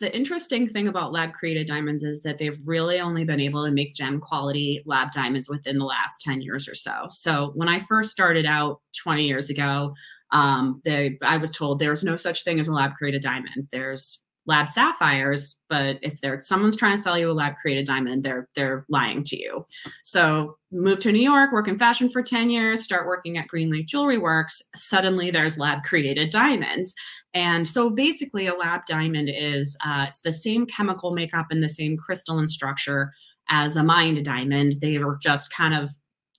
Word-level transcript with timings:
the 0.00 0.14
interesting 0.14 0.68
thing 0.68 0.88
about 0.88 1.12
lab 1.12 1.32
created 1.32 1.66
diamonds 1.66 2.02
is 2.02 2.22
that 2.22 2.38
they've 2.38 2.60
really 2.64 3.00
only 3.00 3.24
been 3.24 3.40
able 3.40 3.64
to 3.64 3.70
make 3.70 3.94
gem 3.94 4.20
quality 4.20 4.82
lab 4.84 5.10
diamonds 5.12 5.48
within 5.48 5.78
the 5.78 5.84
last 5.84 6.20
10 6.20 6.42
years 6.42 6.68
or 6.68 6.74
so. 6.74 7.06
So 7.08 7.52
when 7.54 7.68
I 7.68 7.78
first 7.78 8.10
started 8.10 8.44
out 8.44 8.80
20 9.02 9.26
years 9.26 9.48
ago, 9.48 9.94
um, 10.32 10.82
they, 10.84 11.18
I 11.22 11.38
was 11.38 11.50
told 11.52 11.78
there's 11.78 12.04
no 12.04 12.16
such 12.16 12.44
thing 12.44 12.60
as 12.60 12.68
a 12.68 12.72
lab 12.72 12.94
created 12.94 13.22
diamond. 13.22 13.68
There's 13.72 14.22
lab 14.46 14.68
sapphires, 14.68 15.60
but 15.68 15.98
if 16.02 16.20
they're 16.20 16.40
someone's 16.40 16.76
trying 16.76 16.96
to 16.96 17.02
sell 17.02 17.18
you 17.18 17.30
a 17.30 17.32
lab 17.32 17.54
created 17.56 17.86
diamond, 17.86 18.22
they're 18.22 18.48
they're 18.54 18.84
lying 18.88 19.22
to 19.24 19.36
you. 19.36 19.66
So 20.04 20.56
move 20.72 21.00
to 21.00 21.12
New 21.12 21.22
York, 21.22 21.52
work 21.52 21.68
in 21.68 21.78
fashion 21.78 22.08
for 22.08 22.22
10 22.22 22.50
years, 22.50 22.82
start 22.82 23.06
working 23.06 23.38
at 23.38 23.48
Green 23.48 23.70
Lake 23.70 23.86
Jewelry 23.86 24.18
Works. 24.18 24.62
Suddenly 24.74 25.30
there's 25.30 25.58
lab 25.58 25.82
created 25.84 26.30
diamonds. 26.30 26.94
And 27.34 27.66
so 27.66 27.90
basically 27.90 28.46
a 28.46 28.54
lab 28.54 28.86
diamond 28.86 29.30
is 29.32 29.76
uh, 29.84 30.06
it's 30.08 30.20
the 30.20 30.32
same 30.32 30.66
chemical 30.66 31.12
makeup 31.12 31.46
and 31.50 31.62
the 31.62 31.68
same 31.68 31.96
crystalline 31.96 32.48
structure 32.48 33.12
as 33.48 33.76
a 33.76 33.84
mined 33.84 34.24
diamond. 34.24 34.80
They 34.80 34.96
are 34.96 35.18
just 35.20 35.52
kind 35.52 35.74
of 35.74 35.90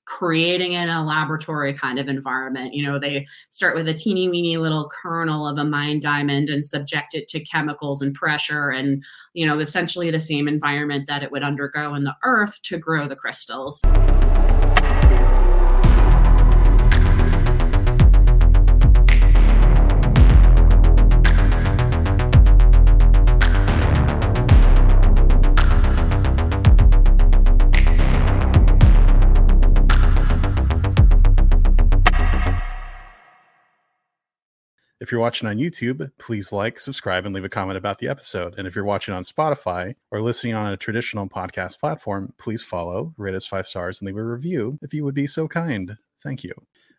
creating 0.07 0.71
it 0.71 0.83
in 0.83 0.89
a 0.89 1.05
laboratory 1.05 1.73
kind 1.73 1.99
of 1.99 2.07
environment. 2.07 2.73
You 2.73 2.83
know, 2.83 2.97
they 2.97 3.27
start 3.49 3.75
with 3.75 3.87
a 3.89 3.93
teeny 3.93 4.29
weeny 4.29 4.57
little 4.57 4.89
kernel 4.89 5.45
of 5.45 5.57
a 5.57 5.65
mined 5.65 6.01
diamond 6.01 6.49
and 6.49 6.63
subject 6.63 7.13
it 7.13 7.27
to 7.27 7.41
chemicals 7.41 8.01
and 8.01 8.15
pressure 8.15 8.69
and, 8.69 9.03
you 9.33 9.45
know, 9.45 9.59
essentially 9.59 10.09
the 10.09 10.19
same 10.19 10.47
environment 10.47 11.07
that 11.07 11.23
it 11.23 11.31
would 11.31 11.43
undergo 11.43 11.93
in 11.93 12.05
the 12.05 12.15
earth 12.23 12.61
to 12.63 12.77
grow 12.77 13.05
the 13.05 13.17
crystals. 13.17 13.81
If 35.07 35.11
you're 35.13 35.21
watching 35.21 35.47
on 35.47 35.55
YouTube, 35.55 36.11
please 36.17 36.51
like, 36.51 36.81
subscribe, 36.81 37.25
and 37.25 37.33
leave 37.33 37.45
a 37.45 37.49
comment 37.49 37.77
about 37.77 37.99
the 37.99 38.09
episode. 38.09 38.55
And 38.57 38.67
if 38.67 38.75
you're 38.75 38.83
watching 38.83 39.13
on 39.13 39.23
Spotify 39.23 39.95
or 40.11 40.19
listening 40.19 40.53
on 40.53 40.73
a 40.73 40.75
traditional 40.75 41.29
podcast 41.29 41.79
platform, 41.79 42.33
please 42.37 42.61
follow, 42.61 43.13
rate 43.15 43.33
us 43.33 43.45
five 43.45 43.65
stars, 43.65 44.01
and 44.01 44.05
leave 44.05 44.17
a 44.17 44.21
review 44.21 44.77
if 44.81 44.93
you 44.93 45.05
would 45.05 45.15
be 45.15 45.25
so 45.25 45.47
kind. 45.47 45.95
Thank 46.21 46.43
you. 46.43 46.51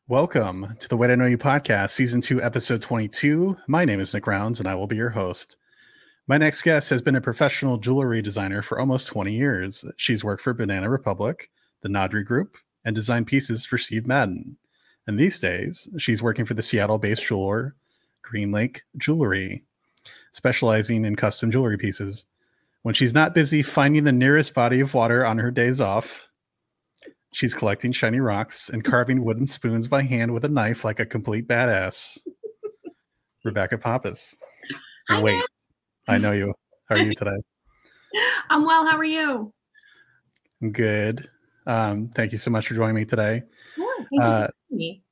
Welcome 0.06 0.74
to 0.78 0.88
the 0.88 0.96
Wait 0.96 1.10
I 1.10 1.16
Know 1.16 1.26
You 1.26 1.36
podcast, 1.36 1.90
season 1.90 2.22
two, 2.22 2.42
episode 2.42 2.80
22. 2.80 3.58
My 3.68 3.84
name 3.84 4.00
is 4.00 4.14
Nick 4.14 4.26
Rounds, 4.26 4.58
and 4.58 4.70
I 4.70 4.74
will 4.74 4.86
be 4.86 4.96
your 4.96 5.10
host. 5.10 5.58
My 6.26 6.38
next 6.38 6.62
guest 6.62 6.88
has 6.88 7.02
been 7.02 7.16
a 7.16 7.20
professional 7.20 7.76
jewelry 7.76 8.22
designer 8.22 8.62
for 8.62 8.80
almost 8.80 9.08
20 9.08 9.34
years. 9.34 9.84
She's 9.98 10.24
worked 10.24 10.40
for 10.40 10.54
Banana 10.54 10.88
Republic, 10.88 11.50
the 11.82 11.90
Nadri 11.90 12.24
Group, 12.24 12.56
and 12.86 12.94
designed 12.94 13.26
pieces 13.26 13.66
for 13.66 13.76
Steve 13.76 14.06
Madden. 14.06 14.56
And 15.06 15.18
these 15.18 15.38
days, 15.38 15.88
she's 15.98 16.22
working 16.22 16.46
for 16.46 16.54
the 16.54 16.62
Seattle 16.62 16.98
based 16.98 17.22
jeweler 17.22 17.76
Green 18.28 18.52
Lake 18.52 18.82
Jewelry, 18.98 19.64
specializing 20.32 21.06
in 21.06 21.16
custom 21.16 21.50
jewelry 21.50 21.78
pieces. 21.78 22.26
When 22.82 22.94
she's 22.94 23.14
not 23.14 23.34
busy 23.34 23.62
finding 23.62 24.04
the 24.04 24.12
nearest 24.12 24.52
body 24.54 24.80
of 24.80 24.92
water 24.92 25.24
on 25.24 25.38
her 25.38 25.50
days 25.50 25.80
off, 25.80 26.28
she's 27.32 27.54
collecting 27.54 27.90
shiny 27.90 28.20
rocks 28.20 28.68
and 28.68 28.84
carving 28.92 29.24
wooden 29.24 29.46
spoons 29.46 29.88
by 29.88 30.02
hand 30.02 30.34
with 30.34 30.44
a 30.44 30.48
knife 30.48 30.84
like 30.84 31.00
a 31.00 31.06
complete 31.06 31.48
badass. 31.48 32.18
Rebecca 33.44 33.78
Pappas. 33.78 34.36
Hi, 35.08 35.22
Wait, 35.22 35.36
Nick. 35.36 35.46
I 36.06 36.18
know 36.18 36.32
you. 36.32 36.52
How 36.86 36.96
are 36.96 36.98
you 37.02 37.14
today? 37.14 37.36
I'm 38.50 38.64
well. 38.66 38.84
How 38.84 38.96
are 38.98 39.04
you? 39.04 39.52
I'm 40.60 40.72
good. 40.72 41.28
Um, 41.66 42.08
thank 42.14 42.32
you 42.32 42.38
so 42.38 42.50
much 42.50 42.68
for 42.68 42.74
joining 42.74 42.96
me 42.96 43.04
today. 43.06 43.42
Yeah, 43.76 43.84
thank 43.96 44.08
you 44.12 44.20
Uh, 44.20 44.46
for 44.68 44.74
me. 44.74 45.02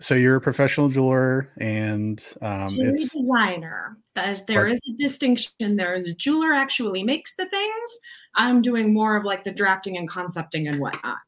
So 0.00 0.14
you're 0.14 0.36
a 0.36 0.40
professional 0.40 0.88
jeweler, 0.88 1.50
and 1.58 2.24
um, 2.40 2.68
Jewelry 2.68 2.90
it's 2.90 3.14
designer. 3.14 3.96
There's, 4.14 4.44
there 4.44 4.66
is 4.66 4.80
a 4.88 4.92
distinction. 4.96 5.76
There 5.76 5.94
is 5.94 6.04
a 6.04 6.14
jeweler 6.14 6.52
actually 6.52 7.02
makes 7.02 7.34
the 7.36 7.46
things. 7.46 7.98
I'm 8.34 8.62
doing 8.62 8.94
more 8.94 9.16
of 9.16 9.24
like 9.24 9.44
the 9.44 9.50
drafting 9.50 9.96
and 9.96 10.08
concepting 10.08 10.68
and 10.68 10.78
whatnot. 10.80 11.18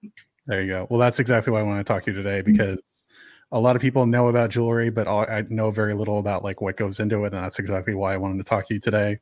There 0.47 0.63
you 0.63 0.69
go. 0.69 0.87
Well, 0.91 1.01
that's 1.01 1.21
exactly 1.21 1.53
why 1.53 1.61
I 1.61 1.63
want 1.63 1.79
to 1.79 1.85
talk 1.85 2.05
to 2.05 2.11
you 2.11 2.17
today 2.17 2.43
Mm-hmm. 2.43 2.53
because 2.53 3.07
a 3.53 3.61
lot 3.61 3.77
of 3.77 3.83
people 3.83 4.07
know 4.07 4.29
about 4.29 4.51
jewelry, 4.51 4.91
but 4.91 5.09
I 5.09 5.45
know 5.49 5.71
very 5.71 5.95
little 5.95 6.19
about 6.19 6.45
like 6.45 6.61
what 6.61 6.77
goes 6.77 7.01
into 7.01 7.25
it, 7.25 7.35
and 7.35 7.43
that's 7.43 7.59
exactly 7.59 7.95
why 7.95 8.15
I 8.15 8.17
wanted 8.17 8.39
to 8.39 8.45
talk 8.45 8.69
to 8.69 8.75
you 8.75 8.81
today. 8.81 9.19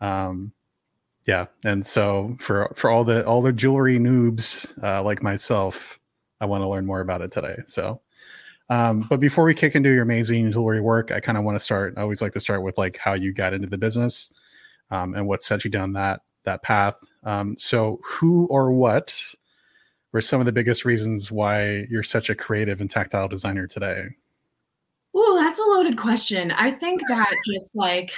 Um, 0.00 0.52
yeah, 1.26 1.46
and 1.64 1.84
so 1.84 2.36
for 2.38 2.72
for 2.76 2.90
all 2.90 3.04
the 3.04 3.26
all 3.26 3.42
the 3.42 3.52
jewelry 3.52 3.98
noobs 3.98 4.72
uh, 4.82 5.02
like 5.02 5.22
myself, 5.22 5.98
I 6.40 6.46
want 6.46 6.62
to 6.62 6.68
learn 6.68 6.86
more 6.86 7.00
about 7.00 7.22
it 7.22 7.32
today. 7.32 7.56
So, 7.66 8.00
um, 8.70 9.06
but 9.10 9.18
before 9.18 9.44
we 9.44 9.52
kick 9.52 9.74
into 9.74 9.92
your 9.92 10.04
amazing 10.04 10.52
jewelry 10.52 10.80
work, 10.80 11.10
I 11.10 11.18
kind 11.18 11.36
of 11.36 11.42
want 11.42 11.56
to 11.56 11.62
start. 11.62 11.94
I 11.96 12.02
always 12.02 12.22
like 12.22 12.32
to 12.32 12.40
start 12.40 12.62
with 12.62 12.78
like 12.78 12.96
how 12.96 13.14
you 13.14 13.34
got 13.34 13.52
into 13.52 13.66
the 13.66 13.76
business 13.76 14.32
um, 14.90 15.14
and 15.14 15.26
what 15.26 15.42
set 15.42 15.64
you 15.64 15.70
down 15.70 15.92
that 15.94 16.22
that 16.44 16.62
path. 16.62 16.96
Um, 17.24 17.56
so, 17.58 17.98
who 18.04 18.46
or 18.46 18.72
what 18.72 19.34
were 20.12 20.20
some 20.20 20.40
of 20.40 20.46
the 20.46 20.52
biggest 20.52 20.84
reasons 20.84 21.32
why 21.32 21.86
you're 21.90 22.04
such 22.04 22.30
a 22.30 22.34
creative 22.34 22.80
and 22.80 22.88
tactile 22.88 23.28
designer 23.28 23.66
today? 23.66 24.04
Ooh, 25.18 25.36
that's 25.36 25.58
a 25.58 25.62
loaded 25.62 25.98
question. 25.98 26.52
I 26.52 26.70
think 26.70 27.02
that 27.08 27.34
just 27.52 27.74
like 27.74 28.12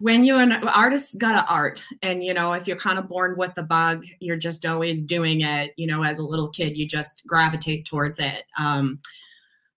when 0.00 0.24
you 0.24 0.36
an 0.36 0.52
artists 0.68 1.14
got 1.14 1.32
to 1.40 1.46
art, 1.48 1.80
and 2.02 2.24
you 2.24 2.34
know, 2.34 2.54
if 2.54 2.66
you're 2.66 2.76
kind 2.76 2.98
of 2.98 3.08
born 3.08 3.36
with 3.38 3.54
the 3.54 3.62
bug, 3.62 4.04
you're 4.18 4.36
just 4.36 4.66
always 4.66 5.02
doing 5.02 5.42
it. 5.42 5.72
You 5.76 5.86
know, 5.86 6.02
as 6.02 6.18
a 6.18 6.24
little 6.24 6.48
kid, 6.48 6.76
you 6.76 6.88
just 6.88 7.22
gravitate 7.24 7.84
towards 7.84 8.18
it. 8.18 8.44
Um, 8.58 8.98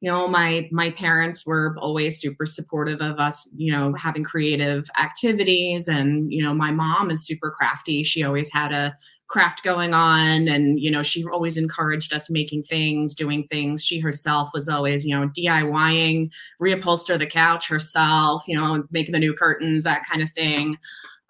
you 0.01 0.09
know, 0.09 0.27
my 0.27 0.69
my 0.71 0.91
parents 0.91 1.45
were 1.45 1.75
always 1.77 2.19
super 2.19 2.45
supportive 2.45 3.01
of 3.01 3.19
us. 3.19 3.49
You 3.55 3.71
know, 3.71 3.93
having 3.93 4.23
creative 4.23 4.89
activities, 4.97 5.87
and 5.87 6.31
you 6.31 6.41
know, 6.41 6.53
my 6.53 6.71
mom 6.71 7.11
is 7.11 7.25
super 7.25 7.51
crafty. 7.51 8.03
She 8.03 8.23
always 8.23 8.51
had 8.51 8.71
a 8.71 8.95
craft 9.29 9.63
going 9.63 9.93
on 9.93 10.47
and 10.47 10.79
you 10.79 10.89
know 10.89 11.03
she 11.03 11.23
always 11.25 11.55
encouraged 11.55 12.11
us 12.11 12.31
making 12.31 12.63
things 12.63 13.13
doing 13.13 13.45
things 13.47 13.85
she 13.85 13.99
herself 13.99 14.49
was 14.55 14.67
always 14.67 15.05
you 15.05 15.15
know 15.15 15.29
diying 15.37 16.31
reupholster 16.59 17.17
the 17.17 17.27
couch 17.27 17.67
herself 17.67 18.43
you 18.47 18.59
know 18.59 18.83
making 18.89 19.11
the 19.11 19.19
new 19.19 19.31
curtains 19.31 19.83
that 19.83 20.03
kind 20.03 20.23
of 20.23 20.31
thing 20.31 20.75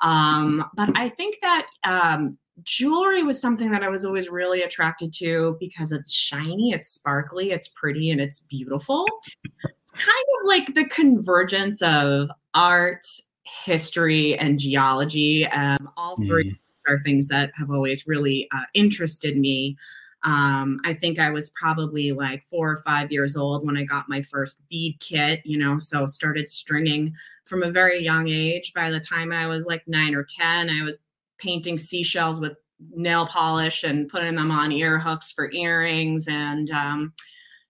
um, 0.02 0.64
but 0.76 0.90
i 0.96 1.10
think 1.10 1.36
that 1.42 1.68
um, 1.84 2.38
jewelry 2.64 3.24
was 3.24 3.40
something 3.40 3.72
that 3.72 3.84
i 3.84 3.90
was 3.90 4.06
always 4.06 4.30
really 4.30 4.62
attracted 4.62 5.14
to 5.14 5.58
because 5.60 5.92
it's 5.92 6.12
shiny 6.12 6.72
it's 6.72 6.88
sparkly 6.88 7.52
it's 7.52 7.68
pretty 7.68 8.10
and 8.12 8.22
it's 8.22 8.42
beautiful 8.42 9.06
it's 9.44 9.92
kind 9.92 10.26
of 10.42 10.48
like 10.48 10.74
the 10.76 10.86
convergence 10.86 11.82
of 11.82 12.30
art 12.54 13.06
history 13.44 14.38
and 14.38 14.60
geology 14.60 15.46
um, 15.48 15.90
all 15.98 16.16
three 16.18 16.60
are 16.90 17.00
things 17.00 17.28
that 17.30 17.52
have 17.56 17.70
always 17.70 18.08
really 18.08 18.48
uh, 18.52 18.64
interested 18.74 19.38
me. 19.38 19.78
Um, 20.24 20.82
I 20.84 20.94
think 20.94 21.18
I 21.18 21.30
was 21.32 21.50
probably 21.52 22.12
like 22.12 22.44
four 22.50 22.72
or 22.72 22.78
five 22.78 23.10
years 23.10 23.38
old 23.38 23.66
when 23.66 23.78
I 23.78 23.86
got 23.86 24.10
my 24.10 24.22
first 24.22 24.64
bead 24.70 24.98
kit, 25.00 25.42
you 25.46 25.58
know, 25.58 25.80
so 25.80 26.06
started 26.08 26.50
stringing 26.50 27.14
from 27.46 27.64
a 27.64 27.72
very 27.72 28.04
young 28.04 28.28
age. 28.28 28.74
By 28.74 28.90
the 28.90 29.00
time 29.00 29.32
I 29.32 29.48
was 29.48 29.66
like 29.66 29.88
nine 29.88 30.14
or 30.16 30.26
10, 30.26 30.70
I 30.70 30.84
was 30.84 31.02
painting 31.40 31.78
seashells 31.78 32.40
with 32.40 32.54
nail 32.92 33.26
polish 33.26 33.84
and 33.84 34.08
putting 34.08 34.36
them 34.36 34.52
on 34.52 34.72
ear 34.72 35.00
hooks 35.00 35.32
for 35.32 35.52
earrings. 35.52 36.28
And, 36.28 36.70
um, 36.72 37.14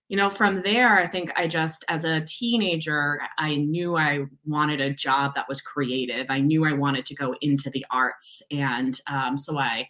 you 0.08 0.18
know, 0.18 0.30
from 0.30 0.62
there, 0.62 0.98
I 0.98 1.08
think 1.08 1.32
I 1.38 1.48
just, 1.48 1.86
as 1.88 2.04
a 2.04 2.22
teenager, 2.22 3.22
I 3.38 3.56
knew 3.56 3.96
I 3.96 4.26
wanted 4.46 4.82
a 4.82 4.94
job 4.94 5.36
that 5.36 5.48
was 5.48 5.62
creative. 5.62 6.28
I 6.30 6.40
knew 6.40 6.66
I 6.66 6.74
wanted 6.74 7.06
to 7.06 7.16
go 7.16 7.36
into 7.42 7.70
the 7.70 7.86
arts. 7.92 8.42
And 8.52 9.00
um, 9.08 9.38
so 9.38 9.58
I 9.60 9.88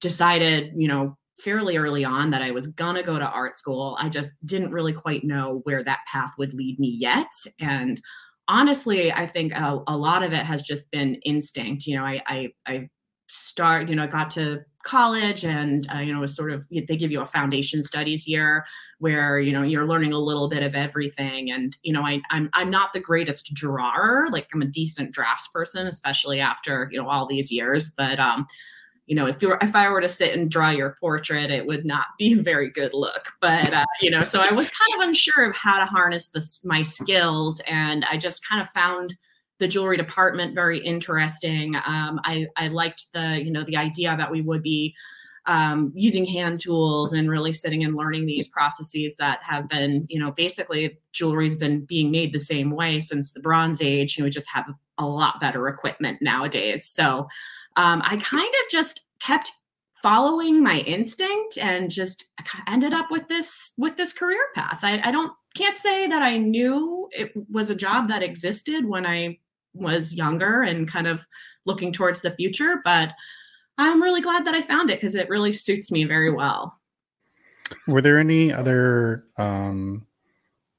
decided, 0.00 0.72
you 0.76 0.88
know, 0.88 1.16
fairly 1.38 1.76
early 1.76 2.04
on 2.04 2.30
that 2.30 2.42
I 2.42 2.50
was 2.50 2.66
going 2.68 2.94
to 2.94 3.02
go 3.02 3.18
to 3.18 3.28
art 3.28 3.54
school. 3.54 3.96
I 4.00 4.08
just 4.08 4.34
didn't 4.46 4.72
really 4.72 4.92
quite 4.92 5.24
know 5.24 5.60
where 5.64 5.82
that 5.82 6.00
path 6.10 6.32
would 6.38 6.54
lead 6.54 6.78
me 6.78 6.88
yet. 6.88 7.32
And 7.58 8.00
honestly, 8.48 9.12
I 9.12 9.26
think 9.26 9.52
a, 9.52 9.82
a 9.86 9.96
lot 9.96 10.22
of 10.22 10.32
it 10.32 10.44
has 10.44 10.62
just 10.62 10.90
been 10.90 11.16
instinct. 11.24 11.86
You 11.86 11.96
know, 11.96 12.04
I, 12.04 12.22
I, 12.26 12.48
I 12.66 12.88
start, 13.26 13.88
you 13.88 13.96
know, 13.96 14.06
got 14.06 14.30
to 14.30 14.64
college 14.84 15.44
and 15.44 15.88
uh, 15.92 15.98
you 15.98 16.12
know 16.12 16.20
was 16.20 16.36
sort 16.36 16.52
of 16.52 16.66
they 16.70 16.96
give 16.96 17.10
you 17.10 17.20
a 17.20 17.24
foundation 17.24 17.82
studies 17.82 18.28
year 18.28 18.64
where 18.98 19.40
you 19.40 19.50
know 19.50 19.62
you're 19.62 19.86
learning 19.86 20.12
a 20.12 20.18
little 20.18 20.48
bit 20.48 20.62
of 20.62 20.74
everything. 20.74 21.50
And 21.50 21.76
you 21.82 21.92
know 21.92 22.02
I, 22.02 22.20
I'm 22.30 22.48
I'm 22.52 22.70
not 22.70 22.92
the 22.92 23.00
greatest 23.00 23.52
drawer. 23.54 24.28
Like 24.30 24.48
I'm 24.54 24.62
a 24.62 24.66
decent 24.66 25.12
drafts 25.12 25.48
person 25.48 25.86
especially 25.86 26.38
after 26.38 26.88
you 26.92 27.02
know 27.02 27.08
all 27.08 27.26
these 27.26 27.50
years. 27.50 27.88
But 27.88 28.20
um 28.20 28.46
you 29.06 29.16
know 29.16 29.26
if 29.26 29.42
you 29.42 29.48
were 29.48 29.58
if 29.60 29.74
I 29.74 29.88
were 29.88 30.00
to 30.00 30.08
sit 30.08 30.34
and 30.34 30.50
draw 30.50 30.70
your 30.70 30.96
portrait 31.00 31.50
it 31.50 31.66
would 31.66 31.84
not 31.84 32.06
be 32.18 32.34
a 32.38 32.42
very 32.42 32.70
good 32.70 32.92
look. 32.92 33.32
But 33.40 33.72
uh, 33.72 33.86
you 34.00 34.10
know 34.10 34.22
so 34.22 34.40
I 34.40 34.52
was 34.52 34.70
kind 34.70 35.02
of 35.02 35.08
unsure 35.08 35.48
of 35.48 35.56
how 35.56 35.78
to 35.78 35.86
harness 35.86 36.28
this 36.28 36.62
my 36.64 36.82
skills. 36.82 37.60
And 37.66 38.04
I 38.04 38.18
just 38.18 38.46
kind 38.46 38.60
of 38.60 38.68
found 38.68 39.16
the 39.64 39.68
jewelry 39.68 39.96
department 39.96 40.54
very 40.54 40.78
interesting. 40.78 41.74
Um, 41.74 42.20
I, 42.22 42.48
I 42.54 42.68
liked 42.68 43.06
the, 43.14 43.42
you 43.42 43.50
know, 43.50 43.62
the 43.62 43.78
idea 43.78 44.14
that 44.14 44.30
we 44.30 44.42
would 44.42 44.62
be 44.62 44.94
um, 45.46 45.90
using 45.94 46.26
hand 46.26 46.60
tools 46.60 47.14
and 47.14 47.30
really 47.30 47.54
sitting 47.54 47.82
and 47.82 47.96
learning 47.96 48.26
these 48.26 48.46
processes 48.46 49.16
that 49.16 49.42
have 49.42 49.66
been, 49.66 50.04
you 50.10 50.20
know, 50.20 50.32
basically 50.32 50.98
jewelry's 51.12 51.56
been 51.56 51.86
being 51.86 52.10
made 52.10 52.34
the 52.34 52.40
same 52.40 52.72
way 52.72 53.00
since 53.00 53.32
the 53.32 53.40
Bronze 53.40 53.80
Age. 53.80 54.18
You 54.18 54.22
know, 54.22 54.26
we 54.26 54.30
just 54.30 54.50
have 54.50 54.66
a 54.98 55.06
lot 55.06 55.40
better 55.40 55.66
equipment 55.66 56.18
nowadays. 56.20 56.84
So 56.84 57.26
um, 57.76 58.02
I 58.04 58.18
kind 58.18 58.44
of 58.46 58.70
just 58.70 59.00
kept 59.18 59.50
following 60.02 60.62
my 60.62 60.80
instinct 60.80 61.56
and 61.56 61.90
just 61.90 62.26
ended 62.68 62.92
up 62.92 63.10
with 63.10 63.28
this 63.28 63.72
with 63.78 63.96
this 63.96 64.12
career 64.12 64.44
path. 64.54 64.80
I, 64.82 65.00
I 65.02 65.10
don't 65.10 65.32
can't 65.54 65.76
say 65.76 66.06
that 66.06 66.20
I 66.20 66.36
knew 66.36 67.08
it 67.12 67.32
was 67.50 67.70
a 67.70 67.74
job 67.74 68.08
that 68.08 68.22
existed 68.22 68.84
when 68.84 69.06
I 69.06 69.38
was 69.74 70.14
younger 70.14 70.62
and 70.62 70.90
kind 70.90 71.06
of 71.06 71.26
looking 71.66 71.92
towards 71.92 72.22
the 72.22 72.30
future, 72.30 72.80
but 72.84 73.12
I'm 73.78 74.02
really 74.02 74.20
glad 74.20 74.44
that 74.46 74.54
I 74.54 74.60
found 74.60 74.90
it 74.90 74.98
because 74.98 75.14
it 75.14 75.28
really 75.28 75.52
suits 75.52 75.90
me 75.90 76.04
very 76.04 76.32
well. 76.32 76.78
Were 77.86 78.00
there 78.00 78.18
any 78.18 78.52
other 78.52 79.24
um, 79.36 80.06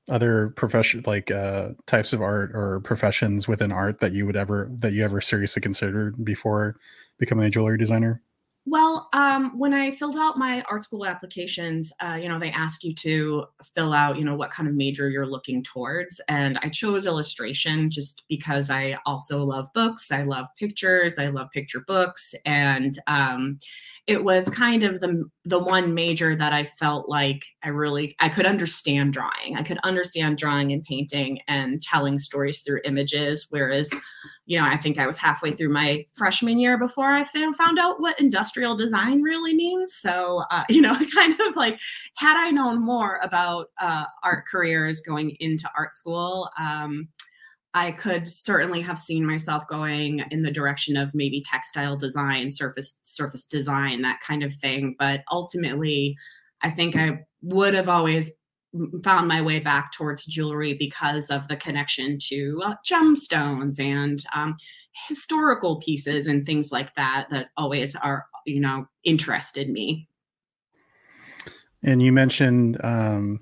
other 0.10 0.50
profession 0.50 1.04
like 1.06 1.32
uh, 1.32 1.70
types 1.88 2.14
of 2.14 2.22
art 2.22 2.52
or 2.54 2.80
professions 2.82 3.48
within 3.48 3.72
art 3.72 4.00
that 4.00 4.14
you 4.14 4.26
would 4.26 4.36
ever 4.36 4.70
that 4.72 4.94
you 4.94 5.04
ever 5.04 5.20
seriously 5.20 5.62
considered 5.62 6.24
before 6.24 6.78
becoming 7.18 7.46
a 7.46 7.50
jewelry 7.50 7.78
designer? 7.78 8.22
Well, 8.68 9.10
um, 9.14 9.60
when 9.60 9.76
I 9.76 9.92
filled 9.92 10.18
out 10.18 10.40
my 10.40 10.64
art 10.70 10.84
school 10.84 11.06
applications, 11.06 11.94
uh, 12.04 12.18
you 12.20 12.28
know, 12.28 12.40
they 12.40 12.50
ask 12.50 12.84
you 12.84 12.96
to 12.96 13.46
fill 13.76 13.94
out, 13.94 14.18
you 14.18 14.26
know, 14.26 14.36
what 14.36 14.50
kind 14.50 14.68
of 14.68 14.74
major 14.74 15.08
you're 15.08 15.28
looking 15.28 15.62
towards. 15.62 16.20
And 16.30 16.58
I 16.64 16.70
chose 16.70 17.06
illustration 17.06 17.92
just 17.92 18.24
because 18.28 18.72
I 18.72 18.98
also 19.06 19.44
love 19.46 19.68
books. 19.76 20.12
I 20.12 20.24
love 20.24 20.48
pictures. 20.58 21.20
I 21.20 21.28
love 21.28 21.52
picture 21.52 21.82
books. 21.86 22.34
And 22.44 22.98
um, 23.06 23.60
it 24.08 24.24
was 24.24 24.50
kind 24.50 24.84
of 24.84 25.00
the 25.00 25.28
the 25.46 25.58
one 25.58 25.96
major 25.96 26.36
that 26.36 26.54
I 26.54 26.64
felt 26.64 27.10
like 27.10 27.44
I 27.64 27.70
really 27.70 28.16
I 28.20 28.30
could 28.30 28.46
understand 28.46 29.14
drawing. 29.14 29.56
I 29.58 29.64
could 29.64 29.80
understand 29.84 30.38
drawing 30.38 30.72
and 30.72 30.84
painting 30.84 31.40
and 31.48 31.82
telling 31.82 32.20
stories 32.20 32.62
through 32.62 32.82
images. 32.84 33.48
Whereas, 33.50 33.94
you 34.46 34.60
know, 34.60 34.66
I 34.66 34.78
think 34.78 35.00
I 35.00 35.08
was 35.08 35.18
halfway 35.18 35.52
through 35.52 35.70
my 35.70 36.04
freshman 36.14 36.60
year 36.60 36.78
before 36.78 37.12
I 37.12 37.24
found 37.24 37.80
out 37.80 38.00
what 38.00 38.20
industrial 38.20 38.76
design 38.76 39.24
really 39.24 39.56
means. 39.56 39.96
So, 39.96 40.44
uh, 40.52 40.64
you 40.70 40.82
know, 40.82 40.96
kind 41.16 41.40
of 41.42 41.56
like 41.56 41.80
had 42.18 42.38
I 42.38 42.52
known 42.52 42.86
more 42.86 43.20
about 43.24 43.70
uh, 43.80 44.06
art 44.24 44.46
careers 44.46 45.02
going 45.02 45.36
into 45.40 45.70
art 45.76 45.96
school. 45.96 46.50
Um, 46.60 47.08
I 47.76 47.92
could 47.92 48.26
certainly 48.26 48.80
have 48.82 48.98
seen 48.98 49.26
myself 49.26 49.68
going 49.68 50.24
in 50.32 50.44
the 50.44 50.52
direction 50.52 50.96
of 50.96 51.14
maybe 51.14 51.42
textile 51.42 51.98
design, 51.98 52.50
surface 52.50 53.02
surface 53.04 53.46
design, 53.46 54.02
that 54.02 54.22
kind 54.22 54.44
of 54.44 54.54
thing. 54.54 54.96
But 54.98 55.24
ultimately, 55.30 56.16
I 56.62 56.70
think 56.70 56.96
I 56.96 57.26
would 57.42 57.74
have 57.74 57.90
always 57.90 58.32
found 59.04 59.28
my 59.28 59.42
way 59.42 59.60
back 59.60 59.92
towards 59.92 60.26
jewelry 60.26 60.74
because 60.74 61.30
of 61.30 61.50
the 61.50 61.58
connection 61.58 62.18
to 62.30 62.62
uh, 62.64 62.76
gemstones 62.90 63.78
and 63.78 64.24
um, 64.34 64.56
historical 65.10 65.82
pieces 65.82 66.28
and 66.28 66.46
things 66.46 66.72
like 66.72 66.96
that 66.96 67.28
that 67.30 67.50
always 67.58 67.94
are 67.98 68.26
you 68.46 68.62
know 68.62 68.88
interested 69.04 69.70
me. 69.70 70.08
And 71.84 72.02
you 72.02 72.14
mentioned 72.14 72.78
um, 72.86 73.42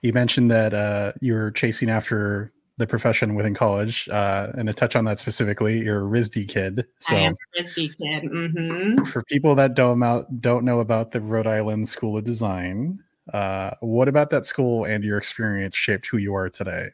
you 0.00 0.12
mentioned 0.12 0.52
that 0.52 0.72
uh, 0.72 1.12
you 1.20 1.34
were 1.34 1.50
chasing 1.50 1.90
after 1.90 2.52
the 2.76 2.86
profession 2.86 3.34
within 3.34 3.54
college, 3.54 4.08
uh, 4.08 4.50
and 4.56 4.66
to 4.66 4.74
touch 4.74 4.96
on 4.96 5.04
that 5.04 5.18
specifically, 5.18 5.78
you're 5.80 6.00
a 6.00 6.08
RISD 6.08 6.48
kid. 6.48 6.86
So, 7.00 7.16
I 7.16 7.20
am 7.20 7.32
a 7.34 7.62
RISD 7.62 7.96
kid. 7.96 8.24
Mm-hmm. 8.24 9.04
For 9.04 9.22
people 9.24 9.54
that 9.54 9.74
don't 9.74 10.02
out, 10.02 10.40
don't 10.40 10.64
know 10.64 10.80
about 10.80 11.12
the 11.12 11.20
Rhode 11.20 11.46
Island 11.46 11.88
School 11.88 12.16
of 12.16 12.24
Design, 12.24 12.98
uh, 13.32 13.70
what 13.80 14.08
about 14.08 14.30
that 14.30 14.44
school 14.44 14.84
and 14.84 15.02
your 15.04 15.18
experience 15.18 15.76
shaped 15.76 16.06
who 16.06 16.18
you 16.18 16.34
are 16.34 16.50
today? 16.50 16.88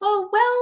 Oh 0.00 0.28
well, 0.30 0.53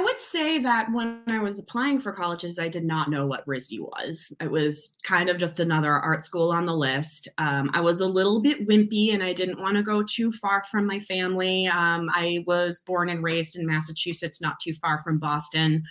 I 0.00 0.02
would 0.02 0.18
say 0.18 0.58
that 0.60 0.90
when 0.92 1.20
I 1.26 1.40
was 1.40 1.58
applying 1.58 2.00
for 2.00 2.10
colleges, 2.10 2.58
I 2.58 2.70
did 2.70 2.86
not 2.86 3.10
know 3.10 3.26
what 3.26 3.44
RISD 3.44 3.80
was. 3.80 4.34
It 4.40 4.50
was 4.50 4.96
kind 5.02 5.28
of 5.28 5.36
just 5.36 5.60
another 5.60 5.92
art 5.92 6.22
school 6.22 6.50
on 6.52 6.64
the 6.64 6.74
list. 6.74 7.28
Um, 7.36 7.70
I 7.74 7.82
was 7.82 8.00
a 8.00 8.06
little 8.06 8.40
bit 8.40 8.66
wimpy 8.66 9.12
and 9.12 9.22
I 9.22 9.34
didn't 9.34 9.60
want 9.60 9.76
to 9.76 9.82
go 9.82 10.02
too 10.02 10.32
far 10.32 10.64
from 10.70 10.86
my 10.86 11.00
family. 11.00 11.66
Um, 11.66 12.08
I 12.14 12.42
was 12.46 12.80
born 12.80 13.10
and 13.10 13.22
raised 13.22 13.56
in 13.56 13.66
Massachusetts, 13.66 14.40
not 14.40 14.58
too 14.58 14.72
far 14.72 15.00
from 15.00 15.18
Boston. 15.18 15.82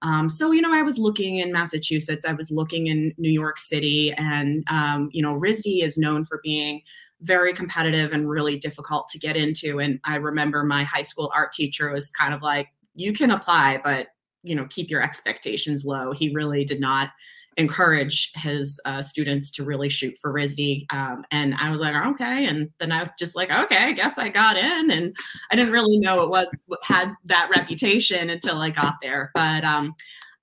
Um, 0.00 0.28
so, 0.28 0.52
you 0.52 0.62
know, 0.62 0.72
I 0.72 0.82
was 0.82 1.00
looking 1.00 1.38
in 1.38 1.50
Massachusetts, 1.50 2.24
I 2.24 2.34
was 2.34 2.52
looking 2.52 2.86
in 2.86 3.14
New 3.18 3.32
York 3.32 3.58
City, 3.58 4.12
and, 4.12 4.62
um, 4.68 5.08
you 5.10 5.22
know, 5.22 5.34
RISD 5.34 5.82
is 5.82 5.98
known 5.98 6.24
for 6.24 6.38
being 6.44 6.82
very 7.22 7.52
competitive 7.52 8.12
and 8.12 8.30
really 8.30 8.58
difficult 8.58 9.08
to 9.08 9.18
get 9.18 9.36
into. 9.36 9.80
And 9.80 9.98
I 10.04 10.16
remember 10.16 10.62
my 10.62 10.84
high 10.84 11.02
school 11.02 11.32
art 11.34 11.50
teacher 11.50 11.90
was 11.90 12.12
kind 12.12 12.32
of 12.32 12.42
like, 12.42 12.68
you 12.96 13.12
can 13.12 13.30
apply, 13.30 13.80
but 13.84 14.08
you 14.42 14.54
know, 14.54 14.66
keep 14.70 14.90
your 14.90 15.02
expectations 15.02 15.84
low. 15.84 16.12
He 16.12 16.32
really 16.32 16.64
did 16.64 16.80
not 16.80 17.10
encourage 17.56 18.32
his 18.34 18.78
uh, 18.84 19.00
students 19.00 19.50
to 19.50 19.64
really 19.64 19.88
shoot 19.88 20.16
for 20.20 20.32
RISD. 20.32 20.84
Um, 20.92 21.24
and 21.30 21.54
I 21.58 21.70
was 21.70 21.80
like, 21.80 21.94
okay. 21.94 22.46
And 22.46 22.70
then 22.78 22.92
I 22.92 23.00
was 23.00 23.08
just 23.18 23.34
like, 23.34 23.50
okay, 23.50 23.78
I 23.78 23.92
guess 23.92 24.18
I 24.18 24.28
got 24.28 24.56
in. 24.56 24.90
And 24.90 25.16
I 25.50 25.56
didn't 25.56 25.72
really 25.72 25.98
know 25.98 26.22
it 26.22 26.28
was 26.28 26.54
had 26.82 27.14
that 27.24 27.50
reputation 27.54 28.30
until 28.30 28.58
I 28.58 28.70
got 28.70 28.96
there. 29.00 29.30
But 29.34 29.64
um, 29.64 29.94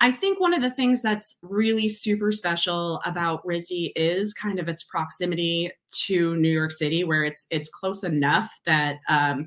I 0.01 0.11
think 0.11 0.39
one 0.39 0.53
of 0.53 0.61
the 0.61 0.71
things 0.71 1.01
that's 1.01 1.37
really 1.43 1.87
super 1.87 2.31
special 2.31 2.99
about 3.05 3.45
RISD 3.45 3.91
is 3.95 4.33
kind 4.33 4.59
of 4.59 4.67
its 4.67 4.83
proximity 4.83 5.71
to 6.07 6.35
New 6.37 6.51
York 6.51 6.71
City, 6.71 7.03
where 7.03 7.23
it's 7.23 7.45
it's 7.51 7.69
close 7.69 8.03
enough 8.03 8.51
that 8.65 8.97
um, 9.07 9.45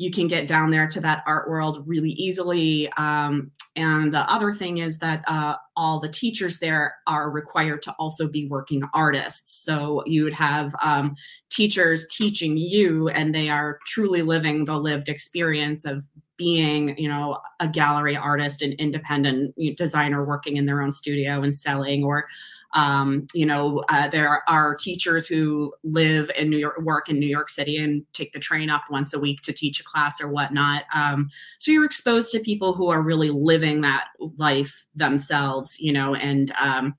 you 0.00 0.10
can 0.10 0.26
get 0.26 0.48
down 0.48 0.70
there 0.70 0.86
to 0.86 0.98
that 0.98 1.22
art 1.26 1.46
world 1.46 1.82
really 1.86 2.12
easily. 2.12 2.90
Um, 2.96 3.50
and 3.76 4.14
the 4.14 4.20
other 4.32 4.50
thing 4.50 4.78
is 4.78 4.98
that 5.00 5.22
uh, 5.28 5.56
all 5.76 6.00
the 6.00 6.08
teachers 6.08 6.58
there 6.58 6.94
are 7.06 7.30
required 7.30 7.82
to 7.82 7.92
also 7.98 8.26
be 8.26 8.48
working 8.48 8.82
artists. 8.94 9.62
So 9.62 10.02
you 10.06 10.24
would 10.24 10.32
have 10.32 10.74
um, 10.80 11.16
teachers 11.50 12.08
teaching 12.08 12.56
you, 12.56 13.10
and 13.10 13.34
they 13.34 13.50
are 13.50 13.78
truly 13.88 14.22
living 14.22 14.64
the 14.64 14.78
lived 14.78 15.10
experience 15.10 15.84
of 15.84 16.06
being, 16.38 16.96
you 16.96 17.06
know, 17.06 17.38
a 17.60 17.68
gallery 17.68 18.16
artist, 18.16 18.62
an 18.62 18.72
independent 18.78 19.54
designer 19.76 20.24
working 20.24 20.56
in 20.56 20.64
their 20.64 20.80
own 20.80 20.92
studio 20.92 21.42
and 21.42 21.54
selling, 21.54 22.04
or 22.04 22.24
um, 22.72 23.26
you 23.34 23.46
know, 23.46 23.82
uh, 23.88 24.08
there 24.08 24.42
are 24.48 24.74
teachers 24.74 25.26
who 25.26 25.72
live 25.82 26.30
in 26.36 26.50
New 26.50 26.58
York, 26.58 26.80
work 26.82 27.08
in 27.08 27.18
New 27.18 27.28
York 27.28 27.50
City, 27.50 27.76
and 27.76 28.04
take 28.12 28.32
the 28.32 28.38
train 28.38 28.70
up 28.70 28.82
once 28.90 29.12
a 29.12 29.18
week 29.18 29.42
to 29.42 29.52
teach 29.52 29.80
a 29.80 29.84
class 29.84 30.20
or 30.20 30.28
whatnot. 30.28 30.84
Um, 30.94 31.28
so 31.58 31.70
you're 31.70 31.84
exposed 31.84 32.30
to 32.32 32.40
people 32.40 32.72
who 32.72 32.88
are 32.88 33.02
really 33.02 33.30
living 33.30 33.80
that 33.80 34.08
life 34.36 34.86
themselves, 34.94 35.78
you 35.80 35.92
know, 35.92 36.14
and 36.14 36.52
um, 36.60 36.94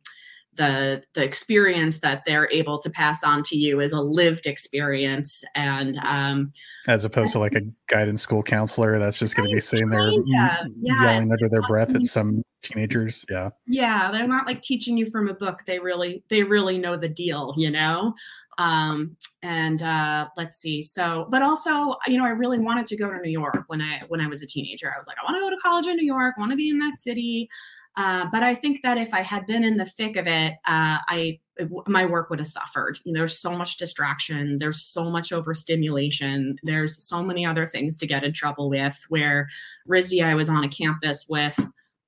the 0.56 1.02
the 1.14 1.24
experience 1.24 2.00
that 2.00 2.24
they're 2.26 2.50
able 2.52 2.78
to 2.78 2.90
pass 2.90 3.24
on 3.24 3.42
to 3.44 3.56
you 3.56 3.80
is 3.80 3.94
a 3.94 4.02
lived 4.02 4.46
experience 4.46 5.44
and 5.56 5.98
um 6.00 6.50
as 6.88 7.06
opposed 7.06 7.32
to 7.32 7.40
like 7.40 7.56
a 7.56 7.62
guidance 7.88 8.22
school 8.22 8.44
counselor 8.44 9.00
that's 9.00 9.18
just 9.18 9.36
going 9.36 9.48
to 9.48 9.54
be 9.54 9.62
sitting 9.62 9.90
there 9.90 10.12
yeah. 10.26 10.64
yelling 10.76 11.32
under 11.32 11.48
their 11.50 11.62
breath 11.70 11.96
at 11.96 12.06
some 12.06 12.44
teenagers 12.62 13.26
yeah 13.30 13.50
yeah 13.68 14.10
they're 14.12 14.28
not 14.28 14.46
like 14.46 14.62
teaching 14.62 14.98
you 14.98 15.06
from 15.06 15.28
a 15.28 15.34
book 15.34 15.62
they 15.66 15.80
really 15.80 16.24
they 16.30 16.44
really 16.44 16.78
know 16.78 16.96
the 16.96 17.10
deal 17.10 17.54
you 17.58 17.70
know 17.70 18.14
um 18.58 19.16
and 19.42 19.82
uh 19.82 20.28
let's 20.38 20.58
see 20.58 20.82
so 20.82 21.28
but 21.30 21.42
also 21.42 21.96
you 22.08 22.18
know 22.18 22.26
i 22.26 22.30
really 22.30 22.60
wanted 22.60 22.86
to 22.86 22.96
go 22.96 23.10
to 23.10 23.18
new 23.20 23.32
york 23.32 23.64
when 23.68 23.82
i 23.82 24.02
when 24.10 24.22
i 24.22 24.28
was 24.28 24.42
a 24.42 24.48
teenager 24.48 24.92
i 24.94 24.98
was 24.98 25.08
like 25.08 25.18
i 25.18 25.24
want 25.24 25.36
to 25.36 25.42
go 25.42 25.50
to 25.50 25.62
college 25.62 25.88
in 25.88 25.96
new 25.96 26.06
york 26.06 26.38
want 26.38 26.52
to 26.52 26.58
be 26.58 26.70
in 26.70 26.80
that 26.80 26.98
city 26.98 27.50
uh, 27.98 28.26
but 28.32 28.42
I 28.42 28.56
think 28.56 28.82
that 28.84 28.98
if 28.98 29.14
I 29.14 29.22
had 29.22 29.46
been 29.46 29.64
in 29.64 29.78
the 29.78 29.86
thick 29.86 30.16
of 30.16 30.28
it, 30.28 30.54
uh, 30.66 30.98
I 31.08 31.40
my 31.88 32.06
work 32.06 32.30
would 32.30 32.40
have 32.40 32.48
suffered. 32.48 32.98
You 33.04 33.14
know, 33.14 33.20
there's 33.20 33.38
so 33.38 33.56
much 33.56 33.78
distraction. 33.78 34.58
There's 34.58 34.82
so 34.82 35.10
much 35.10 35.32
overstimulation. 35.32 36.56
There's 36.64 37.04
so 37.04 37.22
many 37.22 37.46
other 37.46 37.66
things 37.66 37.98
to 37.98 38.08
get 38.08 38.24
in 38.24 38.34
trouble 38.34 38.70
with. 38.70 39.06
Where 39.10 39.50
RISD, 39.90 40.24
I 40.24 40.36
was 40.36 40.50
on 40.50 40.64
a 40.64 40.70
campus 40.70 41.26
with 41.28 41.60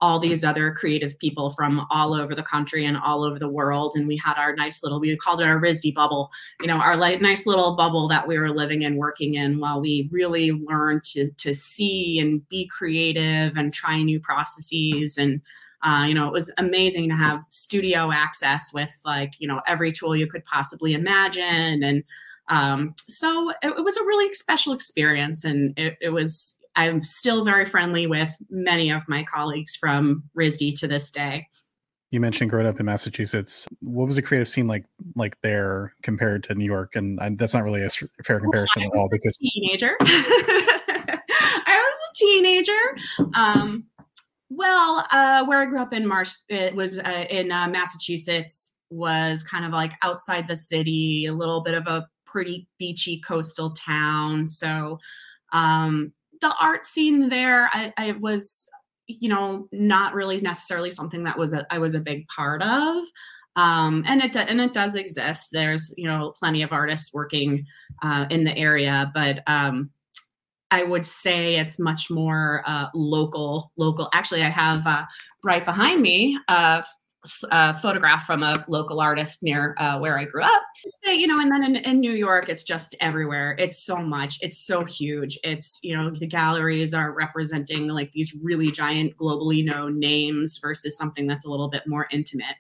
all 0.04 0.20
these 0.20 0.44
other 0.44 0.70
creative 0.74 1.18
people 1.18 1.50
from 1.52 1.88
all 1.90 2.14
over 2.14 2.36
the 2.36 2.44
country 2.44 2.86
and 2.86 2.98
all 2.98 3.24
over 3.24 3.40
the 3.40 3.48
world. 3.48 3.94
And 3.96 4.06
we 4.06 4.18
had 4.18 4.34
our 4.36 4.54
nice 4.54 4.84
little, 4.84 5.00
we 5.00 5.16
called 5.16 5.40
it 5.40 5.48
our 5.48 5.58
RISD 5.58 5.96
bubble, 5.96 6.30
you 6.60 6.68
know, 6.68 6.76
our 6.76 6.98
like 6.98 7.22
nice 7.22 7.48
little 7.48 7.78
bubble 7.78 8.10
that 8.10 8.28
we 8.28 8.38
were 8.38 8.50
living 8.50 8.84
and 8.84 8.98
working 8.98 9.36
in 9.36 9.62
while 9.62 9.80
we 9.80 10.10
really 10.12 10.52
learned 10.52 11.06
to, 11.06 11.32
to 11.32 11.54
see 11.54 12.20
and 12.20 12.46
be 12.50 12.68
creative 12.68 13.56
and 13.56 13.74
try 13.74 14.02
new 14.02 14.20
processes 14.20 15.18
and 15.18 15.40
uh, 15.84 16.06
you 16.06 16.14
know, 16.14 16.28
it 16.28 16.34
was 16.34 16.50
amazing 16.58 17.10
to 17.10 17.16
have 17.16 17.42
studio 17.50 18.10
access 18.10 18.74
with 18.74 18.98
like, 19.04 19.34
you 19.40 19.48
know, 19.48 19.62
every 19.68 19.92
tool 19.92 20.16
you 20.16 20.28
could 20.28 20.44
possibly 20.46 20.94
imagine. 20.94 21.84
And 21.84 22.04
um, 22.48 22.96
so 23.10 23.50
it, 23.50 23.74
it, 23.78 23.84
was 23.84 23.98
a 23.98 24.04
really 24.04 24.34
special 24.34 24.72
experience. 24.72 25.44
And 25.44 25.78
it, 25.78 25.98
it 26.00 26.10
was 26.10 26.58
I'm 26.76 27.02
still 27.02 27.44
very 27.44 27.66
friendly 27.66 28.08
with 28.08 28.36
many 28.50 28.90
of 28.92 29.04
my 29.08 29.24
colleagues 29.24 29.76
from 29.76 30.24
RISD 30.38 30.80
to 30.80 30.88
this 30.88 31.12
day. 31.12 31.48
You 32.12 32.20
mentioned 32.20 32.52
growing 32.52 32.68
up 32.68 32.80
in 32.80 32.86
Massachusetts. 32.86 33.68
What 33.80 34.06
was 34.06 34.18
the 34.18 34.22
creative 34.22 34.48
scene 34.48 34.68
like 34.68 34.86
like 35.16 35.40
there 35.42 35.94
compared 36.04 36.44
to 36.44 36.56
New 36.56 36.66
York? 36.66 36.96
And 36.96 37.20
I, 37.20 37.30
that's 37.30 37.56
not 37.56 37.64
really 37.64 37.84
a 37.84 37.90
fair 38.24 38.40
comparison 38.40 38.84
well, 38.84 38.92
at 38.94 39.00
all 39.00 39.10
because 39.12 39.36
teenager. 39.38 39.96
I 40.02 41.20
was 41.66 41.98
a 42.12 42.16
teenager. 42.16 43.32
Um, 43.34 43.84
well, 44.52 45.08
uh, 45.12 45.44
where 45.46 45.60
I 45.60 45.66
grew 45.66 45.82
up 45.82 45.92
in 45.92 46.06
Marsh, 46.06 46.34
it 46.50 46.76
was 46.76 47.00
uh, 47.00 47.26
in 47.32 47.52
uh, 47.52 47.68
Massachusetts, 47.68 48.74
was 48.92 49.44
kind 49.44 49.66
of 49.66 49.72
like 49.72 49.94
outside 50.04 50.48
the 50.48 50.56
city, 50.56 51.26
a 51.26 51.34
little 51.34 51.62
bit 51.62 51.74
of 51.74 51.88
a 51.88 52.08
pretty 52.26 52.68
beachy 52.78 53.20
coastal 53.20 53.72
town. 53.72 54.48
So 54.48 55.00
um, 55.52 56.14
the 56.44 56.54
art 56.62 56.86
scene 56.86 57.30
there, 57.30 57.70
I, 57.74 57.94
I 57.98 58.12
was 58.20 58.70
you 59.08 59.30
know 59.30 59.68
not 59.72 60.14
really 60.14 60.38
necessarily 60.38 60.92
something 60.92 61.24
that 61.24 61.38
was 61.38 61.54
a, 61.54 61.66
I 61.74 61.80
was 61.80 61.96
a 61.96 62.00
big 62.00 62.28
part 62.28 62.62
of. 62.62 63.04
Um, 63.56 64.04
and 64.08 64.22
it 64.22 64.36
and 64.36 64.60
it 64.62 64.74
does 64.74 64.96
exist. 64.96 65.50
There's 65.52 65.94
you 65.98 66.08
know 66.08 66.34
plenty 66.38 66.62
of 66.62 66.72
artists 66.72 67.14
working 67.14 67.66
uh, 68.02 68.26
in 68.30 68.44
the 68.44 68.58
area 68.58 69.12
but 69.14 69.42
um, 69.48 69.90
I 70.72 70.84
would 70.84 71.06
say 71.06 71.56
it's 71.56 71.80
much 71.80 72.10
more 72.10 72.64
uh, 72.66 72.88
local 72.96 73.72
local. 73.78 74.10
Actually 74.14 74.44
I 74.44 74.50
have 74.50 74.86
uh, 74.88 75.06
right 75.46 75.64
behind 75.64 76.02
me 76.02 76.38
a 77.52 77.74
photograph 77.74 78.26
from 78.26 78.44
a 78.44 78.64
local 78.68 79.00
artist 79.00 79.44
near 79.44 79.76
uh, 79.78 79.98
where 79.98 80.20
I 80.20 80.26
grew 80.26 80.44
up. 80.44 80.64
Say, 81.06 81.16
you 81.16 81.28
know, 81.28 81.40
and 81.40 81.52
then 81.52 81.64
in, 81.64 81.76
in, 81.78 82.00
New 82.00 82.12
York, 82.12 82.50
it's 82.50 82.64
just 82.64 82.96
everywhere. 83.00 83.56
It's 83.58 83.86
so 83.86 83.98
much. 83.98 84.40
It's 84.42 84.66
so 84.66 84.84
huge. 84.84 85.40
It's 85.44 85.80
you 85.84 85.96
know, 85.96 86.10
the 86.10 86.28
galleries 86.28 86.94
are 86.94 87.14
representing 87.14 87.88
like 87.88 88.12
these 88.12 88.36
really 88.42 88.72
giant, 88.72 89.16
globally 89.18 89.64
known 89.64 90.00
names 90.00 90.60
versus 90.62 90.98
something 90.98 91.26
that's 91.26 91.46
a 91.46 91.50
little 91.50 91.70
bit 91.70 91.84
more 91.88 92.08
intimate. 92.12 92.56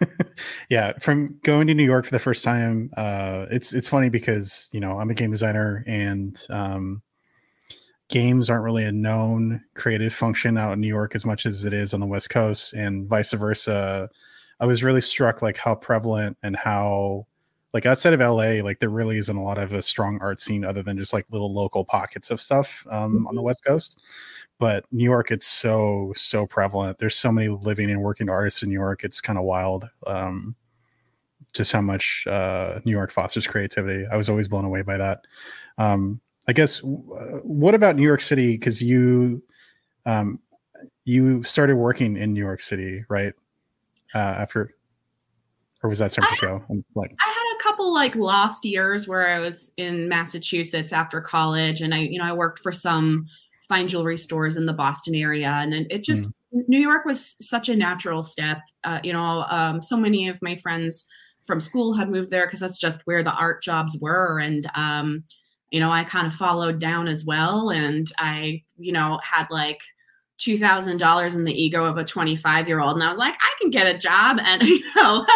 yeah, 0.68 0.92
from 1.00 1.38
going 1.42 1.66
to 1.66 1.74
New 1.74 1.84
York 1.84 2.04
for 2.04 2.10
the 2.10 2.18
first 2.18 2.44
time, 2.44 2.90
uh, 2.96 3.46
it's 3.50 3.72
it's 3.72 3.88
funny 3.88 4.08
because 4.08 4.68
you 4.72 4.80
know 4.80 4.98
I'm 4.98 5.10
a 5.10 5.14
game 5.14 5.30
designer 5.30 5.82
and 5.86 6.38
um, 6.50 7.02
games 8.08 8.48
aren't 8.48 8.64
really 8.64 8.84
a 8.84 8.92
known 8.92 9.62
creative 9.74 10.14
function 10.14 10.56
out 10.56 10.72
in 10.72 10.80
New 10.80 10.88
York 10.88 11.14
as 11.14 11.24
much 11.24 11.46
as 11.46 11.64
it 11.64 11.72
is 11.72 11.92
on 11.94 12.00
the 12.00 12.06
West 12.06 12.30
Coast, 12.30 12.72
and 12.74 13.08
vice 13.08 13.32
versa. 13.32 14.08
I 14.60 14.66
was 14.66 14.82
really 14.82 15.00
struck 15.00 15.42
like 15.42 15.56
how 15.56 15.74
prevalent 15.74 16.38
and 16.42 16.56
how 16.56 17.26
like 17.74 17.84
outside 17.84 18.14
of 18.14 18.20
LA, 18.20 18.62
like 18.62 18.78
there 18.78 18.88
really 18.88 19.18
isn't 19.18 19.36
a 19.36 19.42
lot 19.42 19.58
of 19.58 19.72
a 19.72 19.82
strong 19.82 20.18
art 20.22 20.40
scene 20.40 20.64
other 20.64 20.82
than 20.82 20.96
just 20.96 21.12
like 21.12 21.26
little 21.30 21.52
local 21.52 21.84
pockets 21.84 22.30
of 22.30 22.40
stuff 22.40 22.86
um, 22.90 23.16
mm-hmm. 23.16 23.26
on 23.26 23.34
the 23.34 23.40
mm-hmm. 23.40 23.46
West 23.46 23.64
Coast. 23.64 24.00
But 24.58 24.86
New 24.90 25.04
York, 25.04 25.30
it's 25.30 25.46
so 25.46 26.12
so 26.16 26.46
prevalent. 26.46 26.98
There's 26.98 27.16
so 27.16 27.30
many 27.30 27.48
living 27.48 27.90
and 27.90 28.00
working 28.00 28.30
artists 28.30 28.62
in 28.62 28.70
New 28.70 28.74
York. 28.74 29.04
It's 29.04 29.20
kind 29.20 29.38
of 29.38 29.44
wild. 29.44 29.90
Um, 30.06 30.54
just 31.52 31.72
how 31.72 31.82
much 31.82 32.26
uh, 32.26 32.80
New 32.84 32.92
York 32.92 33.10
fosters 33.10 33.46
creativity. 33.46 34.06
I 34.10 34.16
was 34.16 34.28
always 34.28 34.48
blown 34.48 34.64
away 34.64 34.82
by 34.82 34.96
that. 34.96 35.26
Um, 35.76 36.20
I 36.48 36.52
guess 36.52 36.82
uh, 36.82 37.40
what 37.42 37.74
about 37.74 37.96
New 37.96 38.02
York 38.02 38.20
City? 38.20 38.52
Because 38.52 38.80
you 38.80 39.42
um, 40.04 40.38
you 41.04 41.42
started 41.44 41.76
working 41.76 42.16
in 42.16 42.32
New 42.32 42.40
York 42.44 42.60
City, 42.60 43.04
right? 43.08 43.32
Uh, 44.14 44.18
after, 44.18 44.74
or 45.82 45.90
was 45.90 45.98
that 45.98 46.12
San 46.12 46.24
Francisco? 46.24 46.64
I 46.68 46.72
had, 46.72 46.84
like, 46.94 47.14
I 47.20 47.26
had 47.26 47.56
a 47.58 47.62
couple 47.62 47.92
like 47.92 48.14
lost 48.14 48.64
years 48.64 49.08
where 49.08 49.28
I 49.28 49.38
was 49.38 49.72
in 49.76 50.08
Massachusetts 50.08 50.92
after 50.92 51.20
college, 51.20 51.80
and 51.80 51.94
I, 51.94 51.98
you 51.98 52.18
know, 52.18 52.24
I 52.24 52.32
worked 52.32 52.60
for 52.60 52.72
some 52.72 53.26
fine 53.68 53.88
jewelry 53.88 54.16
stores 54.16 54.56
in 54.56 54.66
the 54.66 54.72
Boston 54.72 55.14
area, 55.14 55.48
and 55.48 55.72
then 55.72 55.86
it 55.90 56.04
just 56.04 56.24
mm. 56.24 56.32
New 56.68 56.80
York 56.80 57.04
was 57.04 57.34
such 57.40 57.68
a 57.68 57.76
natural 57.76 58.22
step. 58.22 58.58
Uh, 58.84 59.00
you 59.02 59.12
know, 59.12 59.44
um, 59.48 59.82
so 59.82 59.96
many 59.96 60.28
of 60.28 60.40
my 60.40 60.54
friends 60.56 61.04
from 61.44 61.60
school 61.60 61.92
had 61.92 62.08
moved 62.08 62.30
there 62.30 62.46
because 62.46 62.60
that's 62.60 62.78
just 62.78 63.02
where 63.04 63.22
the 63.22 63.32
art 63.32 63.62
jobs 63.62 63.98
were, 64.00 64.38
and 64.38 64.70
um, 64.74 65.24
you 65.70 65.80
know, 65.80 65.90
I 65.90 66.04
kind 66.04 66.26
of 66.26 66.34
followed 66.34 66.78
down 66.78 67.08
as 67.08 67.24
well. 67.24 67.70
And 67.70 68.10
I, 68.18 68.62
you 68.76 68.92
know, 68.92 69.18
had 69.22 69.46
like 69.50 69.80
$2,000 70.38 71.34
in 71.34 71.44
the 71.44 71.62
ego 71.62 71.84
of 71.84 71.96
a 71.96 72.04
25 72.04 72.68
year 72.68 72.80
old. 72.80 72.94
And 72.94 73.02
I 73.02 73.08
was 73.08 73.18
like, 73.18 73.36
I 73.40 73.52
can 73.60 73.70
get 73.70 73.92
a 73.92 73.98
job. 73.98 74.38
And, 74.42 74.62
you 74.62 74.82
know, 74.94 75.26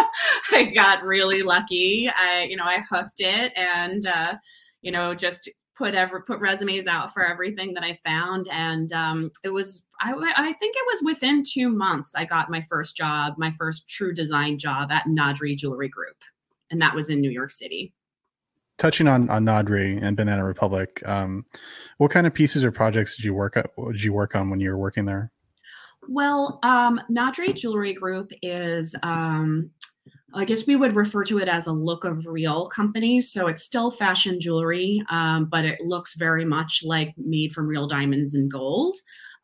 I 0.52 0.70
got 0.74 1.02
really 1.02 1.42
lucky. 1.42 2.10
I, 2.14 2.46
you 2.48 2.56
know, 2.56 2.64
I 2.64 2.82
hoofed 2.88 3.20
it 3.20 3.52
and, 3.56 4.06
uh, 4.06 4.34
you 4.82 4.92
know, 4.92 5.14
just 5.14 5.50
put 5.76 5.94
ever 5.94 6.20
put 6.20 6.40
resumes 6.40 6.86
out 6.86 7.12
for 7.12 7.24
everything 7.24 7.72
that 7.72 7.82
I 7.82 7.98
found. 8.04 8.46
And 8.52 8.92
um, 8.92 9.30
it 9.42 9.48
was, 9.48 9.86
I, 10.00 10.12
I 10.12 10.52
think 10.52 10.76
it 10.76 10.84
was 10.86 11.02
within 11.04 11.42
two 11.42 11.70
months 11.70 12.14
I 12.14 12.24
got 12.26 12.50
my 12.50 12.60
first 12.60 12.96
job, 12.96 13.34
my 13.38 13.50
first 13.50 13.88
true 13.88 14.12
design 14.12 14.58
job 14.58 14.92
at 14.92 15.06
Nadri 15.06 15.56
Jewelry 15.56 15.88
Group. 15.88 16.16
And 16.70 16.80
that 16.82 16.94
was 16.94 17.08
in 17.08 17.20
New 17.20 17.30
York 17.30 17.50
City 17.50 17.94
touching 18.80 19.06
on 19.06 19.28
on 19.30 19.44
Nadri 19.44 20.02
and 20.02 20.16
Banana 20.16 20.44
Republic, 20.44 21.02
um, 21.06 21.44
what 21.98 22.10
kind 22.10 22.26
of 22.26 22.34
pieces 22.34 22.64
or 22.64 22.72
projects 22.72 23.14
did 23.14 23.24
you 23.24 23.34
work 23.34 23.56
at, 23.56 23.70
did 23.92 24.02
you 24.02 24.12
work 24.12 24.34
on 24.34 24.50
when 24.50 24.58
you 24.58 24.70
were 24.70 24.78
working 24.78 25.04
there? 25.04 25.30
Well, 26.08 26.58
um, 26.62 27.00
Jewelry 27.54 27.92
Group 27.92 28.32
is, 28.42 28.96
um, 29.02 29.70
I 30.34 30.46
guess 30.46 30.66
we 30.66 30.76
would 30.76 30.96
refer 30.96 31.24
to 31.24 31.38
it 31.38 31.48
as 31.48 31.66
a 31.66 31.72
look 31.72 32.04
of 32.04 32.26
real 32.26 32.68
company. 32.68 33.20
So 33.20 33.48
it's 33.48 33.62
still 33.62 33.90
fashion 33.90 34.40
jewelry, 34.40 35.02
um, 35.10 35.44
but 35.44 35.64
it 35.66 35.80
looks 35.82 36.14
very 36.14 36.44
much 36.44 36.80
like 36.82 37.12
made 37.18 37.52
from 37.52 37.66
real 37.66 37.86
diamonds 37.86 38.34
and 38.34 38.50
gold 38.50 38.96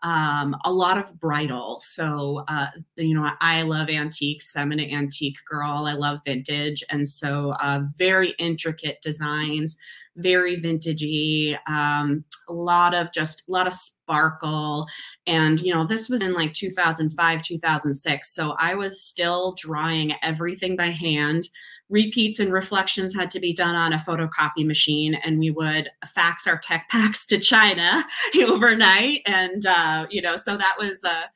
um, 0.07 0.57
a 0.65 0.73
lot 0.73 0.99
of 0.99 1.19
bridal. 1.19 1.81
So, 1.81 2.45
uh, 2.47 2.69
you 2.97 3.13
know, 3.13 3.29
I 3.41 3.63
love 3.63 3.91
antiques. 3.91 4.55
I'm 4.57 4.71
an 4.71 4.79
antique 4.79 5.39
girl. 5.45 5.85
I 5.87 5.95
love 5.95 6.21
vintage. 6.25 6.85
And 6.91 7.09
so, 7.09 7.55
uh, 7.61 7.81
very 7.99 8.31
intricate 8.39 9.03
designs, 9.03 9.77
very 10.15 10.57
vintagey, 10.57 11.59
um, 11.69 12.25
a 12.49 12.53
lot 12.53 12.95
of 12.95 13.13
just 13.13 13.43
a 13.49 13.53
lot 13.53 13.67
of 13.67 13.73
sparkle. 13.73 14.87
And, 15.27 15.61
you 15.61 15.73
know, 15.73 15.87
this 15.87 16.09
was 16.09 16.23
in 16.23 16.35
like 16.35 16.53
2005, 16.53 17.43
2006. 17.43 18.35
So 18.35 18.55
I 18.59 18.75
was 18.75 19.03
still 19.03 19.55
drawing 19.59 20.15
everything 20.23 20.77
by 20.77 20.87
hand 20.87 21.49
repeats 21.89 22.41
and 22.41 22.53
reflections 22.53 23.15
had 23.15 23.31
to 23.31 23.41
be 23.41 23.55
done 23.55 23.77
on 23.77 23.93
a 23.93 23.97
photocopy 23.97 24.67
machine 24.67 25.15
and 25.15 25.39
we 25.39 25.51
would 25.51 25.89
fax 26.05 26.47
our 26.47 26.59
tech 26.59 26.89
packs 26.91 27.25
to 27.25 27.39
china 27.39 28.05
overnight 28.49 29.21
and 29.27 29.67
uh, 29.67 30.07
you 30.11 30.21
know 30.21 30.37
so 30.37 30.57
that 30.57 30.75
was 30.79 31.05
a 31.05 31.31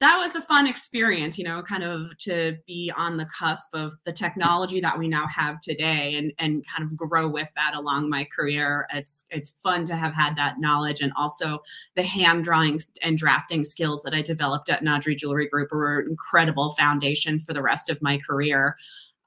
that 0.00 0.16
was 0.16 0.36
a 0.36 0.40
fun 0.40 0.66
experience 0.66 1.38
you 1.38 1.44
know 1.44 1.62
kind 1.62 1.82
of 1.82 2.16
to 2.18 2.56
be 2.66 2.92
on 2.96 3.16
the 3.16 3.26
cusp 3.26 3.74
of 3.74 3.94
the 4.04 4.12
technology 4.12 4.80
that 4.80 4.98
we 4.98 5.08
now 5.08 5.26
have 5.26 5.60
today 5.60 6.16
and 6.16 6.32
and 6.38 6.64
kind 6.66 6.90
of 6.90 6.96
grow 6.96 7.28
with 7.28 7.48
that 7.56 7.74
along 7.74 8.08
my 8.08 8.24
career 8.24 8.86
it's 8.94 9.26
it's 9.30 9.50
fun 9.50 9.84
to 9.84 9.96
have 9.96 10.14
had 10.14 10.36
that 10.36 10.60
knowledge 10.60 11.00
and 11.00 11.12
also 11.16 11.58
the 11.96 12.02
hand 12.02 12.44
drawing 12.44 12.80
and 13.02 13.18
drafting 13.18 13.64
skills 13.64 14.02
that 14.02 14.14
i 14.14 14.22
developed 14.22 14.68
at 14.68 14.84
nadri 14.84 15.16
jewelry 15.16 15.48
group 15.48 15.70
were 15.72 16.00
an 16.00 16.08
incredible 16.08 16.72
foundation 16.72 17.38
for 17.38 17.52
the 17.52 17.62
rest 17.62 17.90
of 17.90 18.00
my 18.02 18.18
career 18.18 18.76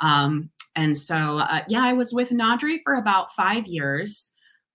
um, 0.01 0.50
and 0.75 0.98
so, 0.98 1.38
uh, 1.38 1.62
yeah, 1.68 1.84
I 1.84 1.94
was 1.94 2.13
with 2.13 2.30
Nadri 2.30 2.78
for 2.84 2.96
about 2.96 3.34
five 3.34 3.68
years. 3.68 4.32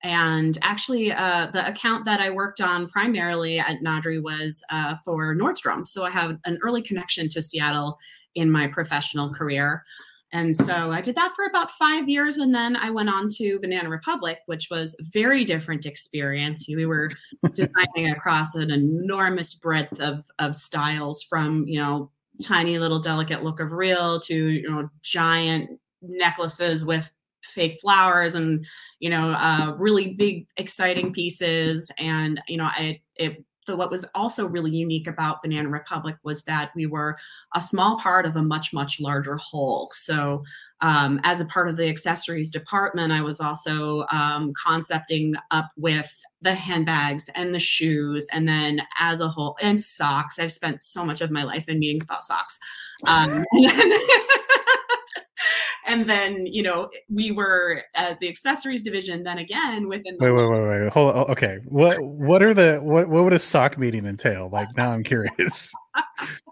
And 0.06 0.56
actually, 0.62 1.10
uh, 1.10 1.46
the 1.46 1.66
account 1.66 2.04
that 2.04 2.20
I 2.20 2.30
worked 2.30 2.60
on 2.60 2.86
primarily 2.86 3.58
at 3.58 3.80
Nadri 3.82 4.22
was 4.22 4.62
uh, 4.70 4.94
for 5.04 5.34
Nordstrom. 5.34 5.84
So 5.84 6.04
I 6.04 6.10
have 6.10 6.38
an 6.44 6.60
early 6.62 6.80
connection 6.80 7.28
to 7.30 7.42
Seattle 7.42 7.98
in 8.36 8.48
my 8.48 8.68
professional 8.68 9.34
career. 9.34 9.82
And 10.30 10.56
so 10.56 10.92
I 10.92 11.00
did 11.00 11.16
that 11.16 11.34
for 11.34 11.44
about 11.46 11.72
five 11.72 12.08
years. 12.08 12.36
And 12.36 12.54
then 12.54 12.76
I 12.76 12.88
went 12.88 13.08
on 13.08 13.28
to 13.30 13.58
Banana 13.58 13.88
Republic, 13.88 14.38
which 14.46 14.68
was 14.70 14.94
a 15.00 15.04
very 15.12 15.44
different 15.44 15.86
experience. 15.86 16.66
We 16.68 16.86
were 16.86 17.10
designing 17.54 18.08
across 18.08 18.54
an 18.54 18.70
enormous 18.70 19.54
breadth 19.54 19.98
of, 19.98 20.30
of 20.38 20.54
styles 20.54 21.20
from, 21.20 21.66
you 21.66 21.80
know, 21.80 22.12
tiny 22.40 22.78
little 22.78 23.00
delicate 23.00 23.42
look 23.42 23.58
of 23.58 23.72
real 23.72 24.20
to, 24.20 24.50
you 24.50 24.70
know, 24.70 24.88
giant 25.02 25.80
necklaces 26.00 26.84
with 26.84 27.10
fake 27.44 27.78
flowers 27.80 28.34
and 28.34 28.66
you 28.98 29.10
know 29.10 29.30
uh, 29.30 29.74
really 29.78 30.14
big 30.14 30.46
exciting 30.56 31.12
pieces 31.12 31.90
and 31.98 32.40
you 32.48 32.56
know 32.56 32.64
i 32.64 33.00
it 33.16 33.44
so 33.66 33.74
what 33.74 33.90
was 33.90 34.04
also 34.14 34.46
really 34.46 34.70
unique 34.70 35.08
about 35.08 35.42
banana 35.42 35.68
republic 35.68 36.16
was 36.22 36.44
that 36.44 36.70
we 36.76 36.86
were 36.86 37.16
a 37.54 37.60
small 37.60 37.98
part 37.98 38.24
of 38.26 38.36
a 38.36 38.42
much 38.42 38.72
much 38.72 39.00
larger 39.00 39.36
whole. 39.36 39.90
So 39.92 40.44
um, 40.82 41.20
as 41.24 41.40
a 41.40 41.46
part 41.46 41.68
of 41.68 41.76
the 41.76 41.88
accessories 41.88 42.50
department 42.50 43.12
i 43.12 43.20
was 43.20 43.40
also 43.40 44.04
um, 44.10 44.52
concepting 44.66 45.34
up 45.50 45.68
with 45.76 46.22
the 46.42 46.54
handbags 46.54 47.28
and 47.34 47.52
the 47.52 47.58
shoes 47.58 48.26
and 48.32 48.48
then 48.48 48.80
as 48.98 49.20
a 49.20 49.28
whole 49.28 49.56
and 49.60 49.80
socks. 49.80 50.38
I've 50.38 50.52
spent 50.52 50.82
so 50.82 51.04
much 51.04 51.20
of 51.20 51.30
my 51.30 51.42
life 51.42 51.68
in 51.68 51.78
meetings 51.80 52.04
about 52.04 52.22
socks. 52.22 52.58
Um, 53.06 53.44
and 55.86 56.08
then 56.08 56.46
you 56.46 56.62
know 56.62 56.90
we 57.08 57.30
were 57.30 57.82
at 57.94 58.18
the 58.20 58.28
accessories 58.28 58.82
division 58.82 59.22
then 59.22 59.38
again 59.38 59.88
within 59.88 60.16
wait 60.20 60.32
wait 60.32 60.50
wait 60.50 60.82
wait 60.82 60.92
hold 60.92 61.14
on. 61.14 61.24
Oh, 61.28 61.32
okay. 61.32 61.60
What 61.64 61.96
what 62.00 62.42
are 62.42 62.52
the 62.52 62.78
what 62.82 63.08
what 63.08 63.24
would 63.24 63.32
a 63.32 63.38
sock 63.38 63.78
meeting 63.78 64.06
entail? 64.06 64.48
Like 64.50 64.68
now 64.76 64.92
i'm 64.92 65.02
curious 65.02 65.72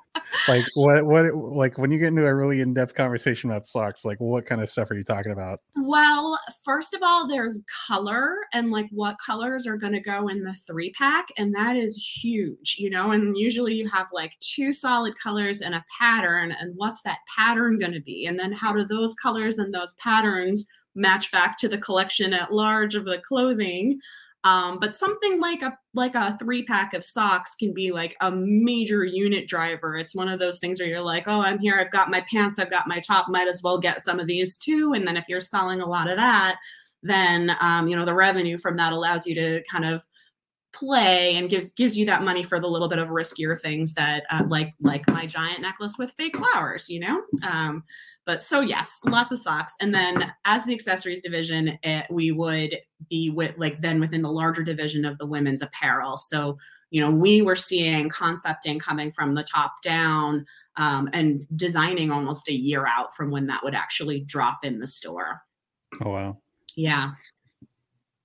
like 0.49 0.65
what 0.75 1.05
what 1.07 1.35
like 1.35 1.79
when 1.79 1.91
you 1.91 1.99
get 1.99 2.09
into 2.09 2.27
a 2.27 2.35
really 2.35 2.61
in-depth 2.61 2.95
conversation 2.95 3.51
about 3.51 3.67
socks 3.67 4.05
like 4.05 4.19
what 4.19 4.47
kind 4.47 4.61
of 4.61 4.69
stuff 4.69 4.91
are 4.91 4.97
you 4.97 5.05
talking 5.05 5.33
about? 5.33 5.61
Well 5.77 6.39
first 6.65 6.95
of 6.95 7.03
all 7.03 7.29
there's 7.29 7.63
color 7.89 8.35
and 8.53 8.71
like 8.71 8.89
what 8.91 9.17
colors 9.25 9.67
are 9.67 9.77
going 9.77 9.93
to 9.93 10.01
go 10.01 10.29
in 10.29 10.43
the 10.43 10.55
three 10.67 10.93
pack 10.93 11.27
and 11.39 11.55
that 11.55 11.77
is 11.77 11.97
huge 11.97 12.77
you 12.79 12.91
know 12.91 13.11
and 13.13 13.37
usually 13.37 13.75
you 13.75 13.89
have 13.89 14.09
like 14.13 14.33
two 14.41 14.73
solid 14.73 15.15
colors 15.19 15.61
and 15.61 15.75
a 15.75 15.85
pattern 15.99 16.53
and 16.61 16.73
what's 16.77 17.03
that 17.03 17.19
pattern 17.37 17.79
going 17.79 17.93
to 17.93 18.01
be? 18.01 18.27
And 18.27 18.39
then 18.39 18.53
how 18.53 18.73
do 18.73 18.85
those 18.85 19.15
colors 19.15 19.59
and 19.59 19.73
those 19.73 19.95
patterns 19.95 20.67
match 20.95 21.31
back 21.33 21.59
to 21.59 21.69
the 21.69 21.79
collection 21.79 22.33
at 22.33 22.53
large 22.53 22.95
of 22.95 23.05
the 23.05 23.19
clothing 23.19 23.99
um, 24.45 24.79
but 24.79 24.95
something 24.95 25.41
like 25.41 25.63
a 25.63 25.77
like 25.95 26.15
a 26.15 26.37
three 26.39 26.65
pack 26.65 26.93
of 26.93 27.05
socks 27.05 27.55
can 27.55 27.73
be 27.73 27.91
like 27.91 28.15
a 28.21 28.31
major 28.31 29.05
unit 29.05 29.49
driver. 29.49 29.97
It's 29.97 30.15
one 30.15 30.29
of 30.29 30.39
those 30.39 30.61
things 30.61 30.79
where 30.79 30.89
you're 30.89 31.01
like, 31.01 31.27
oh, 31.27 31.41
I'm 31.41 31.59
here, 31.59 31.79
I've 31.81 31.91
got 31.91 32.11
my 32.11 32.21
pants, 32.31 32.59
I've 32.59 32.71
got 32.71 32.87
my 32.87 33.01
top, 33.01 33.27
might 33.29 33.49
as 33.49 33.63
well 33.63 33.79
get 33.79 34.03
some 34.03 34.21
of 34.21 34.27
these 34.27 34.57
too. 34.59 34.93
And 34.95 35.09
then 35.09 35.17
if 35.17 35.25
you're 35.29 35.41
selling 35.41 35.81
a 35.81 35.87
lot 35.87 36.11
of 36.11 36.17
that, 36.17 36.57
then 37.03 37.57
um, 37.61 37.89
you 37.89 37.97
know 37.97 38.05
the 38.05 38.15
revenue 38.15 38.59
from 38.59 38.77
that 38.77 38.93
allows 38.93 39.27
you 39.27 39.35
to 39.35 39.63
kind 39.71 39.85
of 39.85 40.05
play 40.75 41.37
and 41.37 41.49
gives 41.49 41.73
gives 41.73 41.97
you 41.97 42.05
that 42.07 42.25
money 42.25 42.43
for 42.43 42.59
the 42.59 42.67
little 42.67 42.89
bit 42.89 42.99
of 42.99 43.09
riskier 43.09 43.59
things 43.59 43.95
that 43.95 44.25
uh, 44.31 44.43
like 44.49 44.75
like 44.81 45.09
my 45.09 45.25
giant 45.25 45.61
necklace 45.61 45.97
with 45.99 46.11
fake 46.19 46.37
flowers 46.37 46.91
you 46.91 46.99
know 46.99 47.23
um, 47.45 47.85
but 48.27 48.43
so 48.43 48.61
yes 48.61 49.01
lots 49.05 49.33
of 49.33 49.39
socks. 49.39 49.75
And 49.81 49.95
then 49.95 50.33
as 50.45 50.65
the 50.65 50.75
accessories 50.75 51.21
division 51.21 51.69
it, 51.69 51.79
eh, 51.83 52.03
we 52.11 52.31
would 52.31 52.77
be 53.09 53.31
with 53.31 53.55
like 53.57 53.81
then 53.83 54.01
within 54.01 54.23
the 54.23 54.33
larger 54.33 54.63
division 54.63 55.05
of 55.05 55.19
the 55.19 55.27
women's 55.27 55.63
apparel. 55.63 56.19
So 56.19 56.59
you 56.91 57.01
know 57.01 57.11
we 57.11 57.43
were 57.43 57.57
seeing 57.57 58.09
concepting 58.09 58.79
coming 58.79 59.11
from 59.11 59.35
the 59.35 59.45
top 59.45 59.83
down 59.83 60.47
um, 60.77 61.09
and 61.13 61.47
designing 61.57 62.11
almost 62.11 62.49
a 62.49 62.53
year 62.53 62.87
out 62.87 63.15
from 63.15 63.31
when 63.31 63.47
that 63.47 63.63
would 63.63 63.75
actually 63.75 64.21
drop 64.21 64.65
in 64.65 64.81
the 64.81 64.87
store. 64.87 65.43
Oh 66.05 66.11
wow. 66.11 66.39
Yeah. 66.77 67.13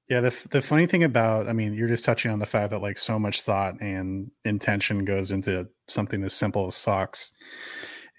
Yeah, 0.09 0.21
the 0.21 0.47
the 0.49 0.61
funny 0.63 0.87
thing 0.87 1.03
about, 1.03 1.47
I 1.47 1.53
mean, 1.53 1.75
you're 1.75 1.87
just 1.87 2.03
touching 2.03 2.31
on 2.31 2.39
the 2.39 2.47
fact 2.47 2.71
that 2.71 2.81
like 2.81 2.97
so 2.97 3.19
much 3.19 3.43
thought 3.43 3.79
and 3.79 4.31
intention 4.43 5.05
goes 5.05 5.29
into 5.29 5.69
something 5.87 6.23
as 6.23 6.33
simple 6.33 6.65
as 6.65 6.75
socks. 6.75 7.31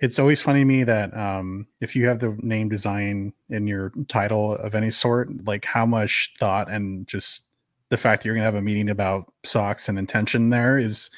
It's 0.00 0.18
always 0.18 0.40
funny 0.40 0.60
to 0.60 0.64
me 0.64 0.84
that 0.84 1.14
um, 1.16 1.66
if 1.80 1.94
you 1.94 2.06
have 2.08 2.20
the 2.20 2.36
name 2.40 2.68
design 2.68 3.32
in 3.50 3.66
your 3.66 3.92
title 4.08 4.56
of 4.56 4.74
any 4.74 4.90
sort, 4.90 5.44
like 5.46 5.64
how 5.64 5.84
much 5.84 6.32
thought 6.38 6.70
and 6.70 7.06
just 7.06 7.46
the 7.90 7.96
fact 7.96 8.22
that 8.22 8.26
you're 8.26 8.34
going 8.34 8.42
to 8.42 8.46
have 8.46 8.54
a 8.54 8.62
meeting 8.62 8.88
about 8.88 9.32
socks 9.44 9.88
and 9.88 9.98
intention 9.98 10.50
there 10.50 10.78
is 10.78 11.10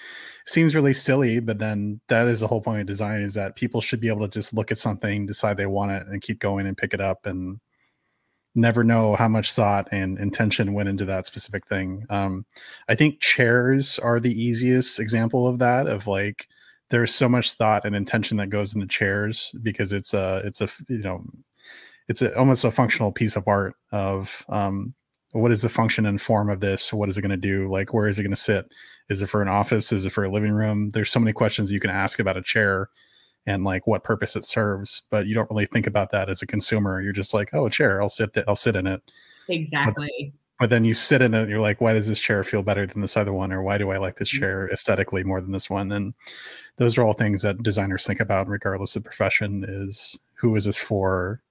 seems 0.47 0.75
really 0.75 0.93
silly 0.93 1.39
but 1.39 1.59
then 1.59 2.01
that 2.09 2.27
is 2.27 2.41
the 2.41 2.47
whole 2.49 2.63
point 2.63 2.81
of 2.81 2.87
design 2.87 3.21
is 3.21 3.35
that 3.35 3.55
people 3.55 3.81
should 3.81 4.01
be 4.01 4.09
able 4.09 4.27
to 4.27 4.33
just 4.33 4.53
look 4.53 4.73
at 4.73 4.79
something 4.79 5.25
decide 5.25 5.57
they 5.57 5.67
want 5.67 5.93
it 5.93 6.05
and 6.09 6.23
keep 6.23 6.41
going 6.41 6.67
and 6.67 6.77
pick 6.77 6.93
it 6.93 7.01
up 7.01 7.27
and 7.27 7.61
never 8.55 8.85
know 8.85 9.15
how 9.17 9.29
much 9.29 9.53
thought 9.53 9.89
and 9.93 10.19
intention 10.19 10.75
went 10.75 10.89
into 10.89 11.05
that 11.07 11.27
specific 11.27 11.67
thing. 11.67 12.05
Um, 12.11 12.45
I 12.89 12.95
think 12.95 13.21
chairs 13.21 13.99
are 13.99 14.21
the 14.21 14.33
easiest 14.33 15.01
example 15.01 15.47
of 15.47 15.59
that. 15.61 15.87
Of 15.87 16.07
like, 16.07 16.49
there's 16.93 17.15
so 17.15 17.27
much 17.27 17.55
thought 17.55 17.87
and 17.87 17.97
intention 17.97 18.37
that 18.37 18.51
goes 18.51 18.75
into 18.75 18.87
chairs 18.87 19.51
because 19.63 19.95
it's 19.95 20.13
a 20.13 20.43
it's 20.45 20.61
a 20.61 20.69
you 20.89 20.99
know 20.99 21.25
it's 22.07 22.21
a, 22.21 22.39
almost 22.39 22.65
a 22.65 22.71
functional 22.71 23.11
piece 23.11 23.35
of 23.35 23.49
art 23.49 23.75
of 23.93 24.45
um, 24.51 24.95
what 25.31 25.51
is 25.51 25.63
the 25.63 25.71
function 25.71 26.05
and 26.05 26.21
form 26.21 26.51
of 26.51 26.61
this? 26.61 26.93
What 26.93 27.09
is 27.09 27.17
it 27.17 27.23
going 27.23 27.31
to 27.31 27.37
do? 27.39 27.67
Like 27.67 27.95
where 27.95 28.09
is 28.09 28.19
it 28.19 28.25
going 28.25 28.35
to 28.35 28.37
sit? 28.37 28.71
Is 29.09 29.23
it 29.23 29.29
for 29.29 29.41
an 29.41 29.49
office? 29.49 29.91
Is 29.91 30.05
it 30.05 30.11
for 30.11 30.25
a 30.25 30.31
living 30.31 30.53
room? 30.53 30.91
There's 30.91 31.11
so 31.11 31.19
many 31.19 31.33
questions 31.33 31.73
you 31.73 31.81
can 31.81 31.89
ask 31.89 32.19
about 32.19 32.37
a 32.37 32.43
chair 32.43 32.91
and 33.47 33.65
like 33.65 33.87
what 33.87 34.05
purpose 34.05 34.37
it 34.37 34.45
serves 34.45 35.03
but 35.11 35.27
you 35.27 35.35
don't 35.35 35.51
really 35.51 35.67
think 35.67 35.87
about 35.87 36.11
that 36.11 36.29
as 36.29 36.43
a 36.43 36.47
consumer. 36.47 37.01
You're 37.01 37.15
just 37.15 37.33
like 37.33 37.55
oh 37.55 37.67
a 37.67 37.71
chair. 37.71 38.03
I'll 38.03 38.11
sit 38.11 38.37
i'll 38.47 38.55
sit 38.55 38.77
in 38.77 38.87
it. 38.87 39.01
Exactly 39.49 40.35
but, 40.61 40.71
then 40.71 40.85
you 40.85 40.95
sit 40.95 41.23
in 41.23 41.35
it 41.35 41.49
you're 41.49 41.61
like 41.61 41.81
why 41.81 41.93
does 41.93 42.07
this 42.07 42.21
chair 42.21 42.45
feel 42.45 42.63
better 42.63 42.87
than 42.87 43.01
this 43.01 43.17
other 43.17 43.33
one? 43.33 43.53
Or 43.53 43.63
why 43.63 43.79
do 43.79 43.91
i 43.91 43.99
like 43.99 44.17
this 44.17 44.33
mm-hmm. 44.33 44.43
chair 44.43 44.71
aesthetically 44.73 45.25
more 45.25 45.41
than 45.41 45.53
this 45.53 45.69
one? 45.69 45.93
And 45.93 46.15
those 46.77 46.97
are 46.97 47.03
all 47.03 47.15
things 47.15 47.43
that 47.43 47.63
designers 47.63 48.07
think 48.07 48.21
about 48.21 48.49
regardless 48.49 48.97
of 48.97 49.05
profession 49.05 49.65
is 49.67 50.19
who 50.35 50.55
is 50.57 50.65
this 50.65 50.81
for? 50.81 51.43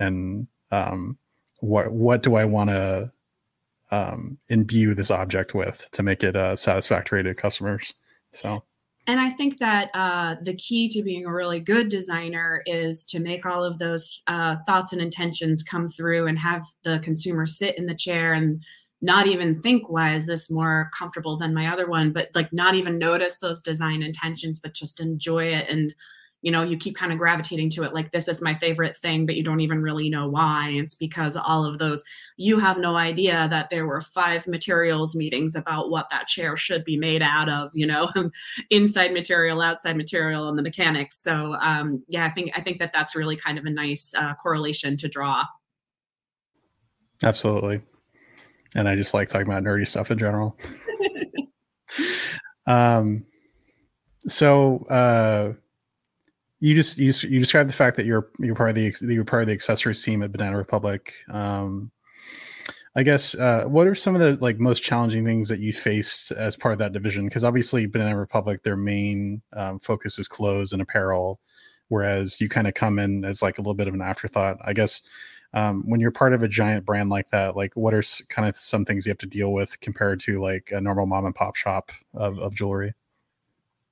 And 0.00 0.46
um, 0.70 1.16
what 1.60 1.92
what 1.92 2.22
do 2.22 2.34
i 2.34 2.44
want 2.44 2.70
to 2.70 3.12
um, 3.90 4.36
imbue 4.48 4.94
this 4.94 5.10
object 5.10 5.54
with 5.54 5.88
to 5.92 6.02
make 6.02 6.24
it 6.24 6.36
uh, 6.36 6.56
satisfactory 6.56 7.22
to 7.22 7.34
customers? 7.34 7.94
So 8.32 8.62
and 9.06 9.20
I 9.20 9.30
think 9.30 9.58
that 9.58 9.90
uh, 9.94 10.36
the 10.42 10.54
key 10.54 10.88
to 10.88 11.02
being 11.02 11.26
a 11.26 11.32
really 11.32 11.60
good 11.60 11.88
designer 11.88 12.62
is 12.66 13.04
to 13.06 13.20
make 13.20 13.46
all 13.46 13.64
of 13.64 13.78
those 13.78 14.22
uh, 14.26 14.56
thoughts 14.66 14.92
and 14.92 15.00
intentions 15.00 15.62
come 15.62 15.88
through 15.88 16.26
and 16.26 16.38
have 16.38 16.64
the 16.82 16.98
consumer 17.00 17.46
sit 17.46 17.78
in 17.78 17.86
the 17.86 17.94
chair 17.94 18.32
and 18.32 18.64
not 19.02 19.26
even 19.26 19.54
think, 19.54 19.88
why 19.88 20.14
is 20.14 20.26
this 20.26 20.50
more 20.50 20.90
comfortable 20.96 21.36
than 21.36 21.54
my 21.54 21.70
other 21.70 21.86
one? 21.86 22.12
But 22.12 22.30
like 22.34 22.52
not 22.52 22.74
even 22.74 22.98
notice 22.98 23.38
those 23.38 23.60
design 23.60 24.02
intentions, 24.02 24.58
but 24.58 24.74
just 24.74 25.00
enjoy 25.00 25.44
it 25.44 25.68
and 25.68 25.94
you 26.42 26.52
know 26.52 26.62
you 26.62 26.76
keep 26.76 26.96
kind 26.96 27.12
of 27.12 27.18
gravitating 27.18 27.70
to 27.70 27.82
it 27.82 27.94
like 27.94 28.10
this 28.10 28.28
is 28.28 28.42
my 28.42 28.54
favorite 28.54 28.96
thing 28.96 29.26
but 29.26 29.34
you 29.36 29.42
don't 29.42 29.60
even 29.60 29.82
really 29.82 30.08
know 30.08 30.28
why. 30.28 30.70
It's 30.74 30.94
because 30.94 31.36
all 31.36 31.64
of 31.64 31.78
those 31.78 32.04
you 32.36 32.58
have 32.58 32.78
no 32.78 32.96
idea 32.96 33.48
that 33.50 33.70
there 33.70 33.86
were 33.86 34.00
five 34.00 34.46
materials 34.46 35.14
meetings 35.14 35.56
about 35.56 35.90
what 35.90 36.10
that 36.10 36.26
chair 36.26 36.56
should 36.56 36.84
be 36.84 36.96
made 36.96 37.22
out 37.22 37.48
of 37.48 37.70
you 37.74 37.86
know? 37.86 38.10
Inside 38.70 39.12
material 39.12 39.60
outside 39.60 39.96
material 39.96 40.48
and 40.48 40.58
the 40.58 40.62
mechanics. 40.62 41.18
So 41.18 41.56
um, 41.60 42.02
yeah 42.08 42.26
i 42.26 42.30
think 42.30 42.52
i 42.54 42.60
think 42.60 42.78
that 42.78 42.92
that's 42.92 43.16
really 43.16 43.36
kind 43.36 43.58
of 43.58 43.64
a 43.64 43.70
nice 43.70 44.14
uh, 44.14 44.34
correlation 44.34 44.96
to 44.98 45.08
draw. 45.08 45.44
Absolutely. 47.22 47.80
And 48.74 48.88
i 48.88 48.94
just 48.94 49.14
like 49.14 49.28
talking 49.28 49.46
about 49.46 49.62
nerdy 49.62 49.86
stuff 49.86 50.10
in 50.10 50.18
general. 50.18 50.58
Um 52.66 53.26
so 54.26 54.84
uh 54.90 55.52
you 56.60 56.74
just 56.74 56.98
you, 56.98 57.12
you 57.28 57.38
described 57.38 57.68
the 57.68 57.74
fact 57.74 57.96
that 57.96 58.06
you're 58.06 58.30
you're 58.38 58.54
part 58.54 58.70
of 58.70 58.74
the 58.74 58.92
you're 59.02 59.24
part 59.24 59.42
of 59.42 59.48
the 59.48 59.54
accessories 59.54 60.02
team 60.02 60.22
at 60.22 60.32
Banana 60.32 60.56
Republic. 60.56 61.14
Um, 61.30 61.90
I 62.96 63.02
guess 63.02 63.34
uh, 63.34 63.64
what 63.64 63.86
are 63.86 63.94
some 63.94 64.14
of 64.14 64.22
the 64.22 64.42
like 64.42 64.58
most 64.58 64.82
challenging 64.82 65.22
things 65.22 65.50
that 65.50 65.60
you 65.60 65.72
faced 65.74 66.30
as 66.30 66.56
part 66.56 66.72
of 66.72 66.78
that 66.78 66.92
division? 66.92 67.26
Because 67.26 67.44
obviously 67.44 67.84
Banana 67.84 68.16
Republic, 68.16 68.62
their 68.62 68.76
main 68.76 69.42
um, 69.52 69.78
focus 69.80 70.18
is 70.18 70.28
clothes 70.28 70.72
and 70.72 70.80
apparel, 70.80 71.38
whereas 71.88 72.40
you 72.40 72.48
kind 72.48 72.66
of 72.66 72.72
come 72.72 72.98
in 72.98 73.22
as 73.26 73.42
like 73.42 73.58
a 73.58 73.60
little 73.60 73.74
bit 73.74 73.86
of 73.86 73.92
an 73.92 74.00
afterthought. 74.00 74.56
I 74.64 74.72
guess 74.72 75.02
um, 75.52 75.82
when 75.84 76.00
you're 76.00 76.10
part 76.10 76.32
of 76.32 76.42
a 76.42 76.48
giant 76.48 76.86
brand 76.86 77.10
like 77.10 77.28
that, 77.30 77.54
like 77.54 77.76
what 77.76 77.92
are 77.92 78.02
kind 78.30 78.48
of 78.48 78.56
some 78.56 78.86
things 78.86 79.04
you 79.04 79.10
have 79.10 79.18
to 79.18 79.26
deal 79.26 79.52
with 79.52 79.78
compared 79.80 80.18
to 80.20 80.40
like 80.40 80.70
a 80.72 80.80
normal 80.80 81.04
mom 81.04 81.26
and 81.26 81.34
pop 81.34 81.54
shop 81.54 81.92
of, 82.14 82.38
of 82.38 82.54
jewelry? 82.54 82.94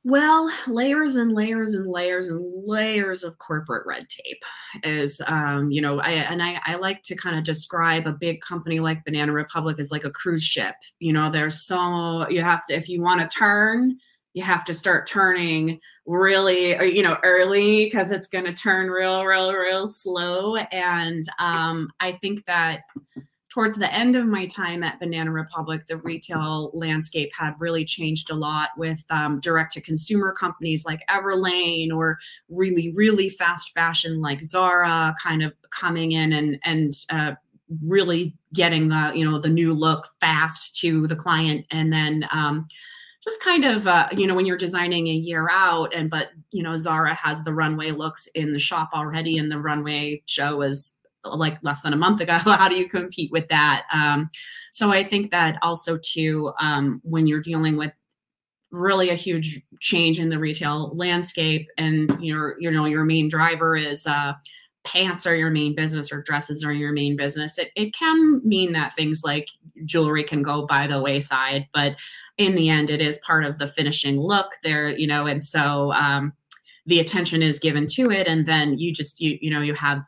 Well, 0.07 0.53
layers 0.69 1.17
and 1.17 1.33
layers 1.33 1.73
and 1.73 1.87
layers 1.87 2.29
and 2.29 2.39
layers 2.67 3.25
of 3.25 3.39
corporate 3.39 3.87
red 3.87 4.07
tape 4.11 4.43
is, 4.83 5.19
um, 5.27 5.71
you 5.71 5.81
know, 5.81 5.99
I 5.99 6.11
and 6.11 6.43
I, 6.43 6.61
I 6.67 6.75
like 6.75 7.03
to 7.05 7.17
kind 7.17 7.39
of 7.39 7.45
describe 7.45 8.07
a 8.07 8.13
big 8.13 8.43
company 8.43 8.81
like 8.81 9.05
Banana 9.07 9.33
Republic 9.33 9.79
as 9.79 9.91
like 9.91 10.05
a 10.05 10.11
cruise 10.11 10.45
ship. 10.45 10.75
You 11.01 11.15
know, 11.15 11.31
there's 11.31 11.63
so 11.63 12.29
you 12.29 12.43
have 12.43 12.67
to 12.67 12.75
if 12.75 12.87
you 12.91 13.01
want 13.01 13.23
to 13.23 13.35
turn, 13.35 13.97
you 14.35 14.43
have 14.43 14.65
to 14.67 14.75
start 14.75 15.07
turning 15.07 15.81
really, 16.05 16.77
uh, 16.77 16.83
you 16.83 17.03
know, 17.03 17.17
early 17.25 17.87
because 17.87 18.11
it's 18.11 18.29
going 18.29 18.45
to 18.45 18.53
turn 18.53 18.91
real, 18.91 19.25
real, 19.25 19.55
real 19.55 19.89
slow. 19.89 20.57
And 20.57 21.25
um, 21.39 21.89
I 22.01 22.13
think 22.13 22.45
that 22.45 22.83
towards 23.55 23.79
the 23.79 23.95
end 23.95 24.17
of 24.17 24.27
my 24.27 24.47
time 24.47 24.83
at 24.83 24.99
Banana 24.99 25.31
Republic, 25.31 25.87
the 25.87 25.97
retail 25.99 26.73
landscape 26.75 27.31
had 27.33 27.55
really 27.61 27.85
changed 27.85 28.31
a 28.31 28.35
lot 28.35 28.71
with 28.77 29.05
um, 29.11 29.39
direct 29.39 29.73
to 29.75 29.81
consumer 29.81 30.33
companies 30.33 30.85
like 30.85 31.07
Everlane 31.09 31.93
or 31.95 32.19
really, 32.49 32.93
really 32.95 33.29
fast 33.29 33.73
fashion 33.73 34.21
like 34.21 34.43
Zara 34.43 35.15
kind 35.23 35.41
of 35.41 35.53
coming 35.71 36.13
in 36.13 36.33
and, 36.33 36.59
and, 36.65 36.95
uh, 37.11 37.35
really 37.83 38.37
getting 38.53 38.89
the 38.89 39.11
you 39.15 39.29
know 39.29 39.39
the 39.39 39.49
new 39.49 39.73
look 39.73 40.09
fast 40.21 40.77
to 40.77 41.07
the 41.07 41.17
client. 41.17 41.65
And 41.71 41.93
then 41.93 42.29
um, 42.31 42.69
just 43.23 43.43
kind 43.43 43.65
of 43.65 43.87
uh, 43.87 44.09
you 44.13 44.27
know 44.27 44.35
when 44.35 44.47
you're 44.47 44.59
designing 44.59 45.07
a 45.07 45.13
year 45.13 45.49
out 45.51 45.95
and 45.95 46.11
but 46.11 46.31
you 46.51 46.63
know 46.63 46.77
zara 46.77 47.15
has 47.15 47.43
the 47.43 47.55
runway 47.55 47.91
looks 47.91 48.27
in 48.35 48.53
the 48.53 48.59
shop 48.59 48.91
already 48.93 49.39
and 49.39 49.51
the 49.51 49.59
runway 49.59 50.23
show 50.27 50.61
is 50.61 50.99
like 51.25 51.59
less 51.63 51.83
than 51.83 51.93
a 51.93 51.97
month 51.97 52.21
ago 52.21 52.33
how 52.39 52.69
do 52.69 52.77
you 52.77 52.89
compete 52.89 53.31
with 53.33 53.49
that 53.49 53.85
um, 53.93 54.31
so 54.73 54.91
i 54.91 55.03
think 55.03 55.31
that 55.31 55.59
also 55.63 55.99
too 55.99 56.53
um, 56.61 57.01
when 57.05 57.27
you're 57.27 57.41
dealing 57.41 57.77
with 57.77 57.93
really 58.71 59.11
a 59.11 59.15
huge 59.15 59.63
change 59.81 60.19
in 60.19 60.29
the 60.29 60.39
retail 60.39 60.91
landscape 60.97 61.69
and 61.79 62.17
your 62.25 62.57
you 62.59 62.71
know 62.71 62.85
your 62.85 63.05
main 63.05 63.29
driver 63.29 63.77
is 63.77 64.07
uh, 64.07 64.33
pants 64.85 65.27
are 65.27 65.35
your 65.35 65.51
main 65.51 65.75
business 65.75 66.13
or 66.13 66.23
dresses 66.23 66.63
are 66.63 66.73
your 66.73 66.93
main 66.93 67.17
business, 67.17 67.59
it, 67.59 67.71
it 67.75 67.95
can 67.95 68.41
mean 68.45 68.73
that 68.73 68.95
things 68.95 69.23
like 69.25 69.49
jewelry 69.85 70.23
can 70.23 70.43
go 70.43 70.67
by 70.67 70.87
the 70.87 71.01
wayside. 71.01 71.67
But 71.73 71.97
in 72.37 72.55
the 72.55 72.69
end, 72.69 72.91
it 72.91 73.01
is 73.01 73.19
part 73.19 73.45
of 73.45 73.59
the 73.59 73.67
finishing 73.67 74.21
look 74.21 74.53
there, 74.63 74.91
you 74.91 75.07
know, 75.07 75.27
and 75.27 75.43
so 75.43 75.93
um, 75.95 76.33
the 76.87 77.01
attention 77.01 77.43
is 77.43 77.59
given 77.59 77.87
to 77.89 78.11
it. 78.11 78.29
And 78.29 78.47
then 78.47 78.79
you 78.79 78.93
just, 78.93 79.21
you, 79.21 79.39
you 79.41 79.51
know, 79.51 79.63
you 79.63 79.75
have 79.75 80.05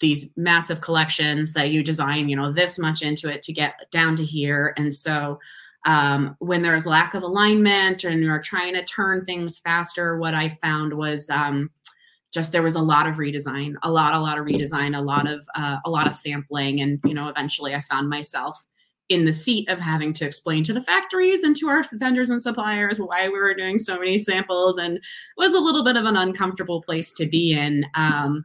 these 0.00 0.32
massive 0.36 0.80
collections 0.80 1.52
that 1.52 1.70
you 1.70 1.82
design, 1.82 2.28
you 2.28 2.36
know, 2.36 2.52
this 2.52 2.78
much 2.78 3.02
into 3.02 3.32
it 3.32 3.42
to 3.42 3.52
get 3.52 3.90
down 3.90 4.16
to 4.16 4.24
here. 4.24 4.74
And 4.76 4.94
so 4.94 5.38
um, 5.86 6.36
when 6.38 6.62
there's 6.62 6.86
lack 6.86 7.14
of 7.14 7.22
alignment 7.22 8.04
and 8.04 8.22
you're 8.22 8.40
trying 8.40 8.74
to 8.74 8.84
turn 8.84 9.24
things 9.24 9.58
faster, 9.58 10.18
what 10.18 10.34
I 10.34 10.48
found 10.48 10.94
was 10.94 11.28
um, 11.30 11.70
just 12.32 12.52
there 12.52 12.62
was 12.62 12.74
a 12.74 12.82
lot 12.82 13.06
of 13.06 13.16
redesign, 13.16 13.74
a 13.82 13.90
lot, 13.90 14.14
a 14.14 14.18
lot 14.18 14.38
of 14.38 14.44
redesign, 14.44 14.96
a 14.96 15.02
lot 15.02 15.30
of 15.30 15.46
uh, 15.54 15.76
a 15.84 15.90
lot 15.90 16.06
of 16.06 16.12
sampling, 16.12 16.80
and 16.80 16.98
you 17.04 17.14
know, 17.14 17.28
eventually 17.28 17.74
I 17.74 17.80
found 17.80 18.08
myself 18.08 18.66
in 19.10 19.24
the 19.24 19.32
seat 19.32 19.68
of 19.68 19.78
having 19.78 20.14
to 20.14 20.24
explain 20.24 20.64
to 20.64 20.72
the 20.72 20.80
factories 20.80 21.42
and 21.42 21.54
to 21.56 21.68
our 21.68 21.82
vendors 21.92 22.30
and 22.30 22.40
suppliers 22.40 22.98
why 22.98 23.28
we 23.28 23.38
were 23.38 23.54
doing 23.54 23.78
so 23.78 23.98
many 23.98 24.18
samples, 24.18 24.78
and 24.78 24.98
was 25.36 25.54
a 25.54 25.60
little 25.60 25.84
bit 25.84 25.96
of 25.96 26.06
an 26.06 26.16
uncomfortable 26.16 26.82
place 26.82 27.14
to 27.14 27.26
be 27.26 27.52
in. 27.52 27.86
Um, 27.94 28.44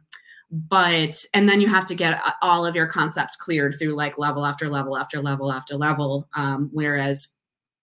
but 0.50 1.24
and 1.32 1.48
then 1.48 1.60
you 1.60 1.68
have 1.68 1.86
to 1.86 1.94
get 1.94 2.20
all 2.42 2.66
of 2.66 2.74
your 2.74 2.86
concepts 2.86 3.36
cleared 3.36 3.76
through 3.78 3.94
like 3.94 4.18
level 4.18 4.44
after 4.44 4.68
level 4.68 4.96
after 4.96 5.22
level 5.22 5.52
after 5.52 5.76
level. 5.76 6.28
Um, 6.34 6.70
whereas 6.72 7.28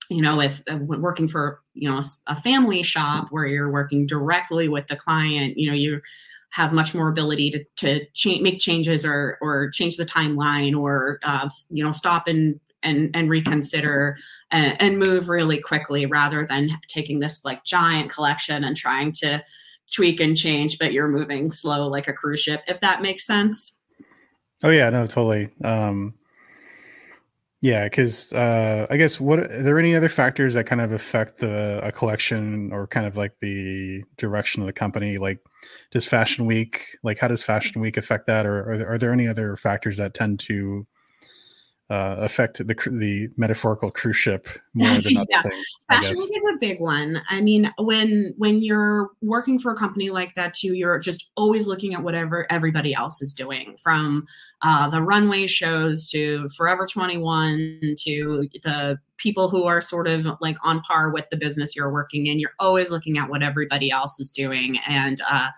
you 0.10 0.22
know 0.22 0.42
if 0.42 0.62
uh, 0.70 0.78
working 0.78 1.28
for 1.28 1.60
you 1.74 1.90
know 1.90 2.02
a 2.28 2.36
family 2.36 2.84
shop 2.84 3.28
where 3.30 3.46
you're 3.46 3.72
working 3.72 4.06
directly 4.06 4.68
with 4.70 4.88
the 4.88 4.96
client 4.96 5.58
you 5.58 5.70
know 5.70 5.76
you 5.76 6.02
have 6.50 6.74
much 6.74 6.94
more 6.94 7.10
ability 7.10 7.52
to 7.76 8.06
to 8.16 8.42
make 8.42 8.60
changes 8.60 9.06
or 9.06 9.38
or 9.42 9.70
change 9.72 9.98
the 9.98 10.06
timeline 10.06 10.78
or 10.78 11.20
uh, 11.24 11.50
you 11.70 11.84
know 11.84 11.92
stop 11.92 12.28
and 12.28 12.60
and 12.84 13.10
and 13.14 13.30
reconsider 13.30 14.18
and, 14.52 14.82
and 14.82 14.98
move 14.98 15.30
really 15.30 15.60
quickly 15.60 16.06
rather 16.06 16.46
than 16.46 16.70
taking 16.88 17.20
this 17.20 17.44
like 17.44 17.64
giant 17.64 18.10
collection 18.10 18.64
and 18.64 18.78
trying 18.78 19.12
to 19.12 19.42
tweak 19.92 20.20
and 20.20 20.38
change 20.38 20.78
but 20.78 20.92
you're 20.94 21.08
moving 21.08 21.52
slow 21.52 21.88
like 21.88 22.08
a 22.08 22.14
cruise 22.14 22.42
ship 22.42 22.62
if 22.68 22.80
that 22.82 23.02
makes 23.02 23.26
sense. 23.26 23.78
Oh 24.64 24.70
yeah 24.70 24.90
no 24.90 25.06
totally. 25.06 25.50
Um 25.64 26.14
yeah, 27.62 27.86
because 27.86 28.32
uh, 28.34 28.86
I 28.90 28.98
guess 28.98 29.20
what 29.20 29.40
are 29.40 29.64
there 29.64 29.80
any 29.80 29.96
other 29.96 30.10
factors 30.10 30.54
that 30.54 30.66
kind 30.66 30.80
of 30.80 30.92
affect 30.92 31.40
the 31.40 31.80
a 31.84 31.92
collection 31.92 32.72
or 32.72 32.86
kind 32.86 33.08
of 33.08 33.18
like 33.18 33.40
the 33.40 34.04
direction 34.18 34.62
of 34.62 34.68
the 34.68 34.74
company? 34.74 35.18
Like, 35.18 35.40
does 35.92 36.06
Fashion 36.06 36.46
Week 36.46 36.98
like 37.02 37.18
how 37.18 37.28
does 37.28 37.42
Fashion 37.42 37.82
Week 37.82 37.98
affect 37.98 38.28
that, 38.28 38.46
or 38.46 38.70
are 38.70 38.78
there, 38.78 38.88
are 38.88 38.98
there 39.00 39.12
any 39.12 39.28
other 39.28 39.56
factors 39.56 39.98
that 39.98 40.14
tend 40.14 40.40
to 40.42 40.86
uh, 41.90 42.16
affect 42.20 42.58
the 42.58 42.76
the 42.92 43.30
metaphorical 43.38 43.90
cruise 43.90 44.18
ship 44.18 44.48
more 44.74 44.90
than 45.00 45.18
other 45.18 45.26
yeah. 45.30 45.42
things. 45.42 45.66
Fashion 45.90 46.16
week 46.18 46.32
is 46.36 46.44
a 46.54 46.58
big 46.60 46.82
one. 46.82 47.22
I 47.30 47.40
mean, 47.40 47.72
when 47.78 48.34
when 48.38 48.62
you're 48.62 49.12
working 49.22 49.58
for 49.58 49.72
a 49.72 49.76
company 49.78 50.10
like 50.10 50.36
that 50.36 50.54
too, 50.54 50.74
you're 50.74 51.00
just 51.00 51.30
always 51.38 51.66
looking 51.66 51.94
at 51.94 52.04
whatever 52.04 52.46
everybody 52.52 52.94
else 52.94 53.22
is 53.22 53.34
doing, 53.34 53.78
from 53.82 54.26
uh, 54.64 54.90
the 54.90 55.02
runway 55.02 55.48
shows 55.48 56.06
to 56.12 56.50
Forever 56.58 56.86
21 56.86 57.80
to 58.00 58.50
the 58.64 58.98
people 59.16 59.50
who 59.50 59.64
are 59.64 59.80
sort 59.80 60.10
of 60.10 60.26
like 60.42 60.58
on 60.64 60.82
par 60.82 61.10
with 61.12 61.26
the 61.32 61.38
business 61.38 61.74
you're 61.74 61.92
working 61.92 62.28
in. 62.28 62.38
You're 62.38 62.54
always 62.60 62.92
looking 62.92 63.18
at 63.18 63.30
what 63.30 63.44
everybody 63.44 63.92
else 63.92 64.20
is 64.20 64.30
doing, 64.30 64.78
and 64.88 65.22
uh, 65.30 65.50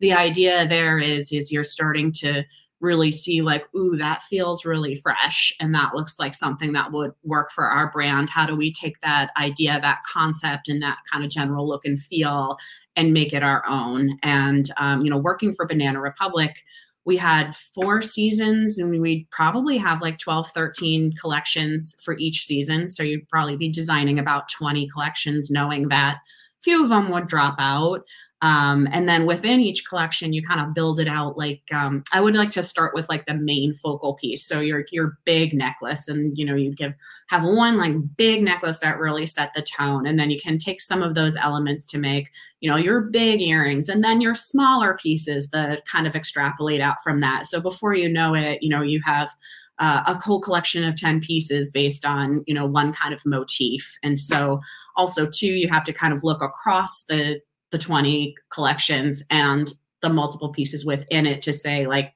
the 0.00 0.12
idea 0.12 0.66
there 0.68 0.98
is 0.98 1.32
is 1.32 1.50
you're 1.50 1.64
starting 1.64 2.12
to 2.12 2.44
really 2.80 3.10
see 3.10 3.42
like 3.42 3.64
ooh 3.74 3.96
that 3.96 4.22
feels 4.22 4.64
really 4.64 4.94
fresh 4.94 5.52
and 5.60 5.74
that 5.74 5.94
looks 5.94 6.18
like 6.18 6.32
something 6.32 6.72
that 6.72 6.92
would 6.92 7.12
work 7.24 7.50
for 7.50 7.64
our 7.64 7.90
brand. 7.90 8.30
How 8.30 8.46
do 8.46 8.54
we 8.54 8.72
take 8.72 9.00
that 9.00 9.30
idea 9.36 9.80
that 9.80 10.02
concept 10.04 10.68
and 10.68 10.82
that 10.82 10.98
kind 11.10 11.24
of 11.24 11.30
general 11.30 11.66
look 11.66 11.84
and 11.84 11.98
feel 11.98 12.56
and 12.96 13.12
make 13.12 13.32
it 13.32 13.42
our 13.42 13.66
own? 13.68 14.10
And 14.22 14.70
um, 14.76 15.04
you 15.04 15.10
know 15.10 15.18
working 15.18 15.52
for 15.52 15.66
banana 15.66 16.00
republic 16.00 16.64
we 17.08 17.16
had 17.16 17.56
four 17.56 18.02
seasons 18.02 18.76
and 18.76 19.00
we'd 19.00 19.26
probably 19.30 19.78
have 19.78 20.02
like 20.02 20.18
12 20.18 20.50
13 20.50 21.14
collections 21.18 21.96
for 22.04 22.14
each 22.18 22.44
season. 22.44 22.86
So 22.86 23.02
you'd 23.02 23.26
probably 23.30 23.56
be 23.56 23.70
designing 23.70 24.18
about 24.18 24.50
20 24.50 24.86
collections 24.90 25.50
knowing 25.50 25.88
that 25.88 26.18
few 26.62 26.82
of 26.82 26.88
them 26.88 27.10
would 27.10 27.26
drop 27.26 27.56
out 27.58 28.02
um, 28.40 28.86
and 28.92 29.08
then 29.08 29.26
within 29.26 29.60
each 29.60 29.86
collection 29.88 30.32
you 30.32 30.42
kind 30.42 30.60
of 30.60 30.74
build 30.74 31.00
it 31.00 31.08
out 31.08 31.36
like 31.36 31.62
um, 31.72 32.04
i 32.12 32.20
would 32.20 32.36
like 32.36 32.50
to 32.50 32.62
start 32.62 32.94
with 32.94 33.08
like 33.08 33.26
the 33.26 33.34
main 33.34 33.74
focal 33.74 34.14
piece. 34.14 34.46
So 34.46 34.60
your 34.60 34.84
your 34.90 35.18
big 35.24 35.54
necklace 35.54 36.08
and 36.08 36.36
you 36.36 36.44
know 36.44 36.54
you 36.54 36.74
give 36.74 36.94
have 37.28 37.42
one 37.42 37.76
like 37.76 37.94
big 38.16 38.42
necklace 38.42 38.78
that 38.80 38.98
really 38.98 39.26
set 39.26 39.52
the 39.54 39.62
tone 39.62 40.06
and 40.06 40.18
then 40.18 40.30
you 40.30 40.40
can 40.40 40.58
take 40.58 40.80
some 40.80 41.02
of 41.02 41.14
those 41.14 41.36
elements 41.36 41.86
to 41.86 41.98
make 41.98 42.30
you 42.60 42.70
know 42.70 42.76
your 42.76 43.02
big 43.02 43.40
earrings 43.40 43.88
and 43.88 44.04
then 44.04 44.20
your 44.20 44.34
smaller 44.34 44.96
pieces 44.96 45.50
that 45.50 45.84
kind 45.86 46.06
of 46.06 46.14
extrapolate 46.14 46.80
out 46.80 47.02
from 47.02 47.20
that. 47.20 47.46
So 47.46 47.60
before 47.60 47.94
you 47.94 48.10
know 48.10 48.34
it 48.34 48.62
you 48.62 48.68
know 48.68 48.82
you 48.82 49.00
have 49.04 49.30
uh, 49.78 50.02
a 50.06 50.14
whole 50.14 50.40
collection 50.40 50.84
of 50.84 50.96
10 50.96 51.20
pieces 51.20 51.70
based 51.70 52.04
on 52.04 52.42
you 52.46 52.54
know 52.54 52.66
one 52.66 52.92
kind 52.92 53.14
of 53.14 53.22
motif. 53.24 53.98
And 54.02 54.18
so 54.18 54.60
also 54.96 55.26
too 55.26 55.46
you 55.46 55.68
have 55.68 55.84
to 55.84 55.92
kind 55.92 56.12
of 56.12 56.24
look 56.24 56.42
across 56.42 57.04
the 57.04 57.40
the 57.70 57.78
20 57.78 58.34
collections 58.50 59.22
and 59.30 59.72
the 60.00 60.08
multiple 60.08 60.50
pieces 60.50 60.86
within 60.86 61.26
it 61.26 61.42
to 61.42 61.52
say 61.52 61.86
like 61.86 62.14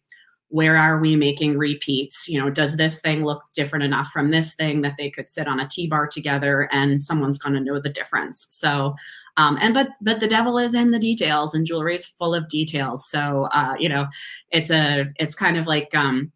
where 0.48 0.77
are 0.77 1.01
we 1.01 1.16
making 1.16 1.57
repeats? 1.57 2.29
You 2.29 2.38
know 2.38 2.51
does 2.51 2.77
this 2.77 3.01
thing 3.01 3.25
look 3.25 3.42
different 3.55 3.85
enough 3.85 4.09
from 4.09 4.31
this 4.31 4.55
thing 4.55 4.83
that 4.83 4.96
they 4.98 5.09
could 5.09 5.29
sit 5.29 5.48
on 5.48 5.61
a 5.61 5.68
t-bar 5.68 6.09
together 6.09 6.68
and 6.72 7.01
someone's 7.01 7.38
going 7.38 7.55
to 7.55 7.61
know 7.61 7.81
the 7.81 7.88
difference? 7.88 8.46
So 8.51 8.94
um, 9.38 9.57
and 9.61 9.72
but 9.72 9.88
but 10.03 10.20
the 10.20 10.29
devil 10.29 10.59
is 10.59 10.75
in 10.75 10.90
the 10.90 10.98
details 10.98 11.55
and 11.55 11.66
jewelry 11.66 11.94
is 11.94 12.05
full 12.05 12.35
of 12.35 12.48
details. 12.48 13.09
So 13.09 13.48
uh, 13.53 13.75
you 13.79 13.88
know 13.88 14.07
it's 14.51 14.70
a 14.70 15.07
it's 15.18 15.35
kind 15.35 15.57
of 15.57 15.66
like 15.66 15.94
um, 15.94 16.31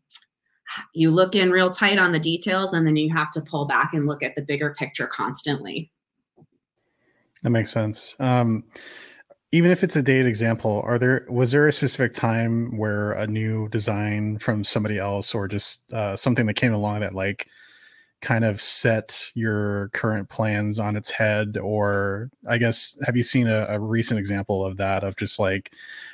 you 0.93 1.11
look 1.11 1.35
in 1.35 1.51
real 1.51 1.71
tight 1.71 1.99
on 1.99 2.13
the 2.13 2.19
details 2.19 2.73
and 2.73 2.87
then 2.87 2.97
you 2.97 3.13
have 3.15 3.31
to 3.33 3.41
pull 3.41 3.67
back 3.67 3.95
and 3.95 4.07
look 4.07 4.23
at 4.23 4.35
the 4.35 4.43
bigger 4.43 4.75
picture 4.75 5.07
constantly. 5.07 5.91
That 7.43 7.51
makes 7.51 7.71
sense. 7.71 8.17
Um, 8.19 8.65
even 9.53 9.71
if 9.71 9.85
it's 9.85 9.97
a 9.97 10.03
dated 10.03 10.27
example 10.27 10.83
are 10.85 10.99
there 10.99 11.27
was 11.31 11.53
there 11.53 11.69
a 11.69 11.73
specific 11.73 12.13
time 12.13 12.77
where 12.77 13.13
a 13.13 13.27
new 13.27 13.69
design 13.69 14.39
from 14.39 14.65
somebody 14.65 14.99
else 14.99 15.35
or 15.35 15.47
just 15.47 15.93
uh, 15.93 16.17
something 16.17 16.47
that 16.47 16.55
came 16.55 16.75
along 16.75 17.01
that 17.01 17.15
like 17.15 17.47
kind 18.21 18.45
of 18.45 18.61
set 18.61 19.31
your 19.35 19.89
current 19.91 20.29
plans 20.29 20.79
on 20.79 20.97
its 20.97 21.11
head? 21.11 21.57
Or 21.63 22.31
i 22.49 22.59
guess 22.59 22.99
have 23.07 23.17
you 23.17 23.23
seen 23.23 23.47
a, 23.47 23.67
a, 23.69 23.81
recent 23.81 24.19
example 24.19 24.65
of 24.65 24.77
that 24.79 25.05
of 25.05 25.17
just 25.17 25.39
like 25.39 25.73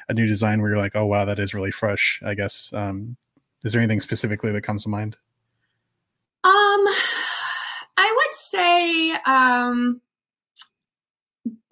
a 0.09 0.15
new 0.15 0.27
design 0.27 0.61
where 0.61 0.71
you're 0.71 0.79
like 0.79 0.97
oh 0.97 1.07
wow 1.07 1.25
that 1.25 1.39
is 1.39 1.55
really 1.55 1.71
fresh 1.71 2.21
i 2.25 2.35
guess 2.35 2.73
um 2.75 3.17
is 3.65 3.73
there 3.73 3.81
anything 3.81 4.01
specifically 4.01 4.53
that 4.53 4.63
comes 4.63 4.83
to 4.83 4.89
mind 4.89 5.17
um 6.45 6.53
i 7.97 8.15
would 8.17 8.35
say 8.35 9.13
um 9.27 10.01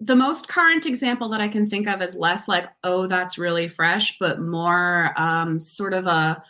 the 0.01 0.15
most 0.15 0.47
current 0.47 0.85
example 0.85 1.29
that 1.29 1.41
I 1.41 1.47
can 1.47 1.65
think 1.65 1.87
of 1.87 2.01
is 2.01 2.15
less 2.15 2.47
like, 2.47 2.67
oh, 2.83 3.07
that's 3.07 3.37
really 3.37 3.67
fresh, 3.67 4.17
but 4.19 4.41
more 4.41 5.13
um, 5.15 5.59
sort 5.59 5.93
of 5.93 6.07
a 6.07 6.41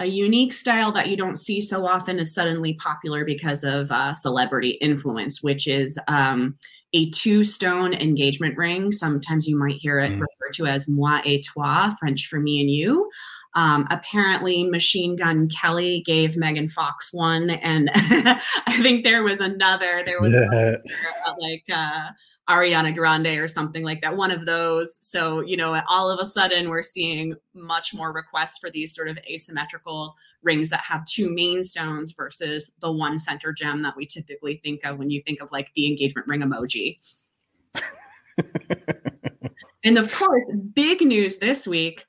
a 0.00 0.06
unique 0.06 0.52
style 0.52 0.92
that 0.92 1.08
you 1.08 1.16
don't 1.16 1.38
see 1.38 1.60
so 1.60 1.84
often 1.84 2.20
is 2.20 2.32
suddenly 2.32 2.74
popular 2.74 3.24
because 3.24 3.64
of 3.64 3.90
uh, 3.90 4.12
celebrity 4.12 4.70
influence, 4.80 5.42
which 5.42 5.66
is 5.66 5.98
um, 6.06 6.56
a 6.92 7.10
two 7.10 7.42
stone 7.42 7.92
engagement 7.94 8.56
ring. 8.56 8.92
Sometimes 8.92 9.48
you 9.48 9.58
might 9.58 9.74
hear 9.80 9.98
it 9.98 10.12
mm. 10.12 10.20
referred 10.20 10.54
to 10.54 10.66
as 10.66 10.88
moi 10.88 11.20
et 11.24 11.40
toi, 11.42 11.90
French 11.98 12.28
for 12.28 12.38
me 12.38 12.60
and 12.60 12.70
you. 12.70 13.10
Um, 13.54 13.86
apparently, 13.90 14.64
Machine 14.64 15.16
Gun 15.16 15.48
Kelly 15.48 16.02
gave 16.06 16.36
Megan 16.36 16.68
Fox 16.68 17.12
one, 17.12 17.50
and 17.50 17.90
I 17.94 18.78
think 18.82 19.04
there 19.04 19.22
was 19.22 19.40
another. 19.40 20.02
There 20.04 20.20
was 20.20 20.34
yeah. 20.34 20.76
like 21.40 21.64
uh, 21.72 22.10
Ariana 22.48 22.94
Grande 22.94 23.38
or 23.38 23.46
something 23.46 23.82
like 23.82 24.00
that, 24.00 24.16
one 24.16 24.30
of 24.30 24.46
those. 24.46 24.98
So, 25.02 25.40
you 25.40 25.56
know, 25.56 25.80
all 25.88 26.10
of 26.10 26.18
a 26.18 26.24
sudden 26.24 26.70
we're 26.70 26.82
seeing 26.82 27.34
much 27.54 27.92
more 27.92 28.12
requests 28.12 28.58
for 28.58 28.70
these 28.70 28.94
sort 28.94 29.08
of 29.08 29.18
asymmetrical 29.30 30.16
rings 30.42 30.70
that 30.70 30.80
have 30.80 31.04
two 31.04 31.28
main 31.30 31.62
stones 31.62 32.12
versus 32.12 32.72
the 32.80 32.90
one 32.90 33.18
center 33.18 33.52
gem 33.52 33.80
that 33.80 33.96
we 33.96 34.06
typically 34.06 34.60
think 34.64 34.84
of 34.84 34.98
when 34.98 35.10
you 35.10 35.20
think 35.22 35.42
of 35.42 35.52
like 35.52 35.72
the 35.74 35.86
engagement 35.86 36.26
ring 36.26 36.40
emoji. 36.40 36.98
and 39.84 39.98
of 39.98 40.12
course, 40.12 40.50
big 40.74 41.00
news 41.00 41.38
this 41.38 41.66
week 41.66 42.04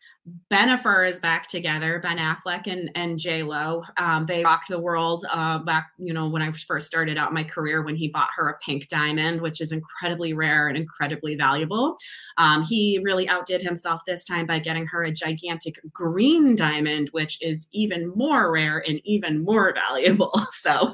Bennifer 0.51 1.07
is 1.07 1.19
back 1.19 1.47
together, 1.47 1.99
Ben 1.99 2.17
Affleck 2.17 2.67
and, 2.67 2.91
and 2.95 3.17
J 3.17 3.43
Lo. 3.43 3.83
Um, 3.97 4.25
they 4.25 4.43
rocked 4.43 4.69
the 4.69 4.79
world 4.79 5.25
uh, 5.31 5.59
back, 5.59 5.91
you 5.97 6.13
know, 6.13 6.27
when 6.27 6.41
I 6.41 6.51
first 6.51 6.87
started 6.87 7.17
out 7.17 7.33
my 7.33 7.43
career 7.43 7.83
when 7.83 7.95
he 7.95 8.09
bought 8.09 8.29
her 8.35 8.49
a 8.49 8.57
pink 8.59 8.87
diamond, 8.87 9.41
which 9.41 9.61
is 9.61 9.71
incredibly 9.71 10.33
rare 10.33 10.67
and 10.67 10.77
incredibly 10.77 11.35
valuable. 11.35 11.97
Um, 12.37 12.63
he 12.63 12.99
really 13.03 13.27
outdid 13.29 13.61
himself 13.61 14.01
this 14.05 14.23
time 14.23 14.45
by 14.45 14.59
getting 14.59 14.85
her 14.87 15.03
a 15.03 15.11
gigantic 15.11 15.79
green 15.93 16.55
diamond, 16.55 17.09
which 17.11 17.37
is 17.41 17.67
even 17.71 18.11
more 18.15 18.51
rare 18.51 18.83
and 18.87 18.99
even 19.05 19.43
more 19.43 19.73
valuable. 19.73 20.33
So 20.51 20.93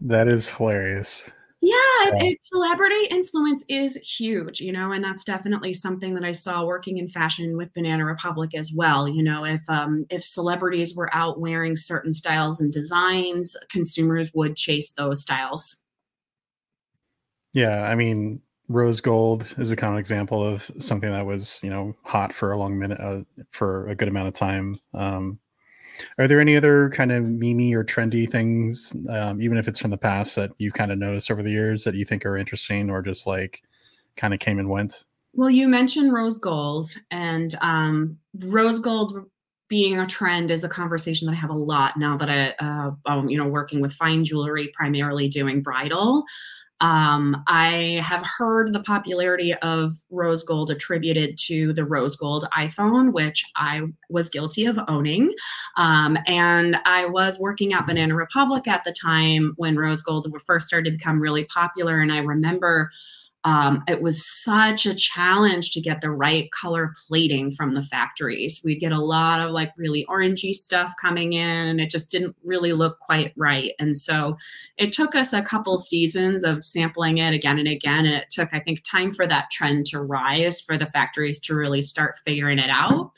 that 0.00 0.28
is 0.28 0.50
hilarious 0.50 1.30
yeah, 1.64 2.16
yeah. 2.16 2.24
It, 2.24 2.42
celebrity 2.42 3.06
influence 3.10 3.64
is 3.68 3.96
huge, 3.96 4.60
you 4.60 4.72
know, 4.72 4.92
and 4.92 5.02
that's 5.02 5.24
definitely 5.24 5.74
something 5.74 6.14
that 6.14 6.24
I 6.24 6.32
saw 6.32 6.64
working 6.64 6.98
in 6.98 7.08
fashion 7.08 7.56
with 7.56 7.72
Banana 7.74 8.04
Republic 8.04 8.54
as 8.54 8.72
well. 8.74 9.08
You 9.08 9.22
know, 9.22 9.44
if 9.44 9.62
um, 9.68 10.06
if 10.10 10.24
celebrities 10.24 10.94
were 10.94 11.14
out 11.14 11.40
wearing 11.40 11.76
certain 11.76 12.12
styles 12.12 12.60
and 12.60 12.72
designs, 12.72 13.56
consumers 13.70 14.30
would 14.34 14.56
chase 14.56 14.92
those 14.92 15.22
styles. 15.22 15.76
Yeah, 17.54 17.84
I 17.84 17.94
mean, 17.94 18.42
rose 18.68 19.00
gold 19.00 19.46
is 19.58 19.70
a 19.70 19.76
common 19.76 19.98
example 19.98 20.44
of 20.44 20.70
something 20.78 21.10
that 21.10 21.26
was, 21.26 21.60
you 21.62 21.70
know, 21.70 21.94
hot 22.02 22.32
for 22.32 22.50
a 22.50 22.58
long 22.58 22.78
minute, 22.78 22.98
uh, 23.00 23.22
for 23.50 23.88
a 23.88 23.94
good 23.94 24.08
amount 24.08 24.28
of 24.28 24.34
time. 24.34 24.74
Um, 24.92 25.38
are 26.18 26.28
there 26.28 26.40
any 26.40 26.56
other 26.56 26.90
kind 26.90 27.12
of 27.12 27.28
meme 27.28 27.72
or 27.72 27.84
trendy 27.84 28.30
things, 28.30 28.94
um, 29.08 29.40
even 29.40 29.56
if 29.56 29.68
it's 29.68 29.78
from 29.78 29.90
the 29.90 29.98
past, 29.98 30.36
that 30.36 30.50
you've 30.58 30.74
kind 30.74 30.92
of 30.92 30.98
noticed 30.98 31.30
over 31.30 31.42
the 31.42 31.50
years 31.50 31.84
that 31.84 31.94
you 31.94 32.04
think 32.04 32.24
are 32.24 32.36
interesting 32.36 32.90
or 32.90 33.02
just 33.02 33.26
like 33.26 33.62
kind 34.16 34.34
of 34.34 34.40
came 34.40 34.58
and 34.58 34.68
went? 34.68 35.04
Well, 35.32 35.50
you 35.50 35.68
mentioned 35.68 36.12
rose 36.12 36.38
gold, 36.38 36.90
and 37.10 37.54
um, 37.60 38.18
rose 38.44 38.78
gold 38.78 39.28
being 39.68 39.98
a 39.98 40.06
trend 40.06 40.50
is 40.50 40.62
a 40.62 40.68
conversation 40.68 41.26
that 41.26 41.32
I 41.32 41.36
have 41.36 41.50
a 41.50 41.54
lot 41.54 41.96
now 41.96 42.16
that 42.16 42.30
I, 42.30 42.54
uh, 42.64 42.90
um, 43.06 43.28
you 43.28 43.38
know, 43.38 43.48
working 43.48 43.80
with 43.80 43.92
fine 43.92 44.24
jewelry, 44.24 44.70
primarily 44.74 45.28
doing 45.28 45.62
bridal. 45.62 46.24
Um, 46.84 47.42
I 47.46 48.02
have 48.04 48.22
heard 48.26 48.74
the 48.74 48.82
popularity 48.82 49.54
of 49.54 49.92
rose 50.10 50.42
gold 50.42 50.70
attributed 50.70 51.38
to 51.46 51.72
the 51.72 51.82
rose 51.82 52.14
gold 52.14 52.46
iPhone, 52.54 53.14
which 53.14 53.42
I 53.56 53.84
was 54.10 54.28
guilty 54.28 54.66
of 54.66 54.78
owning. 54.86 55.32
Um, 55.78 56.18
and 56.26 56.76
I 56.84 57.06
was 57.06 57.40
working 57.40 57.72
at 57.72 57.86
Banana 57.86 58.14
Republic 58.14 58.68
at 58.68 58.84
the 58.84 58.92
time 58.92 59.54
when 59.56 59.76
rose 59.76 60.02
gold 60.02 60.30
first 60.46 60.66
started 60.66 60.90
to 60.90 60.96
become 60.98 61.20
really 61.20 61.46
popular. 61.46 62.00
And 62.00 62.12
I 62.12 62.18
remember 62.18 62.90
um, 63.44 63.84
it 63.86 64.00
was 64.00 64.26
such 64.26 64.86
a 64.86 64.94
challenge 64.94 65.72
to 65.72 65.80
get 65.80 66.00
the 66.00 66.10
right 66.10 66.50
color 66.50 66.94
plating 67.06 67.50
from 67.50 67.74
the 67.74 67.82
factories. 67.82 68.62
We'd 68.64 68.80
get 68.80 68.92
a 68.92 69.00
lot 69.00 69.40
of 69.40 69.50
like 69.50 69.72
really 69.76 70.06
orangey 70.08 70.54
stuff 70.54 70.94
coming 71.00 71.34
in, 71.34 71.66
and 71.66 71.80
it 71.80 71.90
just 71.90 72.10
didn't 72.10 72.36
really 72.42 72.72
look 72.72 72.98
quite 73.00 73.32
right. 73.36 73.72
And 73.78 73.96
so 73.96 74.38
it 74.78 74.92
took 74.92 75.14
us 75.14 75.34
a 75.34 75.42
couple 75.42 75.76
seasons 75.76 76.42
of 76.42 76.64
sampling 76.64 77.18
it 77.18 77.34
again 77.34 77.58
and 77.58 77.68
again. 77.68 78.06
And 78.06 78.14
it 78.14 78.30
took, 78.30 78.48
I 78.52 78.60
think, 78.60 78.82
time 78.82 79.12
for 79.12 79.26
that 79.26 79.50
trend 79.50 79.86
to 79.86 80.00
rise 80.00 80.60
for 80.60 80.78
the 80.78 80.86
factories 80.86 81.38
to 81.40 81.54
really 81.54 81.82
start 81.82 82.16
figuring 82.24 82.58
it 82.58 82.70
out. 82.70 83.12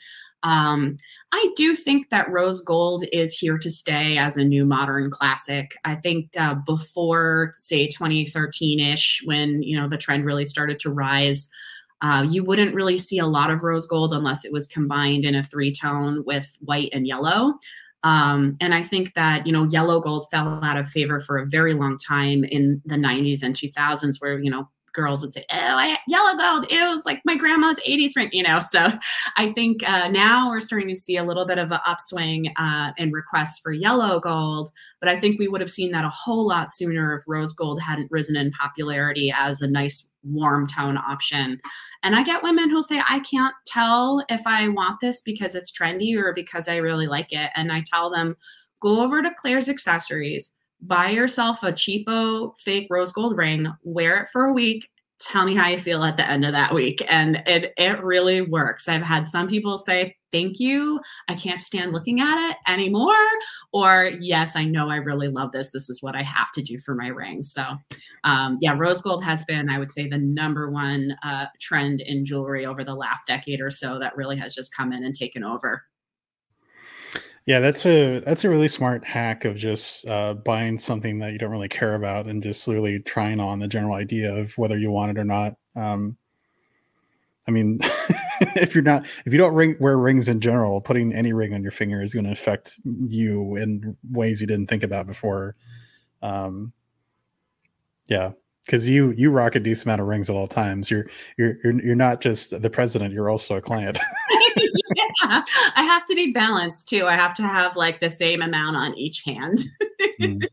Um, 0.47 0.95
I 1.33 1.51
do 1.57 1.75
think 1.75 2.09
that 2.09 2.31
rose 2.31 2.61
gold 2.61 3.03
is 3.11 3.33
here 3.33 3.57
to 3.57 3.69
stay 3.69 4.17
as 4.17 4.37
a 4.37 4.45
new 4.45 4.63
modern 4.63 5.11
classic. 5.11 5.75
I 5.83 5.95
think 5.95 6.29
uh, 6.39 6.55
before, 6.65 7.51
say, 7.53 7.87
2013 7.87 8.79
ish, 8.79 9.21
when 9.25 9.61
you 9.61 9.77
know 9.77 9.89
the 9.89 9.97
trend 9.97 10.23
really 10.23 10.45
started 10.45 10.79
to 10.79 10.89
rise, 10.89 11.49
uh, 12.01 12.25
you 12.29 12.45
wouldn't 12.45 12.75
really 12.75 12.97
see 12.97 13.19
a 13.19 13.25
lot 13.25 13.51
of 13.51 13.63
rose 13.63 13.85
gold 13.85 14.13
unless 14.13 14.45
it 14.45 14.53
was 14.53 14.67
combined 14.67 15.25
in 15.25 15.35
a 15.35 15.43
three 15.43 15.71
tone 15.71 16.23
with 16.25 16.57
white 16.61 16.91
and 16.93 17.05
yellow. 17.05 17.55
Um, 18.03 18.55
and 18.61 18.73
I 18.73 18.83
think 18.83 19.15
that 19.15 19.45
you 19.45 19.51
know 19.51 19.65
yellow 19.65 19.99
gold 19.99 20.27
fell 20.31 20.63
out 20.63 20.77
of 20.77 20.87
favor 20.87 21.19
for 21.19 21.37
a 21.37 21.45
very 21.45 21.73
long 21.73 21.97
time 21.97 22.45
in 22.45 22.81
the 22.85 22.95
90s 22.95 23.43
and 23.43 23.53
2000s, 23.53 24.21
where 24.21 24.39
you 24.39 24.49
know 24.49 24.69
girls 24.97 25.21
would 25.21 25.31
say, 25.31 25.45
"Oh, 25.51 25.55
I, 25.55 25.99
yellow 26.07 26.35
gold." 26.35 26.65
It 26.69 26.81
was 26.89 27.05
like 27.05 27.21
my 27.23 27.35
grandma's 27.35 27.79
'80s 27.87 28.15
ring, 28.15 28.29
you 28.33 28.43
know. 28.43 28.59
So 28.59 28.91
I 29.37 29.51
think 29.51 29.87
uh, 29.87 30.09
now 30.09 30.49
we're 30.49 30.59
starting 30.59 30.89
to 30.89 30.95
see 30.95 31.15
a 31.15 31.23
little 31.23 31.45
bit 31.45 31.59
of 31.59 31.71
an 31.71 31.79
upswing 31.85 32.51
uh, 32.57 32.91
in 32.97 33.11
requests 33.11 33.59
for 33.59 33.71
yellow 33.71 34.19
gold, 34.19 34.71
but 34.99 35.07
I 35.07 35.19
think 35.19 35.39
we 35.39 35.47
would 35.47 35.61
have 35.61 35.69
seen 35.69 35.91
that 35.91 36.03
a 36.03 36.09
whole 36.09 36.47
lot 36.47 36.71
sooner 36.71 37.13
if 37.13 37.21
rose 37.27 37.53
gold 37.53 37.79
hadn't 37.79 38.11
risen 38.11 38.35
in 38.35 38.51
popularity 38.51 39.31
as 39.33 39.61
a 39.61 39.67
nice 39.67 40.11
warm 40.23 40.67
tone 40.67 40.97
option. 40.97 41.61
And 42.03 42.15
I 42.15 42.23
get 42.23 42.43
women 42.43 42.69
who'll 42.69 42.83
say, 42.83 43.01
"I 43.07 43.19
can't 43.19 43.55
tell 43.67 44.25
if 44.29 44.45
I 44.47 44.67
want 44.67 44.99
this 44.99 45.21
because 45.21 45.55
it's 45.55 45.71
trendy 45.71 46.17
or 46.17 46.33
because 46.33 46.67
I 46.67 46.77
really 46.77 47.07
like 47.07 47.31
it," 47.31 47.51
and 47.55 47.71
I 47.71 47.83
tell 47.85 48.09
them, 48.09 48.35
"Go 48.81 49.01
over 49.03 49.21
to 49.21 49.31
Claire's 49.39 49.69
Accessories." 49.69 50.55
Buy 50.81 51.09
yourself 51.09 51.63
a 51.63 51.71
cheapo 51.71 52.51
fake 52.59 52.87
rose 52.89 53.11
gold 53.11 53.37
ring, 53.37 53.67
wear 53.83 54.21
it 54.21 54.27
for 54.31 54.45
a 54.45 54.53
week, 54.53 54.87
tell 55.19 55.45
me 55.45 55.55
how 55.55 55.67
you 55.67 55.77
feel 55.77 56.03
at 56.03 56.17
the 56.17 56.29
end 56.29 56.45
of 56.45 56.53
that 56.53 56.73
week. 56.73 57.03
And 57.09 57.37
it 57.47 57.73
it 57.77 58.03
really 58.03 58.41
works. 58.41 58.87
I've 58.87 59.01
had 59.01 59.27
some 59.27 59.47
people 59.47 59.77
say, 59.77 60.15
thank 60.31 60.59
you. 60.59 60.99
I 61.27 61.35
can't 61.35 61.61
stand 61.61 61.93
looking 61.93 62.21
at 62.21 62.49
it 62.49 62.57
anymore. 62.67 63.15
Or 63.73 64.11
yes, 64.19 64.55
I 64.55 64.65
know 64.65 64.89
I 64.89 64.97
really 64.97 65.29
love 65.29 65.51
this. 65.51 65.71
This 65.71 65.89
is 65.89 66.03
what 66.03 66.15
I 66.15 66.21
have 66.21 66.51
to 66.53 66.61
do 66.61 66.77
for 66.79 66.93
my 66.93 67.07
ring. 67.07 67.43
So 67.43 67.63
um, 68.23 68.57
yeah, 68.61 68.75
rose 68.77 69.01
gold 69.01 69.23
has 69.23 69.43
been, 69.45 69.69
I 69.69 69.79
would 69.79 69.91
say, 69.91 70.07
the 70.07 70.17
number 70.17 70.69
one 70.69 71.15
uh, 71.23 71.47
trend 71.59 72.01
in 72.01 72.25
jewelry 72.25 72.65
over 72.65 72.83
the 72.83 72.95
last 72.95 73.27
decade 73.27 73.61
or 73.61 73.71
so 73.71 73.99
that 73.99 74.15
really 74.15 74.37
has 74.37 74.53
just 74.53 74.75
come 74.75 74.93
in 74.93 75.03
and 75.03 75.15
taken 75.15 75.43
over. 75.43 75.83
Yeah, 77.47 77.61
that's 77.61 77.85
a 77.85 78.19
that's 78.19 78.43
a 78.43 78.49
really 78.49 78.67
smart 78.67 79.05
hack 79.05 79.45
of 79.45 79.55
just 79.55 80.05
uh, 80.05 80.33
buying 80.33 80.77
something 80.77 81.19
that 81.19 81.31
you 81.31 81.39
don't 81.39 81.49
really 81.49 81.69
care 81.69 81.95
about 81.95 82.25
and 82.25 82.43
just 82.43 82.67
literally 82.67 82.99
trying 82.99 83.39
on 83.39 83.59
the 83.59 83.69
general 83.69 83.95
idea 83.95 84.35
of 84.35 84.57
whether 84.57 84.77
you 84.77 84.91
want 84.91 85.11
it 85.11 85.17
or 85.17 85.23
not. 85.23 85.55
Um, 85.73 86.17
I 87.47 87.51
mean, 87.51 87.79
if 88.41 88.75
you're 88.75 88.83
not 88.83 89.07
if 89.25 89.31
you 89.31 89.37
don't 89.37 89.53
ring, 89.53 89.77
wear 89.79 89.97
rings 89.97 90.27
in 90.27 90.41
general, 90.41 90.81
putting 90.81 91.13
any 91.13 91.31
ring 91.31 91.53
on 91.53 91.63
your 91.63 91.71
finger 91.71 92.01
is 92.01 92.13
going 92.13 92.25
to 92.25 92.33
affect 92.33 92.81
you 92.83 93.55
in 93.55 93.95
ways 94.11 94.41
you 94.41 94.47
didn't 94.47 94.67
think 94.67 94.83
about 94.83 95.07
before. 95.07 95.55
Um, 96.21 96.73
yeah, 98.07 98.31
because 98.65 98.89
you 98.89 99.11
you 99.11 99.31
rock 99.31 99.55
a 99.55 99.61
decent 99.61 99.85
amount 99.85 100.01
of 100.01 100.07
rings 100.07 100.29
at 100.29 100.35
all 100.35 100.47
times. 100.47 100.91
You're 100.91 101.07
you're 101.37 101.55
you're 101.63 101.81
you're 101.81 101.95
not 101.95 102.19
just 102.19 102.61
the 102.61 102.69
president; 102.69 103.13
you're 103.13 103.29
also 103.29 103.55
a 103.55 103.61
client. 103.61 103.97
yeah, 105.21 105.43
I 105.75 105.83
have 105.83 106.05
to 106.05 106.15
be 106.15 106.31
balanced 106.31 106.89
too. 106.89 107.05
I 107.05 107.15
have 107.15 107.33
to 107.35 107.43
have 107.43 107.75
like 107.75 107.99
the 107.99 108.09
same 108.09 108.41
amount 108.41 108.75
on 108.75 108.97
each 108.97 109.23
hand. 109.25 109.59
mm. 110.21 110.41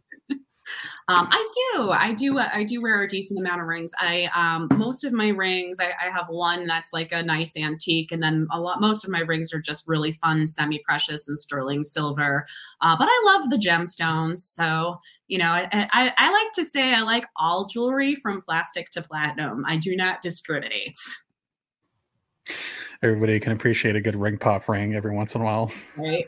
Um, 1.08 1.28
I 1.30 1.52
do. 1.74 1.90
I 1.90 2.12
do. 2.12 2.38
Uh, 2.38 2.48
I 2.52 2.64
do 2.64 2.80
wear 2.80 3.02
a 3.02 3.08
decent 3.08 3.38
amount 3.38 3.60
of 3.60 3.66
rings. 3.66 3.92
I 3.98 4.30
um, 4.34 4.68
most 4.78 5.04
of 5.04 5.12
my 5.12 5.28
rings. 5.28 5.78
I, 5.78 5.92
I, 6.02 6.10
have 6.10 6.28
one 6.30 6.66
that's 6.66 6.94
like 6.94 7.12
a 7.12 7.22
nice 7.22 7.58
antique, 7.58 8.10
and 8.10 8.22
then 8.22 8.46
a 8.50 8.58
lot. 8.58 8.80
Most 8.80 9.04
of 9.04 9.10
my 9.10 9.20
rings 9.20 9.52
are 9.52 9.60
just 9.60 9.86
really 9.86 10.12
fun, 10.12 10.46
semi-precious 10.46 11.28
and 11.28 11.38
sterling 11.38 11.82
silver. 11.82 12.46
Uh, 12.80 12.96
but 12.96 13.08
I 13.10 13.22
love 13.26 13.50
the 13.50 13.58
gemstones. 13.58 14.38
So 14.38 14.98
you 15.28 15.36
know, 15.36 15.50
I, 15.50 15.68
I, 15.72 16.12
I 16.16 16.32
like 16.32 16.52
to 16.54 16.64
say 16.64 16.94
I 16.94 17.02
like 17.02 17.26
all 17.36 17.66
jewelry 17.66 18.14
from 18.14 18.40
plastic 18.40 18.88
to 18.90 19.02
platinum. 19.02 19.64
I 19.66 19.76
do 19.76 19.94
not 19.94 20.22
discriminate 20.22 20.96
everybody 23.02 23.38
can 23.40 23.52
appreciate 23.52 23.96
a 23.96 24.00
good 24.00 24.16
ring 24.16 24.38
pop 24.38 24.68
ring 24.68 24.94
every 24.94 25.14
once 25.14 25.34
in 25.34 25.40
a 25.40 25.44
while. 25.44 25.70
Right. 25.96 26.24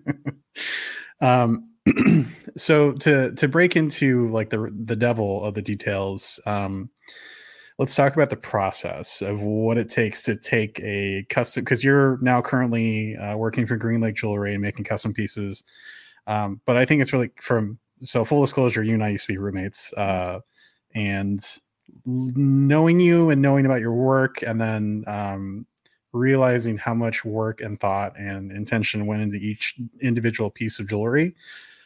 um, 1.20 1.70
so 2.56 2.92
to 2.92 3.32
to 3.34 3.48
break 3.48 3.76
into 3.76 4.28
like 4.30 4.50
the 4.50 4.70
the 4.84 4.96
devil 4.96 5.44
of 5.44 5.54
the 5.54 5.62
details, 5.62 6.40
um, 6.46 6.90
let's 7.78 7.94
talk 7.94 8.14
about 8.14 8.30
the 8.30 8.36
process 8.36 9.22
of 9.22 9.42
what 9.42 9.78
it 9.78 9.88
takes 9.88 10.22
to 10.24 10.36
take 10.36 10.80
a 10.80 11.24
custom 11.30 11.64
because 11.64 11.84
you're 11.84 12.18
now 12.20 12.42
currently 12.42 13.16
uh, 13.16 13.36
working 13.36 13.66
for 13.66 13.76
Green 13.76 14.00
Lake 14.00 14.16
Jewelry 14.16 14.52
and 14.52 14.62
making 14.62 14.84
custom 14.84 15.14
pieces. 15.14 15.64
Um, 16.26 16.60
but 16.66 16.76
I 16.76 16.84
think 16.84 17.00
it's 17.00 17.12
really 17.12 17.30
from 17.40 17.78
so 18.02 18.24
full 18.24 18.42
disclosure, 18.42 18.82
you 18.82 18.94
and 18.94 19.04
I 19.04 19.10
used 19.10 19.26
to 19.26 19.32
be 19.32 19.38
roommates, 19.38 19.92
uh, 19.94 20.40
and 20.94 21.44
knowing 22.04 23.00
you 23.00 23.30
and 23.30 23.42
knowing 23.42 23.66
about 23.66 23.80
your 23.80 23.92
work, 23.92 24.42
and 24.42 24.60
then 24.60 25.04
um, 25.06 25.66
realizing 26.12 26.76
how 26.78 26.94
much 26.94 27.24
work 27.24 27.60
and 27.60 27.78
thought 27.80 28.18
and 28.18 28.50
intention 28.52 29.06
went 29.06 29.22
into 29.22 29.36
each 29.36 29.76
individual 30.00 30.50
piece 30.50 30.78
of 30.78 30.88
jewelry 30.88 31.34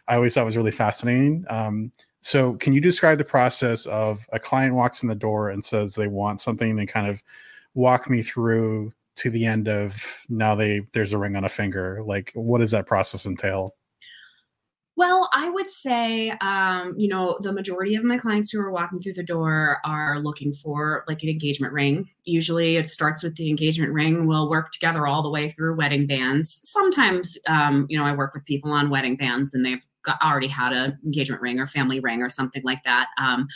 i 0.09 0.17
always 0.17 0.35
thought 0.35 0.45
was 0.45 0.57
really 0.57 0.73
fascinating. 0.73 1.45
Um, 1.49 1.93
so 2.21 2.55
can 2.55 2.73
you 2.73 2.81
describe 2.81 3.19
the 3.19 3.25
process 3.25 3.87
of 3.87 4.29
a 4.33 4.39
client 4.39 4.75
walks 4.75 5.03
in 5.03 5.09
the 5.09 5.15
door 5.15 5.51
and 5.51 5.65
says 5.65 5.95
they 5.95 6.07
want 6.07 6.41
something 6.41 6.79
and 6.79 6.89
kind 6.89 7.09
of 7.09 7.23
walk 7.75 8.09
me 8.09 8.23
through 8.23 8.93
to 9.15 9.31
the 9.31 9.45
end 9.45 9.69
of 9.69 10.25
now 10.29 10.55
they 10.55 10.83
there's 10.93 11.13
a 11.13 11.19
ring 11.19 11.37
on 11.37 11.45
a 11.45 11.49
finger? 11.49 12.03
Like 12.05 12.33
what 12.35 12.59
does 12.59 12.71
that 12.73 12.87
process 12.87 13.27
entail 13.27 13.75
Well, 14.95 15.31
I 15.33 15.49
would 15.49 15.71
say, 15.71 16.31
um, 16.43 16.95
you 16.99 17.09
know, 17.09 17.39
the 17.41 17.53
majority 17.53 17.95
of 17.95 18.05
my 18.05 18.19
clients 18.19 18.51
who 18.51 18.61
are 18.61 18.71
walking 18.71 19.01
through 19.01 19.15
the 19.15 19.23
door 19.23 19.79
are 19.87 20.19
looking 20.21 20.53
for 20.53 21.05
like 21.09 21.23
an 21.23 21.31
engagement 21.31 21.73
ring. 21.73 22.11
Usually 22.25 22.77
it 22.77 22.91
starts 22.91 23.23
with 23.23 23.37
the 23.37 23.49
engagement 23.49 23.93
ring. 23.93 24.27
We'll 24.27 24.51
work 24.51 24.71
together 24.71 25.07
all 25.07 25.23
the 25.23 25.31
way 25.31 25.49
through 25.49 25.77
wedding 25.77 26.07
bands. 26.07 26.61
Sometimes, 26.65 27.39
um, 27.49 27.87
you 27.89 27.99
know, 27.99 28.05
I 28.05 28.13
work 28.13 28.35
with 28.35 28.45
people 28.45 28.71
on 28.71 28.91
wedding 28.91 29.17
bands 29.17 29.55
and 29.55 29.65
they've 29.65 29.85
got, 30.03 30.21
already 30.23 30.49
had 30.49 30.75
an 30.75 30.99
engagement 31.07 31.41
ring 31.41 31.59
or 31.59 31.67
family 31.67 31.99
ring 31.99 32.21
or 32.21 32.29
something 32.29 32.63
like 32.63 32.83
that. 32.83 33.09
Um, 33.19 33.49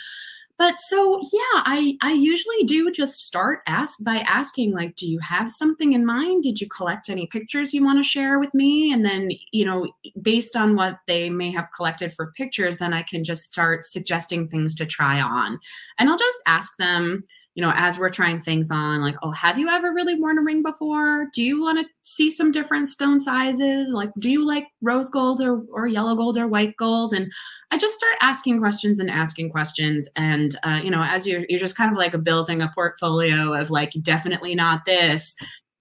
but 0.57 0.79
so 0.79 1.19
yeah 1.33 1.61
i 1.65 1.95
i 2.01 2.11
usually 2.11 2.63
do 2.65 2.91
just 2.91 3.21
start 3.21 3.59
ask 3.67 4.03
by 4.03 4.17
asking 4.19 4.73
like 4.73 4.95
do 4.95 5.07
you 5.07 5.19
have 5.19 5.51
something 5.51 5.93
in 5.93 6.05
mind? 6.05 6.43
Did 6.43 6.59
you 6.59 6.67
collect 6.67 7.09
any 7.09 7.27
pictures 7.27 7.73
you 7.73 7.83
want 7.83 7.99
to 7.99 8.03
share 8.03 8.39
with 8.39 8.53
me? 8.53 8.91
And 8.91 9.05
then 9.05 9.29
you 9.51 9.65
know 9.65 9.87
based 10.21 10.55
on 10.55 10.75
what 10.75 10.99
they 11.07 11.29
may 11.29 11.51
have 11.51 11.69
collected 11.75 12.13
for 12.13 12.31
pictures 12.35 12.77
then 12.77 12.93
i 12.93 13.03
can 13.03 13.23
just 13.23 13.43
start 13.43 13.85
suggesting 13.85 14.47
things 14.47 14.73
to 14.75 14.85
try 14.85 15.21
on. 15.21 15.59
And 15.97 16.09
i'll 16.09 16.17
just 16.17 16.39
ask 16.45 16.75
them 16.77 17.23
you 17.57 17.63
know, 17.63 17.73
as 17.75 17.97
we're 17.97 18.11
trying 18.11 18.39
things 18.39 18.69
on, 18.69 19.01
like, 19.01 19.15
oh, 19.23 19.31
have 19.31 19.57
you 19.57 19.67
ever 19.67 19.91
really 19.91 20.13
worn 20.13 20.37
a 20.37 20.43
ring 20.43 20.61
before? 20.61 21.25
Do 21.33 21.41
you 21.41 21.59
want 21.59 21.79
to 21.79 21.85
see 22.03 22.29
some 22.29 22.51
different 22.51 22.87
stone 22.87 23.19
sizes? 23.19 23.93
Like, 23.93 24.11
do 24.19 24.29
you 24.29 24.45
like 24.45 24.67
rose 24.83 25.09
gold 25.09 25.41
or, 25.41 25.63
or 25.73 25.87
yellow 25.87 26.15
gold 26.15 26.37
or 26.37 26.47
white 26.47 26.75
gold? 26.77 27.13
And 27.13 27.31
I 27.71 27.79
just 27.79 27.95
start 27.95 28.15
asking 28.21 28.59
questions 28.59 28.99
and 28.99 29.09
asking 29.09 29.49
questions. 29.49 30.07
And, 30.15 30.55
uh, 30.61 30.81
you 30.83 30.91
know, 30.91 31.01
as 31.01 31.25
you're, 31.25 31.45
you're 31.49 31.59
just 31.59 31.75
kind 31.75 31.91
of 31.91 31.97
like 31.97 32.23
building 32.23 32.61
a 32.61 32.71
portfolio 32.75 33.59
of 33.59 33.71
like, 33.71 33.91
definitely 34.03 34.53
not 34.53 34.85
this, 34.85 35.35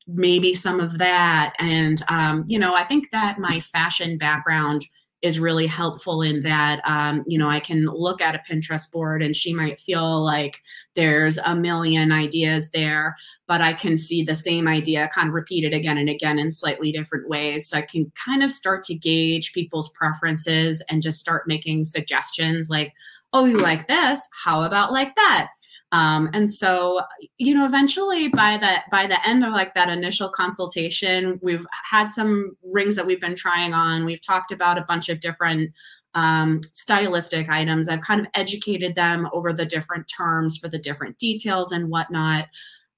maybe 0.06 0.54
some 0.54 0.80
of 0.80 0.96
that. 0.96 1.52
And, 1.58 2.02
um, 2.08 2.44
you 2.46 2.58
know, 2.58 2.74
I 2.74 2.84
think 2.84 3.10
that 3.12 3.38
my 3.38 3.60
fashion 3.60 4.16
background 4.16 4.86
is 5.22 5.40
really 5.40 5.66
helpful 5.66 6.22
in 6.22 6.42
that 6.42 6.80
um, 6.88 7.24
you 7.26 7.38
know 7.38 7.48
i 7.48 7.58
can 7.58 7.86
look 7.86 8.20
at 8.20 8.34
a 8.34 8.42
pinterest 8.50 8.90
board 8.92 9.22
and 9.22 9.34
she 9.34 9.52
might 9.52 9.80
feel 9.80 10.22
like 10.22 10.62
there's 10.94 11.38
a 11.38 11.56
million 11.56 12.12
ideas 12.12 12.70
there 12.70 13.16
but 13.46 13.60
i 13.60 13.72
can 13.72 13.96
see 13.96 14.22
the 14.22 14.36
same 14.36 14.68
idea 14.68 15.08
kind 15.14 15.28
of 15.28 15.34
repeated 15.34 15.72
again 15.72 15.98
and 15.98 16.08
again 16.08 16.38
in 16.38 16.50
slightly 16.50 16.92
different 16.92 17.28
ways. 17.28 17.68
So 17.68 17.78
i 17.78 17.82
can 17.82 18.12
kind 18.24 18.42
of 18.42 18.52
start 18.52 18.84
to 18.84 18.94
gauge 18.94 19.52
people's 19.52 19.90
preferences 19.90 20.82
and 20.88 21.02
just 21.02 21.18
start 21.18 21.44
making 21.46 21.84
suggestions 21.84 22.68
like 22.70 22.92
oh 23.32 23.44
you 23.44 23.58
like 23.58 23.86
this? 23.86 24.26
How 24.44 24.62
about 24.62 24.92
like 24.92 25.14
that 25.16 25.48
um, 25.92 26.28
and 26.32 26.50
so, 26.50 27.00
you 27.38 27.54
know, 27.54 27.64
eventually 27.64 28.28
by 28.28 28.56
the 28.56 28.78
by 28.90 29.06
the 29.06 29.24
end 29.26 29.44
of 29.44 29.52
like 29.52 29.74
that 29.74 29.88
initial 29.88 30.28
consultation, 30.28 31.38
we've 31.42 31.66
had 31.90 32.10
some 32.10 32.56
rings 32.64 32.96
that 32.96 33.06
we've 33.06 33.20
been 33.20 33.36
trying 33.36 33.72
on. 33.72 34.04
We've 34.04 34.24
talked 34.24 34.50
about 34.50 34.78
a 34.78 34.84
bunch 34.88 35.08
of 35.08 35.20
different 35.20 35.72
um, 36.14 36.60
stylistic 36.72 37.48
items. 37.48 37.88
I've 37.88 38.00
kind 38.00 38.20
of 38.20 38.26
educated 38.34 38.94
them 38.94 39.28
over 39.32 39.52
the 39.52 39.66
different 39.66 40.08
terms 40.08 40.58
for 40.58 40.68
the 40.68 40.78
different 40.78 41.18
details 41.18 41.70
and 41.70 41.88
whatnot. 41.88 42.48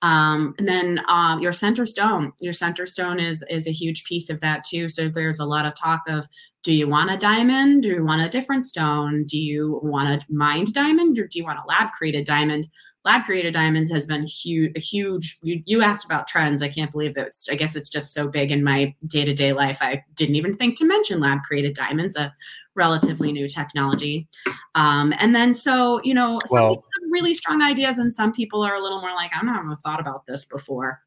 Um, 0.03 0.55
and 0.59 0.69
then 0.69 1.01
um, 1.09 1.41
your 1.41 1.53
center 1.53 1.85
stone, 1.85 2.33
your 2.41 2.53
center 2.53 2.87
stone 2.87 3.19
is 3.19 3.45
is 3.51 3.67
a 3.67 3.73
huge 3.73 4.05
piece 4.05 4.31
of 4.31 4.41
that 4.41 4.65
too. 4.65 4.89
So 4.89 5.09
there's 5.09 5.41
a 5.41 5.45
lot 5.45 5.67
of 5.67 5.75
talk 5.75 6.03
of, 6.09 6.27
do 6.63 6.73
you 6.73 6.89
want 6.89 7.11
a 7.11 7.17
diamond? 7.17 7.83
Do 7.83 7.89
you 7.89 8.05
want 8.05 8.23
a 8.23 8.29
different 8.29 8.65
stone? 8.65 9.25
Do 9.27 9.39
you 9.39 9.81
want 9.83 10.09
a 10.23 10.33
mined 10.33 10.73
diamond 10.73 11.19
or 11.19 11.27
do 11.27 11.39
you 11.39 11.45
want 11.45 11.59
a 11.59 11.67
lab 11.67 11.93
created 11.93 12.27
diamond? 12.27 12.69
lab 13.05 13.25
created 13.25 13.55
diamonds 13.55 13.91
has 13.91 14.07
been 14.07 14.27
huge 14.27 14.73
a 14.77 14.81
huge 14.81 15.39
you, 15.43 15.63
you, 15.65 15.83
asked 15.83 16.05
about 16.05 16.27
trends 16.27 16.63
i 16.63 16.69
can't 16.69 16.91
believe 16.91 17.15
that 17.15 17.31
i 17.51 17.55
guess 17.55 17.77
it's 17.77 17.89
just 17.89 18.13
so 18.13 18.29
big 18.29 18.51
in 18.51 18.63
my 18.65 18.95
day-to-day 19.07 19.53
life 19.53 19.79
i 19.81 20.03
didn't 20.15 20.37
even 20.37 20.57
think 20.57 20.77
to 20.77 20.85
mention 20.85 21.21
lab 21.21 21.39
created 21.43 21.75
diamonds 21.75 22.17
a 22.17 22.33
relatively 22.75 23.33
new 23.33 23.49
technology 23.49 24.29
um, 24.75 25.15
and 25.19 25.35
then 25.35 25.53
so 25.53 26.01
you 26.03 26.13
know 26.13 26.39
well, 26.51 26.85
really 27.11 27.35
strong 27.35 27.63
ideas 27.63 27.99
and 27.99 28.13
some 28.13 28.33
people 28.33 28.63
are 28.63 28.75
a 28.75 28.81
little 28.81 29.01
more 29.01 29.15
like 29.15 29.31
i 29.35 29.45
don't 29.45 29.69
have 29.69 29.79
thought 29.81 30.01
about 30.01 30.27
this 30.27 30.45
before. 30.45 31.01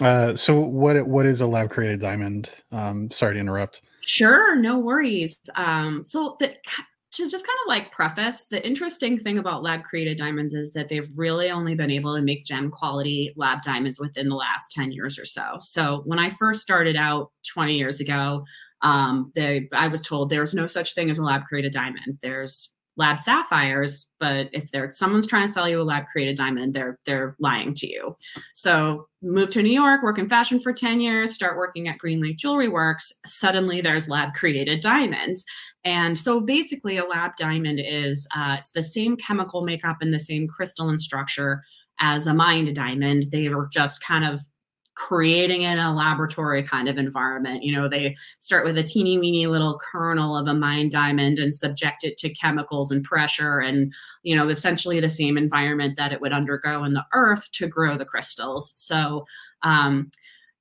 Uh, 0.00 0.34
so 0.34 0.58
what 0.58 1.06
what 1.06 1.26
is 1.26 1.40
a 1.40 1.46
lab 1.46 1.70
created 1.70 2.00
diamond? 2.00 2.62
Um, 2.72 3.10
sorry 3.10 3.34
to 3.34 3.40
interrupt. 3.40 3.82
Sure, 4.00 4.56
no 4.56 4.78
worries. 4.78 5.38
Um, 5.56 6.04
so 6.06 6.36
the 6.40 6.56
to 7.12 7.28
just 7.28 7.44
kind 7.44 7.58
of 7.64 7.68
like 7.68 7.90
preface 7.90 8.46
the 8.46 8.64
interesting 8.64 9.18
thing 9.18 9.36
about 9.36 9.64
lab 9.64 9.82
created 9.82 10.16
diamonds 10.16 10.54
is 10.54 10.72
that 10.72 10.88
they've 10.88 11.10
really 11.16 11.50
only 11.50 11.74
been 11.74 11.90
able 11.90 12.14
to 12.14 12.22
make 12.22 12.44
gem 12.44 12.70
quality 12.70 13.32
lab 13.36 13.62
diamonds 13.62 13.98
within 13.98 14.28
the 14.28 14.36
last 14.36 14.70
10 14.70 14.92
years 14.92 15.18
or 15.18 15.24
so. 15.24 15.56
So 15.58 16.02
when 16.04 16.20
i 16.20 16.28
first 16.28 16.60
started 16.60 16.96
out 16.96 17.32
20 17.52 17.76
years 17.76 18.00
ago 18.00 18.44
um, 18.82 19.32
they, 19.34 19.68
i 19.72 19.88
was 19.88 20.02
told 20.02 20.30
there's 20.30 20.54
no 20.54 20.66
such 20.66 20.94
thing 20.94 21.10
as 21.10 21.18
a 21.18 21.24
lab 21.24 21.44
created 21.44 21.72
diamond. 21.72 22.18
There's 22.22 22.72
lab 22.96 23.18
sapphires 23.18 24.10
but 24.18 24.48
if 24.52 24.70
they're 24.70 24.90
someone's 24.92 25.26
trying 25.26 25.46
to 25.46 25.52
sell 25.52 25.68
you 25.68 25.80
a 25.80 25.82
lab 25.82 26.04
created 26.06 26.36
diamond 26.36 26.74
they're 26.74 26.98
they're 27.06 27.36
lying 27.38 27.72
to 27.74 27.86
you. 27.86 28.16
So 28.54 29.06
move 29.22 29.50
to 29.50 29.62
new 29.62 29.72
york 29.72 30.02
work 30.02 30.18
in 30.18 30.28
fashion 30.28 30.60
for 30.60 30.72
10 30.72 31.00
years 31.00 31.32
start 31.32 31.56
working 31.56 31.88
at 31.88 31.98
green 31.98 32.20
lake 32.20 32.36
jewelry 32.36 32.68
works. 32.68 33.12
Suddenly 33.26 33.80
there's 33.80 34.08
lab 34.08 34.34
created 34.34 34.80
diamonds. 34.80 35.44
And 35.84 36.18
so 36.18 36.40
basically 36.40 36.96
a 36.96 37.04
lab 37.04 37.36
diamond 37.36 37.80
is 37.82 38.26
uh, 38.36 38.56
it's 38.58 38.72
the 38.72 38.82
same 38.82 39.16
chemical 39.16 39.62
makeup 39.62 39.98
and 40.00 40.12
the 40.12 40.20
same 40.20 40.46
crystalline 40.46 40.98
structure 40.98 41.62
as 42.00 42.26
a 42.26 42.34
mined 42.34 42.74
diamond. 42.74 43.30
They 43.30 43.48
were 43.48 43.68
just 43.72 44.02
kind 44.02 44.24
of 44.24 44.40
creating 45.00 45.62
in 45.62 45.78
a 45.78 45.94
laboratory 45.94 46.62
kind 46.62 46.86
of 46.86 46.98
environment. 46.98 47.62
You 47.62 47.72
know, 47.72 47.88
they 47.88 48.14
start 48.40 48.66
with 48.66 48.76
a 48.76 48.82
teeny 48.82 49.18
weeny 49.18 49.46
little 49.46 49.80
kernel 49.80 50.36
of 50.36 50.46
a 50.46 50.52
mine 50.52 50.90
diamond 50.90 51.38
and 51.38 51.54
subject 51.54 52.04
it 52.04 52.18
to 52.18 52.28
chemicals 52.28 52.90
and 52.90 53.02
pressure 53.02 53.60
and, 53.60 53.94
you 54.22 54.36
know, 54.36 54.50
essentially 54.50 55.00
the 55.00 55.08
same 55.08 55.38
environment 55.38 55.96
that 55.96 56.12
it 56.12 56.20
would 56.20 56.34
undergo 56.34 56.84
in 56.84 56.92
the 56.92 57.04
earth 57.14 57.50
to 57.52 57.66
grow 57.66 57.96
the 57.96 58.04
crystals. 58.04 58.74
So, 58.76 59.24
um, 59.62 60.10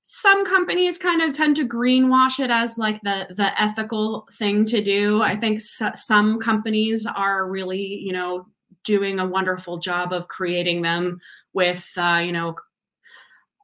some 0.05 0.45
companies 0.45 0.97
kind 0.97 1.21
of 1.21 1.33
tend 1.33 1.57
to 1.57 1.67
greenwash 1.67 2.39
it 2.39 2.49
as 2.49 2.79
like 2.79 2.99
the 3.01 3.27
the 3.35 3.61
ethical 3.61 4.25
thing 4.33 4.65
to 4.65 4.81
do. 4.81 5.21
I 5.21 5.35
think 5.35 5.59
some 5.61 6.39
companies 6.39 7.05
are 7.05 7.47
really, 7.47 7.83
you 7.83 8.13
know, 8.13 8.47
doing 8.85 9.19
a 9.19 9.27
wonderful 9.27 9.77
job 9.77 10.13
of 10.13 10.29
creating 10.29 10.81
them 10.81 11.19
with, 11.53 11.91
uh, 11.97 12.23
you 12.25 12.31
know, 12.31 12.55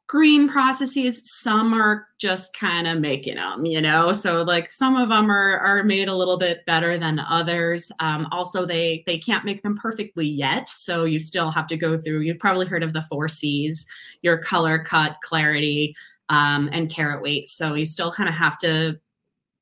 green 0.08 0.48
processes. 0.48 1.22
Some 1.24 1.74
are 1.74 2.06
just 2.18 2.56
kind 2.56 2.86
of 2.86 3.00
making 3.00 3.36
them 3.36 3.64
you 3.64 3.80
know? 3.80 4.12
So 4.12 4.42
like 4.42 4.70
some 4.70 4.96
of 4.96 5.08
them 5.08 5.30
are 5.30 5.58
are 5.58 5.82
made 5.82 6.08
a 6.08 6.14
little 6.14 6.38
bit 6.38 6.64
better 6.66 6.98
than 6.98 7.18
others. 7.18 7.90
Um, 8.00 8.28
also 8.30 8.66
they 8.66 9.02
they 9.06 9.18
can't 9.18 9.44
make 9.44 9.62
them 9.62 9.76
perfectly 9.76 10.26
yet 10.26 10.68
so 10.68 11.04
you 11.04 11.18
still 11.18 11.50
have 11.50 11.66
to 11.68 11.76
go 11.76 11.96
through 11.98 12.20
you've 12.20 12.38
probably 12.38 12.66
heard 12.66 12.82
of 12.82 12.92
the 12.92 13.02
four 13.02 13.28
c's 13.28 13.86
your 14.22 14.38
color 14.38 14.78
cut 14.78 15.16
clarity 15.22 15.94
um, 16.28 16.68
and 16.72 16.90
carat 16.90 17.22
weight. 17.22 17.48
So 17.48 17.74
you 17.74 17.86
still 17.86 18.12
kind 18.12 18.28
of 18.28 18.34
have 18.34 18.58
to 18.58 18.98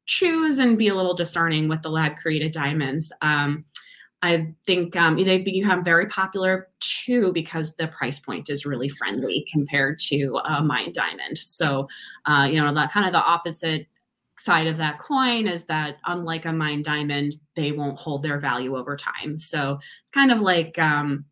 choose 0.07 0.59
and 0.59 0.78
be 0.78 0.88
a 0.88 0.94
little 0.94 1.14
discerning 1.14 1.68
with 1.68 1.83
the 1.83 1.90
lab 1.90 2.16
created 2.16 2.52
diamonds. 2.52 3.12
Um, 3.22 3.64
I 4.25 4.55
think 4.67 4.97
um, 4.97 5.17
they 5.17 5.39
become 5.39 5.85
very 5.85 6.07
popular 6.07 6.69
too 6.81 7.31
because 7.33 7.77
the 7.77 7.89
price 7.89 8.19
point 8.19 8.49
is 8.49 8.65
really 8.65 8.89
friendly 8.89 9.47
compared 9.53 9.99
to 10.09 10.41
a 10.47 10.65
mined 10.65 10.95
diamond. 10.95 11.37
So, 11.37 11.89
uh, 12.25 12.49
you 12.51 12.59
know, 12.59 12.73
that 12.75 12.91
kind 12.91 13.07
of 13.07 13.13
the 13.13 13.23
opposite 13.23 13.87
side 14.39 14.67
of 14.67 14.79
that 14.79 14.99
coin 14.99 15.47
is 15.47 15.67
that 15.67 15.99
unlike 16.07 16.47
a 16.47 16.55
mined 16.55 16.85
diamond, 16.85 17.35
they 17.55 17.73
won't 17.73 17.99
hold 17.99 18.23
their 18.23 18.39
value 18.41 18.77
over 18.77 18.97
time. 18.97 19.37
So 19.37 19.79
it's 20.03 20.11
kind 20.11 20.33
of 20.33 20.41
like 20.41 20.79
um, 20.79 21.27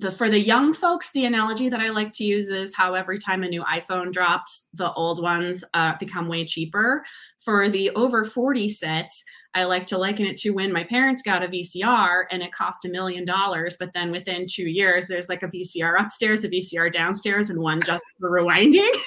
the 0.00 0.12
for 0.12 0.28
the 0.28 0.40
young 0.40 0.72
folks, 0.72 1.10
the 1.12 1.24
analogy 1.24 1.68
that 1.68 1.80
I 1.80 1.90
like 1.90 2.12
to 2.12 2.24
use 2.24 2.48
is 2.48 2.74
how 2.74 2.94
every 2.94 3.18
time 3.18 3.42
a 3.42 3.48
new 3.48 3.62
iPhone 3.64 4.12
drops, 4.12 4.68
the 4.74 4.92
old 4.92 5.22
ones 5.22 5.64
uh, 5.74 5.94
become 5.98 6.28
way 6.28 6.44
cheaper. 6.44 7.04
For 7.38 7.68
the 7.68 7.90
over 7.90 8.24
40 8.24 8.68
sets, 8.68 9.24
I 9.54 9.64
like 9.64 9.86
to 9.86 9.98
liken 9.98 10.26
it 10.26 10.36
to 10.38 10.50
when 10.50 10.72
my 10.72 10.84
parents 10.84 11.22
got 11.22 11.42
a 11.42 11.48
VCR 11.48 12.24
and 12.30 12.42
it 12.42 12.52
cost 12.52 12.84
a 12.84 12.88
million 12.88 13.24
dollars, 13.24 13.76
but 13.78 13.92
then 13.94 14.10
within 14.10 14.46
two 14.48 14.68
years, 14.68 15.08
there's 15.08 15.28
like 15.28 15.42
a 15.42 15.48
VCR 15.48 16.00
upstairs, 16.00 16.44
a 16.44 16.48
VCR 16.48 16.92
downstairs, 16.92 17.50
and 17.50 17.60
one 17.60 17.80
just 17.80 18.04
for 18.20 18.30
rewinding. 18.30 18.90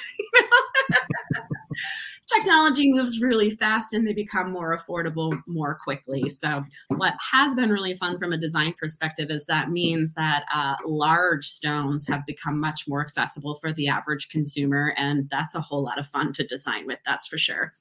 technology 2.33 2.91
moves 2.91 3.21
really 3.21 3.49
fast 3.49 3.93
and 3.93 4.07
they 4.07 4.13
become 4.13 4.51
more 4.51 4.77
affordable 4.77 5.41
more 5.47 5.77
quickly. 5.83 6.29
So, 6.29 6.63
what 6.89 7.15
has 7.31 7.55
been 7.55 7.69
really 7.69 7.93
fun 7.93 8.17
from 8.17 8.33
a 8.33 8.37
design 8.37 8.73
perspective 8.79 9.29
is 9.29 9.45
that 9.45 9.71
means 9.71 10.13
that 10.15 10.45
uh, 10.53 10.75
large 10.85 11.47
stones 11.47 12.07
have 12.07 12.25
become 12.25 12.59
much 12.59 12.87
more 12.87 13.01
accessible 13.01 13.55
for 13.55 13.71
the 13.71 13.87
average 13.87 14.29
consumer. 14.29 14.93
And 14.97 15.29
that's 15.29 15.55
a 15.55 15.61
whole 15.61 15.83
lot 15.83 15.99
of 15.99 16.07
fun 16.07 16.33
to 16.33 16.45
design 16.45 16.87
with, 16.87 16.99
that's 17.05 17.27
for 17.27 17.37
sure. 17.37 17.73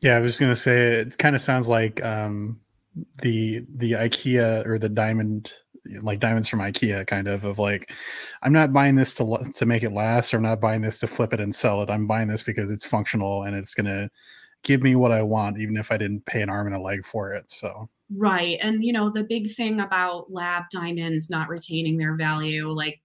Yeah, 0.00 0.16
I 0.16 0.20
was 0.20 0.32
just 0.32 0.40
going 0.40 0.52
to 0.52 0.56
say 0.56 0.94
it 0.94 1.18
kind 1.18 1.34
of 1.34 1.40
sounds 1.40 1.68
like 1.68 2.04
um, 2.04 2.60
the 3.22 3.64
the 3.74 3.92
IKEA 3.92 4.66
or 4.66 4.78
the 4.78 4.88
diamond 4.88 5.52
like 6.00 6.20
diamonds 6.20 6.48
from 6.48 6.60
IKEA 6.60 7.06
kind 7.06 7.28
of 7.28 7.44
of 7.44 7.58
like 7.58 7.92
I'm 8.42 8.52
not 8.52 8.72
buying 8.72 8.96
this 8.96 9.14
to 9.16 9.38
to 9.54 9.66
make 9.66 9.82
it 9.82 9.92
last 9.92 10.32
or 10.32 10.38
I'm 10.38 10.42
not 10.42 10.60
buying 10.60 10.82
this 10.82 10.98
to 11.00 11.06
flip 11.06 11.32
it 11.32 11.40
and 11.40 11.54
sell 11.54 11.82
it. 11.82 11.90
I'm 11.90 12.06
buying 12.06 12.28
this 12.28 12.42
because 12.42 12.70
it's 12.70 12.86
functional 12.86 13.44
and 13.44 13.56
it's 13.56 13.74
going 13.74 13.86
to 13.86 14.10
give 14.62 14.82
me 14.82 14.96
what 14.96 15.12
I 15.12 15.22
want, 15.22 15.58
even 15.58 15.76
if 15.76 15.92
I 15.92 15.96
didn't 15.96 16.26
pay 16.26 16.42
an 16.42 16.50
arm 16.50 16.66
and 16.66 16.76
a 16.76 16.80
leg 16.80 17.04
for 17.04 17.32
it. 17.32 17.50
So 17.50 17.88
Right. 18.14 18.58
And, 18.62 18.84
you 18.84 18.92
know, 18.92 19.10
the 19.10 19.24
big 19.24 19.50
thing 19.50 19.80
about 19.80 20.32
lab 20.32 20.64
diamonds 20.70 21.28
not 21.28 21.48
retaining 21.48 21.96
their 21.96 22.14
value, 22.14 22.68
like, 22.68 23.00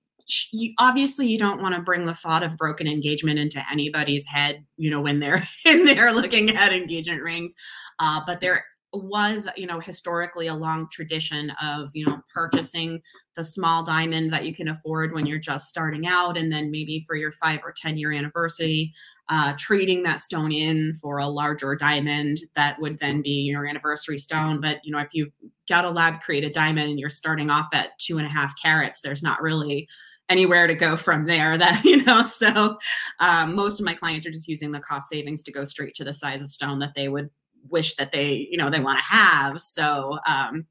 you, 0.52 0.74
obviously 0.78 1.28
you 1.28 1.38
don't 1.38 1.62
want 1.62 1.76
to 1.76 1.82
bring 1.82 2.06
the 2.06 2.14
thought 2.14 2.44
of 2.44 2.56
broken 2.56 2.88
engagement 2.88 3.38
into 3.38 3.62
anybody's 3.70 4.26
head 4.26 4.64
you 4.78 4.90
know 4.90 5.02
when 5.02 5.20
they're 5.20 5.46
in 5.66 5.84
there 5.84 6.14
looking 6.14 6.52
at 6.52 6.72
engagement 6.72 7.22
rings 7.22 7.54
uh, 8.00 8.22
but 8.26 8.40
there 8.40 8.64
was 8.94 9.48
you 9.56 9.66
know 9.66 9.80
historically 9.80 10.48
a 10.48 10.54
long 10.54 10.88
tradition 10.92 11.52
of 11.62 11.89
you 11.94 12.06
know 12.06 12.22
purchasing 12.34 13.02
the 13.36 13.44
small 13.44 13.84
diamond 13.84 14.34
that 14.34 14.46
you 14.46 14.54
can 14.54 14.68
afford 14.68 15.14
when 15.14 15.26
you're 15.26 15.39
just 15.39 15.70
starting 15.70 16.06
out 16.08 16.38
and 16.38 16.52
then 16.52 16.70
maybe 16.70 17.04
for 17.08 17.16
your 17.16 17.32
five 17.32 17.60
or 17.64 17.74
ten 17.76 17.98
year 17.98 18.12
anniversary 18.12 18.92
uh, 19.30 19.54
trading 19.58 20.04
that 20.04 20.20
stone 20.20 20.52
in 20.52 20.94
for 20.96 21.20
a 21.20 21.28
larger 21.28 21.74
diamond 21.74 22.39
that 22.56 22.80
would 22.82 23.00
then 23.00 23.22
be 23.22 23.30
your 23.30 23.66
anniversary 23.66 24.18
stone. 24.18 24.60
But 24.60 24.80
you 24.84 24.92
know 24.92 25.00
if 25.00 25.14
you've 25.14 25.32
got 25.70 25.86
a 25.86 25.89
lab 25.89 26.20
created 26.20 26.52
diamond 26.52 26.89
and 26.89 27.00
you're 27.00 27.10
starting 27.10 27.50
off 27.50 27.68
at 27.74 27.98
two 27.98 28.18
and 28.18 28.28
a 28.28 28.30
half 28.30 28.54
carats 28.62 29.00
there's 29.00 29.24
not 29.24 29.42
really 29.42 29.88
anywhere 30.28 30.68
to 30.68 30.76
go 30.76 30.98
from 30.98 31.26
there 31.26 31.58
that 31.58 31.82
you 31.86 32.04
know 32.04 32.24
so 32.24 32.78
um, 33.20 33.56
most 33.56 33.80
of 33.80 33.86
my 33.86 33.94
clients 33.94 34.26
are 34.26 34.32
just 34.32 34.50
using 34.50 34.72
the 34.72 34.80
cost 34.82 35.08
savings 35.08 35.44
to 35.44 35.52
go 35.52 35.64
straight 35.64 35.94
to 35.96 36.04
the 36.04 36.14
size 36.14 36.42
of 36.42 36.50
stone 36.50 36.80
that 36.80 36.94
they 36.94 37.08
would 37.08 37.30
wish 37.70 37.95
that 37.95 38.12
they 38.12 38.47
you 38.49 38.57
know 38.57 38.70
they 38.70 38.80
want 38.80 38.99
to 38.99 39.05
have. 39.05 39.59
So 39.62 40.18
um 40.28 40.66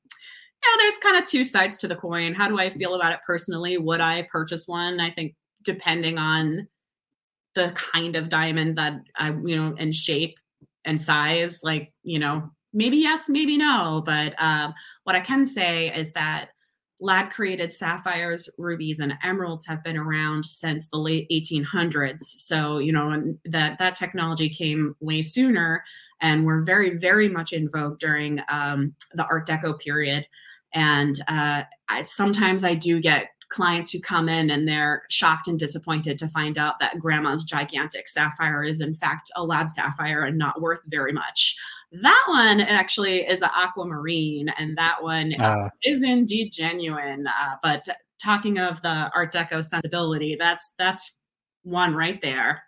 yeah 0.63 0.77
there's 0.79 0.97
kind 0.99 1.17
of 1.17 1.27
two 1.27 1.45
sides 1.45 1.77
to 1.79 1.89
the 1.89 1.97
coin. 1.97 2.35
How 2.35 2.49
do 2.49 2.59
i 2.59 2.69
feel 2.69 2.95
about 2.95 3.13
it 3.13 3.21
personally? 3.27 3.79
Would 3.79 4.01
i 4.01 4.23
purchase 4.31 4.67
one? 4.69 5.01
I 5.01 5.11
think 5.11 5.35
depending 5.63 6.19
on 6.19 6.69
the 7.55 7.71
kind 7.75 8.17
of 8.17 8.29
diamond 8.29 8.79
that 8.79 9.01
i 9.17 9.31
you 9.31 9.57
know 9.57 9.75
and 9.79 9.95
shape 9.95 10.39
and 10.85 11.03
size 11.03 11.63
like 11.65 11.93
you 12.05 12.19
know 12.19 12.49
maybe 12.73 12.97
yes 12.99 13.29
maybe 13.29 13.57
no. 13.57 14.03
But 14.05 14.35
um 14.43 14.73
what 15.05 15.17
i 15.17 15.21
can 15.21 15.45
say 15.47 15.93
is 15.95 16.13
that 16.13 16.51
lab 17.01 17.31
created 17.31 17.73
sapphires, 17.73 18.49
rubies, 18.59 19.01
and 19.01 19.15
emeralds 19.23 19.67
have 19.67 19.83
been 19.83 19.97
around 19.97 20.45
since 20.45 20.89
the 20.89 20.99
late 20.99 21.29
1800s. 21.31 22.23
So, 22.23 22.79
you 22.79 22.93
know, 22.93 23.35
that 23.47 23.79
that 23.79 23.97
technology 23.97 24.49
came 24.49 24.95
way 25.01 25.23
sooner 25.23 25.83
and 26.21 26.45
were 26.45 26.63
very, 26.63 26.97
very 26.97 27.29
much 27.29 27.53
in 27.53 27.69
vogue 27.69 27.99
during 27.99 28.41
um, 28.49 28.95
the 29.15 29.25
Art 29.25 29.47
Deco 29.47 29.79
period. 29.79 30.27
And 30.75 31.19
uh, 31.27 31.63
I, 31.89 32.03
sometimes 32.05 32.65
I 32.65 32.75
do 32.75 33.01
get 33.01 33.31
clients 33.49 33.91
who 33.91 34.01
come 34.01 34.29
in 34.29 34.49
and 34.49 34.67
they're 34.67 35.03
shocked 35.11 35.49
and 35.49 35.59
disappointed 35.59 36.19
to 36.19 36.29
find 36.29 36.57
out 36.57 36.79
that 36.79 36.99
grandma's 37.01 37.45
gigantic 37.45 38.07
sapphire 38.07 38.63
is 38.63 38.81
in 38.81 38.95
fact 38.95 39.31
a 39.35 39.45
lab 39.45 39.69
sapphire 39.69 40.23
and 40.25 40.39
not 40.39 40.61
worth 40.61 40.81
very 40.87 41.13
much. 41.13 41.57
That 41.93 42.25
one 42.29 42.61
actually 42.61 43.27
is 43.27 43.43
an 43.43 43.51
aquamarine, 43.55 44.49
and 44.59 44.77
that 44.79 45.03
one 45.03 45.33
uh, 45.41 45.71
is 45.83 46.03
indeed 46.03 46.53
genuine. 46.53 47.27
Uh, 47.27 47.57
but 47.63 47.85
talking 48.23 48.59
of 48.59 48.81
the 48.83 49.11
Art 49.15 49.33
Deco 49.33 49.65
sensibility, 49.65 50.37
that's 50.39 50.75
that's 50.79 51.19
one 51.63 51.95
right 51.95 52.21
there. 52.21 52.63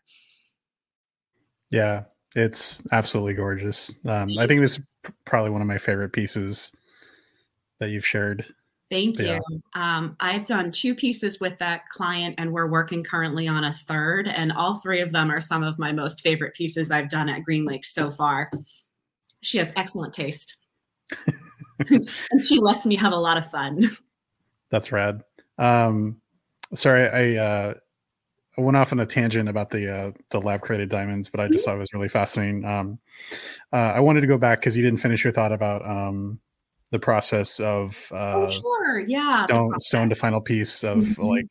Yeah, 1.70 2.02
it's 2.34 2.82
absolutely 2.92 3.34
gorgeous. 3.34 3.96
Um, 4.06 4.38
I 4.38 4.46
think 4.46 4.60
this 4.60 4.78
is 4.78 4.86
probably 5.24 5.50
one 5.50 5.60
of 5.60 5.68
my 5.68 5.78
favorite 5.78 6.12
pieces 6.12 6.72
that 7.78 7.90
you've 7.90 8.06
shared. 8.06 8.44
Thank 8.90 9.18
you. 9.18 9.26
Yeah. 9.26 9.38
Um, 9.74 10.16
I've 10.20 10.46
done 10.46 10.70
two 10.70 10.94
pieces 10.94 11.40
with 11.40 11.58
that 11.58 11.88
client, 11.88 12.34
and 12.36 12.52
we're 12.52 12.66
working 12.66 13.02
currently 13.02 13.48
on 13.48 13.64
a 13.64 13.72
third. 13.72 14.28
And 14.28 14.52
all 14.52 14.74
three 14.76 15.00
of 15.00 15.12
them 15.12 15.30
are 15.30 15.40
some 15.40 15.62
of 15.62 15.78
my 15.78 15.92
most 15.92 16.20
favorite 16.20 16.54
pieces 16.54 16.90
I've 16.90 17.08
done 17.08 17.30
at 17.30 17.42
Green 17.42 17.64
Lake 17.64 17.86
so 17.86 18.10
far. 18.10 18.50
She 19.42 19.58
has 19.58 19.72
excellent 19.76 20.14
taste, 20.14 20.56
and 21.90 22.08
she 22.42 22.58
lets 22.58 22.86
me 22.86 22.96
have 22.96 23.12
a 23.12 23.16
lot 23.16 23.36
of 23.36 23.50
fun. 23.50 23.90
That's 24.70 24.90
rad. 24.90 25.22
Um, 25.58 26.20
sorry, 26.74 27.08
I 27.08 27.42
uh, 27.42 27.74
I 28.56 28.60
went 28.60 28.76
off 28.76 28.92
on 28.92 29.00
a 29.00 29.06
tangent 29.06 29.48
about 29.48 29.70
the 29.70 29.92
uh, 29.92 30.12
the 30.30 30.40
lab 30.40 30.60
created 30.60 30.88
diamonds, 30.88 31.28
but 31.28 31.40
I 31.40 31.48
just 31.48 31.60
mm-hmm. 31.60 31.70
thought 31.70 31.76
it 31.76 31.80
was 31.80 31.92
really 31.92 32.08
fascinating. 32.08 32.64
Um, 32.64 32.98
uh, 33.72 33.92
I 33.94 34.00
wanted 34.00 34.20
to 34.22 34.26
go 34.26 34.38
back 34.38 34.60
because 34.60 34.76
you 34.76 34.82
didn't 34.82 35.00
finish 35.00 35.24
your 35.24 35.32
thought 35.32 35.52
about 35.52 35.86
um, 35.88 36.38
the 36.90 36.98
process 36.98 37.60
of 37.60 38.08
oh, 38.12 38.16
uh, 38.16 38.46
oh, 38.46 38.50
sure, 38.50 38.98
yeah, 39.06 39.28
stone 39.28 39.78
stone 39.80 40.08
to 40.10 40.14
final 40.14 40.40
piece 40.40 40.84
of 40.84 40.98
mm-hmm. 40.98 41.22
like 41.22 41.48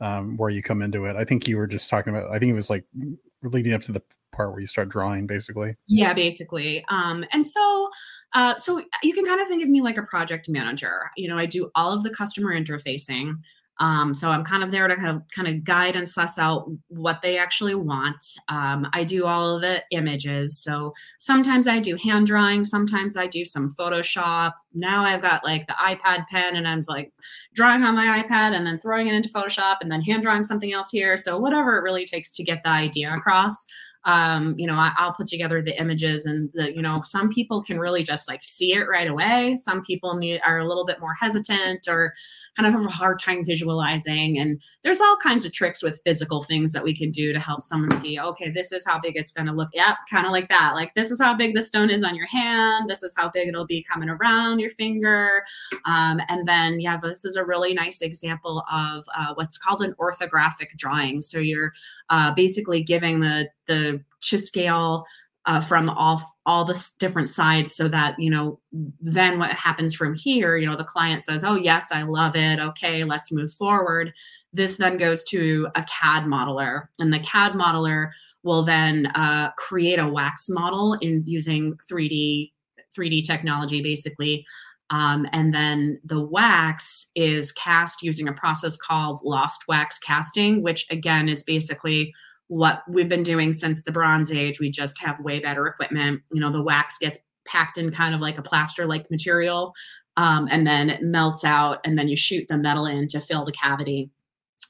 um, 0.00 0.36
where 0.36 0.50
you 0.50 0.62
come 0.62 0.82
into 0.82 1.06
it. 1.06 1.16
I 1.16 1.24
think 1.24 1.48
you 1.48 1.56
were 1.56 1.66
just 1.66 1.88
talking 1.88 2.14
about. 2.14 2.30
I 2.30 2.38
think 2.38 2.50
it 2.50 2.54
was 2.54 2.68
like 2.68 2.84
leading 3.42 3.72
up 3.72 3.82
to 3.82 3.92
the 3.92 4.02
part 4.32 4.50
where 4.50 4.60
you 4.60 4.66
start 4.66 4.88
drawing, 4.88 5.26
basically. 5.26 5.76
Yeah, 5.86 6.14
basically. 6.14 6.84
Um, 6.88 7.24
and 7.32 7.46
so. 7.46 7.90
Uh, 8.34 8.56
so 8.56 8.82
you 9.02 9.12
can 9.12 9.26
kind 9.26 9.42
of 9.42 9.46
think 9.46 9.62
of 9.62 9.68
me 9.68 9.82
like 9.82 9.98
a 9.98 10.02
project 10.02 10.48
manager. 10.48 11.10
You 11.18 11.28
know, 11.28 11.36
I 11.36 11.44
do 11.44 11.70
all 11.74 11.92
of 11.92 12.02
the 12.02 12.08
customer 12.08 12.58
interfacing. 12.58 13.34
Um, 13.80 14.14
so 14.14 14.30
I'm 14.30 14.44
kind 14.44 14.62
of 14.62 14.70
there 14.70 14.86
to 14.86 14.94
kind 14.94 15.16
of, 15.16 15.22
kind 15.34 15.48
of 15.48 15.64
guide 15.64 15.96
and 15.96 16.08
suss 16.08 16.38
out 16.38 16.70
what 16.88 17.20
they 17.20 17.36
actually 17.36 17.74
want. 17.74 18.24
Um, 18.48 18.86
I 18.92 19.02
do 19.02 19.26
all 19.26 19.56
of 19.56 19.62
the 19.62 19.82
images. 19.90 20.62
So 20.62 20.92
sometimes 21.18 21.66
I 21.66 21.80
do 21.80 21.96
hand 21.96 22.26
drawing, 22.26 22.64
sometimes 22.64 23.16
I 23.16 23.26
do 23.26 23.44
some 23.44 23.68
Photoshop. 23.68 24.52
Now 24.72 25.02
I've 25.02 25.22
got 25.22 25.44
like 25.44 25.66
the 25.66 25.74
iPad 25.74 26.26
pen 26.30 26.54
and 26.54 26.68
I'm 26.68 26.82
like 26.86 27.12
drawing 27.54 27.82
on 27.82 27.96
my 27.96 28.22
iPad 28.22 28.54
and 28.54 28.66
then 28.66 28.78
throwing 28.78 29.08
it 29.08 29.14
into 29.14 29.30
Photoshop 29.30 29.78
and 29.80 29.90
then 29.90 30.02
hand 30.02 30.22
drawing 30.22 30.42
something 30.42 30.72
else 30.72 30.90
here. 30.90 31.16
So 31.16 31.38
whatever 31.38 31.76
it 31.76 31.82
really 31.82 32.06
takes 32.06 32.32
to 32.34 32.44
get 32.44 32.62
the 32.62 32.70
idea 32.70 33.12
across 33.12 33.64
um, 34.04 34.54
you 34.58 34.66
know 34.66 34.74
I, 34.74 34.92
will 35.00 35.12
put 35.12 35.26
together 35.26 35.62
the 35.62 35.78
images 35.80 36.26
and 36.26 36.50
the 36.54 36.74
you 36.74 36.82
know 36.82 37.02
some 37.04 37.28
people 37.28 37.62
can 37.62 37.78
really 37.78 38.02
just 38.02 38.28
like 38.28 38.42
see 38.42 38.72
it 38.72 38.88
right 38.88 39.08
away. 39.08 39.56
Some 39.56 39.82
people 39.82 40.16
need 40.16 40.40
are 40.44 40.58
a 40.58 40.66
little 40.66 40.84
bit 40.84 41.00
more 41.00 41.14
hesitant 41.14 41.86
or 41.88 42.12
kind 42.56 42.66
of 42.66 42.72
have 42.72 42.86
a 42.86 42.94
hard 42.94 43.18
time 43.18 43.44
visualizing. 43.44 44.38
And 44.38 44.60
there's 44.82 45.00
all 45.00 45.16
kinds 45.16 45.44
of 45.44 45.52
tricks 45.52 45.82
with 45.82 46.00
physical 46.04 46.42
things 46.42 46.72
that 46.72 46.84
we 46.84 46.96
can 46.96 47.10
do 47.10 47.32
to 47.32 47.38
help 47.38 47.62
someone 47.62 47.96
see 47.98 48.18
okay 48.18 48.50
this 48.50 48.72
is 48.72 48.84
how 48.84 48.98
big 48.98 49.16
it's 49.16 49.32
going 49.32 49.46
to 49.46 49.52
look. 49.52 49.68
Yep, 49.72 49.96
kind 50.10 50.26
of 50.26 50.32
like 50.32 50.48
that. 50.48 50.72
Like 50.74 50.94
this 50.94 51.10
is 51.10 51.20
how 51.20 51.34
big 51.34 51.54
the 51.54 51.62
stone 51.62 51.90
is 51.90 52.02
on 52.02 52.14
your 52.14 52.26
hand. 52.26 52.90
This 52.90 53.02
is 53.02 53.14
how 53.16 53.30
big 53.30 53.48
it'll 53.48 53.66
be 53.66 53.82
coming 53.82 54.08
around 54.08 54.58
your 54.58 54.70
finger. 54.70 55.42
Um, 55.84 56.20
and 56.28 56.46
then 56.46 56.80
yeah 56.80 56.96
this 56.96 57.24
is 57.24 57.36
a 57.36 57.44
really 57.44 57.74
nice 57.74 58.00
example 58.00 58.64
of 58.70 59.04
uh, 59.16 59.34
what's 59.34 59.58
called 59.58 59.80
an 59.80 59.94
orthographic 60.00 60.76
drawing. 60.76 61.20
So 61.20 61.38
you're 61.38 61.72
uh, 62.12 62.30
basically 62.34 62.82
giving 62.82 63.20
the 63.20 63.48
the 63.66 64.00
scale 64.20 65.04
uh, 65.46 65.60
from 65.60 65.88
all 65.88 66.22
all 66.46 66.64
the 66.64 66.90
different 66.98 67.28
sides 67.28 67.74
so 67.74 67.88
that 67.88 68.14
you 68.18 68.30
know 68.30 68.60
then 69.00 69.38
what 69.38 69.50
happens 69.50 69.94
from 69.94 70.14
here 70.14 70.56
you 70.56 70.66
know 70.66 70.76
the 70.76 70.84
client 70.84 71.24
says 71.24 71.42
oh 71.42 71.56
yes 71.56 71.90
i 71.90 72.02
love 72.02 72.36
it. 72.36 72.60
Okay 72.60 73.02
let's 73.02 73.32
move 73.32 73.52
forward. 73.52 74.12
This 74.52 74.76
then 74.76 74.98
goes 74.98 75.24
to 75.24 75.68
a 75.74 75.84
cad 75.84 76.24
modeler 76.24 76.88
and 76.98 77.12
the 77.12 77.18
cad 77.20 77.52
modeler 77.52 78.10
will 78.44 78.62
then 78.62 79.06
uh, 79.14 79.50
create 79.56 79.98
a 79.98 80.06
wax 80.06 80.48
model 80.50 80.94
in 81.00 81.22
using 81.26 81.76
3d 81.90 82.52
3d 82.96 83.24
technology 83.24 83.82
basically 83.82 84.44
um, 84.90 85.26
and 85.32 85.54
then 85.54 86.00
the 86.04 86.20
wax 86.20 87.06
is 87.14 87.52
cast 87.52 88.02
using 88.02 88.28
a 88.28 88.32
process 88.32 88.76
called 88.76 89.20
lost 89.24 89.62
wax 89.68 89.98
casting 89.98 90.62
which 90.62 90.86
again 90.90 91.28
is 91.28 91.42
basically 91.42 92.12
what 92.52 92.82
we've 92.86 93.08
been 93.08 93.22
doing 93.22 93.52
since 93.52 93.82
the 93.82 93.92
Bronze 93.92 94.30
Age. 94.30 94.60
We 94.60 94.70
just 94.70 95.00
have 95.00 95.18
way 95.20 95.40
better 95.40 95.66
equipment. 95.66 96.20
You 96.30 96.40
know, 96.40 96.52
the 96.52 96.62
wax 96.62 96.98
gets 96.98 97.18
packed 97.46 97.78
in 97.78 97.90
kind 97.90 98.14
of 98.14 98.20
like 98.20 98.36
a 98.36 98.42
plaster 98.42 98.84
like 98.84 99.10
material, 99.10 99.72
um, 100.18 100.48
and 100.50 100.66
then 100.66 100.90
it 100.90 101.02
melts 101.02 101.44
out, 101.44 101.78
and 101.84 101.98
then 101.98 102.08
you 102.08 102.16
shoot 102.16 102.46
the 102.48 102.58
metal 102.58 102.84
in 102.84 103.08
to 103.08 103.20
fill 103.20 103.46
the 103.46 103.52
cavity. 103.52 104.10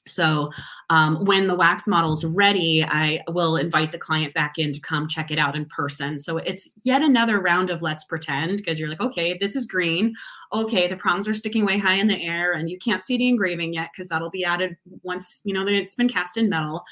So 0.07 0.51
um, 0.91 1.25
when 1.25 1.47
the 1.47 1.55
wax 1.55 1.87
model 1.87 2.13
is 2.13 2.25
ready, 2.25 2.85
I 2.85 3.23
will 3.29 3.57
invite 3.57 3.93
the 3.93 3.99
client 3.99 4.35
back 4.35 4.59
in 4.59 4.73
to 4.73 4.81
come 4.81 5.07
check 5.07 5.31
it 5.31 5.39
out 5.39 5.55
in 5.55 5.65
person. 5.67 6.19
So 6.19 6.39
it's 6.39 6.69
yet 6.83 7.03
another 7.03 7.41
round 7.41 7.71
of 7.71 7.83
let's 7.83 8.05
pretend 8.05 8.57
because 8.57 8.79
you're 8.79 8.89
like, 8.89 9.01
okay, 9.01 9.37
this 9.39 9.55
is 9.55 9.65
green. 9.65 10.15
Okay, 10.53 10.89
the 10.89 10.97
prongs 10.97 11.29
are 11.29 11.35
sticking 11.35 11.65
way 11.65 11.79
high 11.79 11.95
in 11.95 12.09
the 12.09 12.21
air, 12.21 12.53
and 12.53 12.69
you 12.69 12.79
can't 12.79 13.03
see 13.03 13.17
the 13.17 13.29
engraving 13.29 13.75
yet 13.75 13.91
because 13.93 14.09
that'll 14.09 14.31
be 14.31 14.45
added 14.45 14.77
once 15.03 15.41
you 15.45 15.55
know 15.55 15.65
that 15.65 15.75
it's 15.75 15.95
been 15.95 16.09
cast 16.09 16.37
in 16.37 16.49
metal 16.49 16.83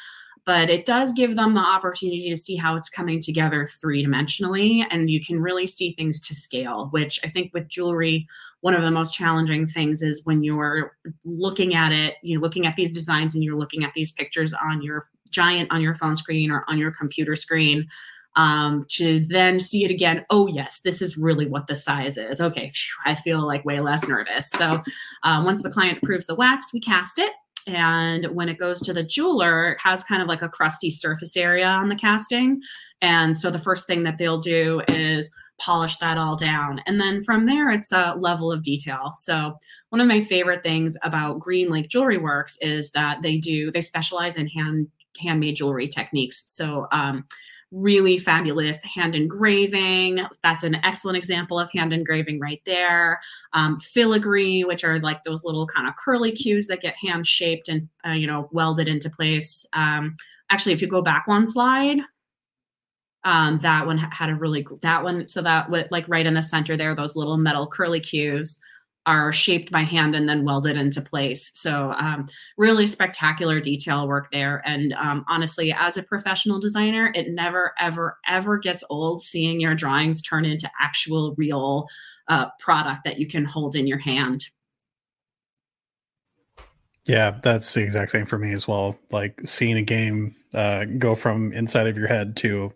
but 0.46 0.70
it 0.70 0.86
does 0.86 1.12
give 1.12 1.36
them 1.36 1.54
the 1.54 1.60
opportunity 1.60 2.30
to 2.30 2.36
see 2.36 2.56
how 2.56 2.74
it's 2.74 2.88
coming 2.88 3.20
together 3.20 3.66
three 3.66 4.04
dimensionally 4.04 4.84
and 4.90 5.10
you 5.10 5.22
can 5.24 5.40
really 5.40 5.66
see 5.66 5.92
things 5.92 6.18
to 6.20 6.34
scale 6.34 6.88
which 6.90 7.20
i 7.24 7.28
think 7.28 7.52
with 7.52 7.68
jewelry 7.68 8.26
one 8.62 8.74
of 8.74 8.82
the 8.82 8.90
most 8.90 9.14
challenging 9.14 9.66
things 9.66 10.02
is 10.02 10.22
when 10.24 10.42
you're 10.42 10.96
looking 11.24 11.74
at 11.74 11.92
it 11.92 12.16
you're 12.22 12.40
looking 12.40 12.66
at 12.66 12.76
these 12.76 12.92
designs 12.92 13.34
and 13.34 13.42
you're 13.42 13.58
looking 13.58 13.84
at 13.84 13.92
these 13.94 14.12
pictures 14.12 14.52
on 14.54 14.82
your 14.82 15.04
giant 15.30 15.70
on 15.72 15.80
your 15.80 15.94
phone 15.94 16.16
screen 16.16 16.50
or 16.50 16.64
on 16.68 16.78
your 16.78 16.90
computer 16.90 17.36
screen 17.36 17.88
um, 18.36 18.86
to 18.88 19.24
then 19.28 19.58
see 19.58 19.84
it 19.84 19.90
again. 19.90 20.24
Oh, 20.30 20.46
yes, 20.46 20.82
this 20.84 21.02
is 21.02 21.16
really 21.16 21.48
what 21.48 21.66
the 21.66 21.74
size 21.74 22.16
is. 22.16 22.40
Okay, 22.40 22.70
phew, 22.70 22.94
I 23.04 23.16
feel 23.16 23.44
like 23.44 23.64
way 23.64 23.80
less 23.80 24.06
nervous. 24.06 24.48
So, 24.52 24.80
um, 25.24 25.44
once 25.44 25.64
the 25.64 25.70
client 25.70 25.98
approves 26.00 26.28
the 26.28 26.36
wax, 26.36 26.72
we 26.72 26.78
cast 26.78 27.18
it 27.18 27.32
and 27.66 28.26
when 28.34 28.48
it 28.48 28.58
goes 28.58 28.80
to 28.82 28.92
the 28.92 29.02
jeweler, 29.02 29.72
it 29.72 29.78
has 29.82 30.04
kind 30.04 30.22
of 30.22 30.28
like 30.28 30.42
a 30.42 30.48
crusty 30.48 30.90
surface 30.90 31.36
area 31.36 31.66
on 31.66 31.88
the 31.88 31.94
casting. 31.94 32.60
And 33.02 33.36
so 33.36 33.50
the 33.50 33.58
first 33.58 33.86
thing 33.86 34.02
that 34.02 34.18
they'll 34.18 34.38
do 34.38 34.82
is 34.88 35.30
polish 35.58 35.96
that 35.98 36.18
all 36.18 36.36
down. 36.36 36.80
And 36.86 37.00
then 37.00 37.22
from 37.22 37.46
there, 37.46 37.70
it's 37.70 37.92
a 37.92 38.14
level 38.18 38.52
of 38.52 38.62
detail. 38.62 39.10
So 39.12 39.54
one 39.90 40.00
of 40.00 40.08
my 40.08 40.20
favorite 40.20 40.62
things 40.62 40.96
about 41.02 41.40
Green 41.40 41.70
Lake 41.70 41.88
Jewelry 41.88 42.18
Works 42.18 42.56
is 42.60 42.90
that 42.92 43.22
they 43.22 43.38
do, 43.38 43.70
they 43.70 43.80
specialize 43.80 44.36
in 44.36 44.46
hand 44.48 44.88
handmade 45.18 45.56
jewelry 45.56 45.88
techniques. 45.88 46.42
So 46.46 46.86
um, 46.92 47.24
really 47.72 48.18
fabulous 48.18 48.82
hand 48.82 49.14
engraving. 49.14 50.20
That's 50.42 50.64
an 50.64 50.76
excellent 50.76 51.16
example 51.16 51.58
of 51.58 51.70
hand 51.72 51.92
engraving 51.92 52.40
right 52.40 52.60
there. 52.66 53.20
Um, 53.52 53.78
filigree, 53.78 54.64
which 54.64 54.84
are 54.84 54.98
like 55.00 55.24
those 55.24 55.44
little 55.44 55.66
kind 55.66 55.88
of 55.88 55.96
curly 55.96 56.32
cues 56.32 56.66
that 56.66 56.80
get 56.80 56.96
hand 56.96 57.26
shaped 57.26 57.68
and 57.68 57.88
uh, 58.06 58.12
you 58.12 58.26
know 58.26 58.48
welded 58.52 58.88
into 58.88 59.10
place. 59.10 59.66
Um, 59.72 60.14
actually, 60.50 60.72
if 60.72 60.82
you 60.82 60.88
go 60.88 61.02
back 61.02 61.26
one 61.26 61.46
slide, 61.46 61.98
um, 63.24 63.58
that 63.58 63.86
one 63.86 63.98
had 63.98 64.30
a 64.30 64.34
really 64.34 64.66
that 64.82 65.02
one. 65.04 65.26
So 65.26 65.42
that 65.42 65.70
like 65.90 66.08
right 66.08 66.26
in 66.26 66.34
the 66.34 66.42
center 66.42 66.76
there, 66.76 66.94
those 66.94 67.16
little 67.16 67.36
metal 67.36 67.66
curly 67.66 68.00
cues 68.00 68.58
are 69.06 69.32
shaped 69.32 69.72
by 69.72 69.80
hand 69.80 70.14
and 70.14 70.28
then 70.28 70.44
welded 70.44 70.76
into 70.76 71.00
place. 71.00 71.50
So, 71.54 71.94
um, 71.96 72.28
really 72.58 72.86
spectacular 72.86 73.58
detail 73.58 74.06
work 74.06 74.30
there. 74.30 74.62
And 74.66 74.92
um, 74.94 75.24
honestly, 75.28 75.72
as 75.72 75.96
a 75.96 76.02
professional 76.02 76.60
designer, 76.60 77.10
it 77.14 77.30
never, 77.30 77.72
ever, 77.80 78.18
ever 78.26 78.58
gets 78.58 78.84
old 78.90 79.22
seeing 79.22 79.58
your 79.60 79.74
drawings 79.74 80.20
turn 80.20 80.44
into 80.44 80.70
actual, 80.80 81.34
real 81.36 81.88
uh, 82.28 82.46
product 82.60 83.04
that 83.04 83.18
you 83.18 83.26
can 83.26 83.44
hold 83.44 83.74
in 83.74 83.86
your 83.86 83.98
hand. 83.98 84.46
Yeah, 87.10 87.40
that's 87.42 87.74
the 87.74 87.82
exact 87.82 88.12
same 88.12 88.24
for 88.24 88.38
me 88.38 88.52
as 88.52 88.68
well. 88.68 88.96
Like 89.10 89.40
seeing 89.44 89.76
a 89.76 89.82
game 89.82 90.36
uh, 90.54 90.84
go 90.84 91.16
from 91.16 91.52
inside 91.52 91.88
of 91.88 91.98
your 91.98 92.06
head 92.06 92.36
to 92.36 92.72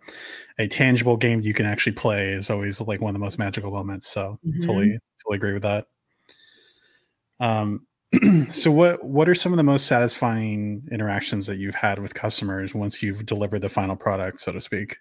a 0.58 0.66
tangible 0.66 1.16
game 1.16 1.38
you 1.40 1.54
can 1.54 1.66
actually 1.66 1.92
play 1.92 2.30
is 2.30 2.50
always 2.50 2.80
like 2.80 3.00
one 3.00 3.10
of 3.10 3.12
the 3.12 3.24
most 3.24 3.38
magical 3.38 3.70
moments. 3.70 4.08
So 4.08 4.40
mm-hmm. 4.44 4.60
totally, 4.62 4.98
totally 5.22 5.36
agree 5.36 5.52
with 5.52 5.62
that. 5.62 5.86
Um, 7.38 7.86
so 8.50 8.72
what 8.72 9.04
what 9.04 9.28
are 9.28 9.36
some 9.36 9.52
of 9.52 9.56
the 9.56 9.62
most 9.62 9.86
satisfying 9.86 10.82
interactions 10.90 11.46
that 11.46 11.58
you've 11.58 11.76
had 11.76 12.00
with 12.00 12.14
customers 12.14 12.74
once 12.74 13.04
you've 13.04 13.26
delivered 13.26 13.60
the 13.60 13.68
final 13.68 13.94
product, 13.94 14.40
so 14.40 14.50
to 14.50 14.60
speak? 14.60 14.96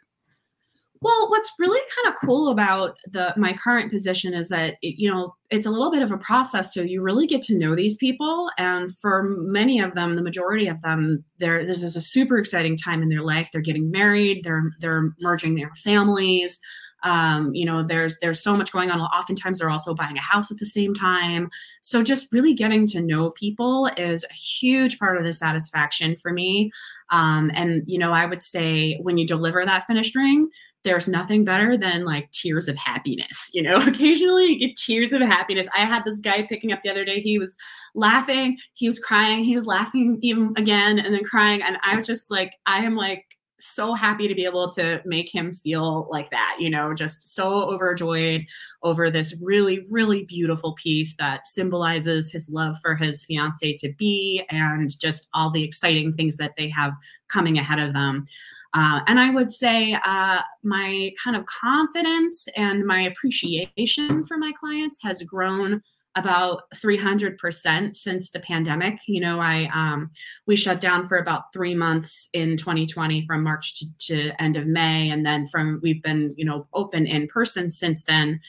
Well, 1.04 1.30
what's 1.30 1.52
really 1.60 1.82
kind 1.96 2.14
of 2.14 2.20
cool 2.20 2.50
about 2.50 2.96
the 3.12 3.34
my 3.36 3.54
current 3.54 3.92
position 3.92 4.34
is 4.34 4.48
that 4.50 4.76
it, 4.82 4.96
you 4.98 5.12
know 5.12 5.36
it's 5.50 5.66
a 5.66 5.70
little 5.70 5.92
bit 5.92 6.02
of 6.02 6.12
a 6.12 6.18
process, 6.18 6.74
so 6.74 6.82
you 6.82 7.02
really 7.02 7.28
get 7.28 7.42
to 7.44 7.58
know 7.58 7.76
these 7.76 7.98
people, 7.98 8.50
and 8.58 8.90
for 8.98 9.24
many 9.24 9.82
of 9.82 9.96
them, 9.96 10.14
the 10.14 10.24
majority 10.24 10.68
of 10.68 10.82
them, 10.82 11.24
they're 11.40 11.66
this 11.66 11.84
is 11.84 11.98
a 11.98 12.02
super 12.02 12.38
exciting 12.38 12.78
time 12.78 13.02
in 13.02 13.10
their 13.10 13.22
life. 13.22 13.50
They're 13.52 13.62
getting 13.62 13.92
married, 13.92 14.44
they're 14.44 14.70
they're 14.80 15.14
merging 15.20 15.56
their 15.56 15.72
families 15.84 16.60
um, 17.04 17.54
you 17.54 17.66
know 17.66 17.84
there's 17.84 18.18
there's 18.20 18.42
so 18.42 18.56
much 18.56 18.72
going 18.72 18.90
on. 18.90 19.00
Oftentimes 19.00 19.60
they're 19.60 19.70
also 19.70 19.94
buying 19.94 20.18
a 20.18 20.22
house 20.22 20.52
at 20.52 20.58
the 20.58 20.66
same 20.66 20.94
time. 20.94 21.50
So 21.82 22.02
just 22.02 22.32
really 22.32 22.54
getting 22.54 22.88
to 22.88 23.02
know 23.02 23.32
people 23.32 23.90
is 23.98 24.24
a 24.24 24.34
huge 24.34 25.00
part 25.00 25.18
of 25.18 25.26
the 25.26 25.34
satisfaction 25.34 26.16
for 26.16 26.32
me. 26.32 26.72
Um, 27.10 27.52
and 27.54 27.84
you 27.86 28.00
know 28.00 28.12
i 28.12 28.26
would 28.26 28.42
say 28.42 28.98
when 29.02 29.18
you 29.18 29.28
deliver 29.28 29.64
that 29.64 29.86
finished 29.86 30.16
ring 30.16 30.50
there's 30.84 31.08
nothing 31.08 31.44
better 31.44 31.78
than 31.78 32.06
like 32.06 32.30
tears 32.32 32.68
of 32.68 32.76
happiness 32.76 33.50
you 33.54 33.62
know? 33.62 33.76
Occasionally 33.88 34.46
you 34.48 34.60
get 34.60 34.76
tears 34.76 35.14
of 35.14 35.22
happiness. 35.22 35.70
I 35.74 35.80
had 35.80 36.04
this 36.04 36.20
guy 36.20 36.44
picking 36.44 36.72
up 36.72 36.82
the 36.82 36.90
other 36.90 37.06
day. 37.06 37.22
He 37.22 37.40
was 37.40 37.56
laughing. 37.96 38.58
He 38.74 38.88
was 38.88 39.00
crying. 39.00 39.44
He 39.44 39.56
was 39.56 39.68
laughing 39.68 40.20
even 40.22 40.54
again 40.58 41.00
and 41.00 41.14
then 41.14 41.24
crying. 41.24 41.62
And 41.62 41.78
i 41.84 41.96
was 41.96 42.08
just 42.08 42.32
like 42.32 42.54
i 42.66 42.80
am 42.80 42.96
like 42.96 43.26
so 43.60 43.94
happy 43.94 44.28
to 44.28 44.36
be 44.36 44.44
able 44.44 44.70
to 44.70 45.02
make 45.06 45.34
him 45.34 45.52
feel 45.54 46.08
like 46.12 46.30
that, 46.32 46.58
you 46.60 46.70
know, 46.70 46.94
just 46.94 47.34
so 47.34 47.70
overjoyed 47.70 48.46
over 48.84 49.10
this 49.10 49.40
really, 49.42 49.86
really 49.90 50.26
beautiful 50.26 50.74
piece 50.74 51.16
that 51.16 51.48
symbolizes 51.48 52.30
his 52.30 52.50
love 52.52 52.76
for 52.82 52.94
his 52.94 53.24
fiance 53.24 53.74
to 53.74 53.94
be 53.98 54.44
and 54.50 55.00
just 55.00 55.30
all 55.34 55.50
the 55.50 55.64
exciting 55.64 56.12
things 56.12 56.36
that 56.36 56.54
they 56.58 56.68
have 56.68 56.92
coming 57.30 57.58
ahead 57.58 57.80
of 57.80 57.94
them. 57.94 58.26
Uh, 58.74 59.02
and 59.08 59.20
I 59.20 59.30
would 59.30 59.52
say 59.52 59.98
uh, 60.06 60.42
my 60.64 61.12
kind 61.24 61.36
of 61.36 61.46
confidence 61.46 62.48
and 62.58 62.86
my 62.86 63.02
appreciation 63.02 64.24
for 64.24 64.38
my 64.38 64.52
clients 64.60 65.00
has 65.04 65.22
grown 65.22 65.82
about 66.16 66.64
300% 66.76 67.98
since 67.98 68.30
the 68.30 68.40
pandemic. 68.40 69.00
You 69.08 69.22
know, 69.22 69.40
I 69.40 69.70
um, 69.74 70.12
we 70.46 70.56
shut 70.56 70.80
down 70.80 71.08
for 71.08 71.18
about 71.18 71.54
three 71.54 71.74
months 71.74 72.30
in 72.34 72.58
2020 72.58 73.26
from 73.26 73.44
March 73.44 73.80
to, 73.80 73.86
to 74.08 74.42
end 74.42 74.56
of 74.56 74.68
May, 74.68 75.10
and 75.10 75.26
then 75.26 75.48
from 75.48 75.80
we've 75.82 76.04
been 76.04 76.32
you 76.36 76.46
know 76.46 76.68
open 76.74 77.06
in 77.06 77.28
person 77.28 77.72
since 77.72 78.04
then. 78.06 78.40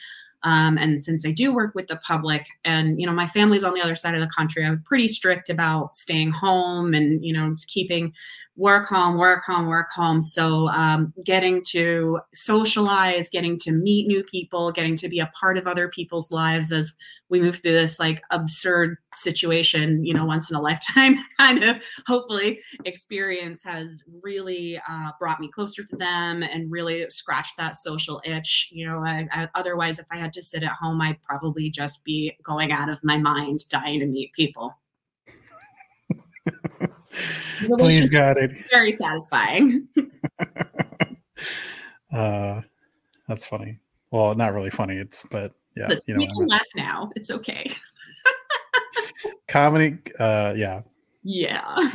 Um, 0.42 0.76
and 0.76 1.00
since 1.00 1.24
I 1.26 1.30
do 1.30 1.54
work 1.54 1.74
with 1.74 1.86
the 1.86 1.96
public, 1.96 2.46
and 2.66 3.00
you 3.00 3.06
know, 3.06 3.14
my 3.14 3.26
family's 3.26 3.64
on 3.64 3.72
the 3.72 3.80
other 3.80 3.94
side 3.94 4.14
of 4.14 4.20
the 4.20 4.26
country, 4.26 4.64
I'm 4.64 4.82
pretty 4.82 5.08
strict 5.08 5.48
about 5.48 5.96
staying 5.96 6.32
home 6.32 6.92
and 6.92 7.24
you 7.24 7.32
know, 7.32 7.56
keeping 7.66 8.12
work 8.56 8.88
home, 8.88 9.18
work 9.18 9.42
home, 9.44 9.66
work 9.66 9.90
home. 9.90 10.20
So 10.20 10.68
um, 10.68 11.12
getting 11.24 11.62
to 11.70 12.20
socialize, 12.34 13.28
getting 13.28 13.58
to 13.60 13.72
meet 13.72 14.06
new 14.06 14.22
people, 14.22 14.70
getting 14.70 14.96
to 14.96 15.08
be 15.08 15.18
a 15.18 15.30
part 15.38 15.58
of 15.58 15.66
other 15.66 15.88
people's 15.88 16.30
lives 16.30 16.70
as 16.70 16.96
we 17.28 17.40
move 17.40 17.56
through 17.56 17.72
this 17.72 17.98
like 17.98 18.22
absurd 18.30 18.96
situation, 19.14 20.04
you 20.04 20.14
know, 20.14 20.24
once 20.24 20.50
in 20.50 20.56
a 20.56 20.60
lifetime 20.64 21.16
kind 21.36 21.64
of 21.64 21.82
hopefully 22.06 22.60
experience 22.84 23.62
has 23.64 24.02
really 24.22 24.80
uh, 24.88 25.10
brought 25.18 25.40
me 25.40 25.50
closer 25.50 25.82
to 25.82 25.96
them 25.96 26.42
and 26.44 26.70
really 26.70 27.08
scratched 27.10 27.56
that 27.56 27.74
social 27.74 28.22
itch. 28.24 28.68
You 28.72 28.86
know, 28.86 29.02
I, 29.04 29.26
I, 29.32 29.48
otherwise, 29.56 29.98
if 29.98 30.06
I 30.12 30.16
had 30.16 30.32
to 30.34 30.42
sit 30.42 30.62
at 30.62 30.72
home, 30.72 31.00
I'd 31.00 31.22
probably 31.22 31.70
just 31.70 32.04
be 32.04 32.36
going 32.44 32.70
out 32.70 32.88
of 32.88 33.02
my 33.02 33.18
mind, 33.18 33.68
dying 33.68 34.00
to 34.00 34.06
meet 34.06 34.32
people. 34.32 34.74
Please, 37.78 38.10
got 38.10 38.36
it. 38.36 38.52
Very 38.70 38.92
satisfying. 38.92 39.88
uh, 42.12 42.60
that's 43.28 43.46
funny. 43.46 43.78
Well, 44.10 44.34
not 44.34 44.54
really 44.54 44.70
funny. 44.70 44.96
It's 44.96 45.22
but 45.30 45.52
yeah, 45.76 45.88
Let's, 45.88 46.08
you 46.08 46.14
know, 46.14 46.18
we 46.18 46.26
can 46.26 46.46
laugh 46.46 46.62
now. 46.76 47.10
It's 47.16 47.30
okay. 47.30 47.70
comedy, 49.48 49.98
uh, 50.18 50.54
yeah, 50.56 50.82
yeah. 51.22 51.90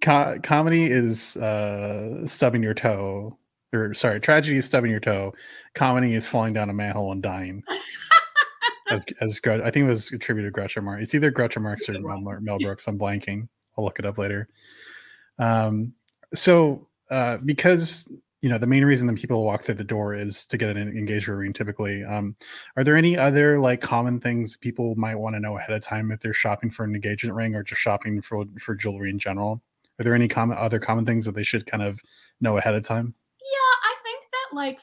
Co- 0.00 0.38
comedy 0.42 0.84
is 0.84 1.36
uh, 1.38 2.26
stubbing 2.26 2.62
your 2.62 2.74
toe, 2.74 3.36
or 3.72 3.94
sorry, 3.94 4.20
tragedy 4.20 4.58
is 4.58 4.64
stubbing 4.64 4.90
your 4.90 5.00
toe. 5.00 5.34
Comedy 5.74 6.14
is 6.14 6.28
falling 6.28 6.52
down 6.52 6.70
a 6.70 6.74
manhole 6.74 7.12
and 7.12 7.22
dying. 7.22 7.62
as 8.90 9.04
as 9.20 9.40
I 9.44 9.70
think 9.70 9.84
it 9.84 9.88
was 9.88 10.12
attributed 10.12 10.54
to 10.54 10.60
Groucho 10.60 10.82
Marx. 10.82 11.02
It's 11.02 11.14
either 11.14 11.32
Groucho 11.32 11.62
Marx 11.62 11.88
or 11.88 11.98
Mel, 12.00 12.20
Mel 12.40 12.58
Brooks. 12.58 12.86
I'm 12.86 12.98
blanking. 12.98 13.48
I'll 13.76 13.84
look 13.84 13.98
it 13.98 14.06
up 14.06 14.18
later. 14.18 14.48
Um, 15.38 15.94
so 16.34 16.88
uh, 17.10 17.38
because 17.38 18.08
you 18.44 18.50
know 18.50 18.58
the 18.58 18.66
main 18.66 18.84
reason 18.84 19.06
that 19.06 19.16
people 19.16 19.42
walk 19.42 19.62
through 19.62 19.76
the 19.76 19.84
door 19.84 20.14
is 20.14 20.44
to 20.44 20.58
get 20.58 20.76
an 20.76 20.76
engagement 20.76 21.38
ring 21.38 21.52
typically 21.54 22.04
um, 22.04 22.36
are 22.76 22.84
there 22.84 22.94
any 22.94 23.16
other 23.16 23.58
like 23.58 23.80
common 23.80 24.20
things 24.20 24.58
people 24.58 24.94
might 24.96 25.14
want 25.14 25.34
to 25.34 25.40
know 25.40 25.56
ahead 25.56 25.74
of 25.74 25.80
time 25.80 26.12
if 26.12 26.20
they're 26.20 26.34
shopping 26.34 26.70
for 26.70 26.84
an 26.84 26.94
engagement 26.94 27.34
ring 27.34 27.54
or 27.54 27.62
just 27.62 27.80
shopping 27.80 28.20
for 28.20 28.44
for 28.58 28.74
jewelry 28.74 29.08
in 29.08 29.18
general 29.18 29.62
are 29.98 30.04
there 30.04 30.14
any 30.14 30.28
common 30.28 30.58
other 30.58 30.78
common 30.78 31.06
things 31.06 31.24
that 31.24 31.34
they 31.34 31.42
should 31.42 31.64
kind 31.64 31.82
of 31.82 31.98
know 32.42 32.58
ahead 32.58 32.74
of 32.74 32.82
time 32.82 33.14
yeah 33.40 33.90
i 33.90 33.94
think 34.02 34.22
that 34.30 34.54
like 34.54 34.78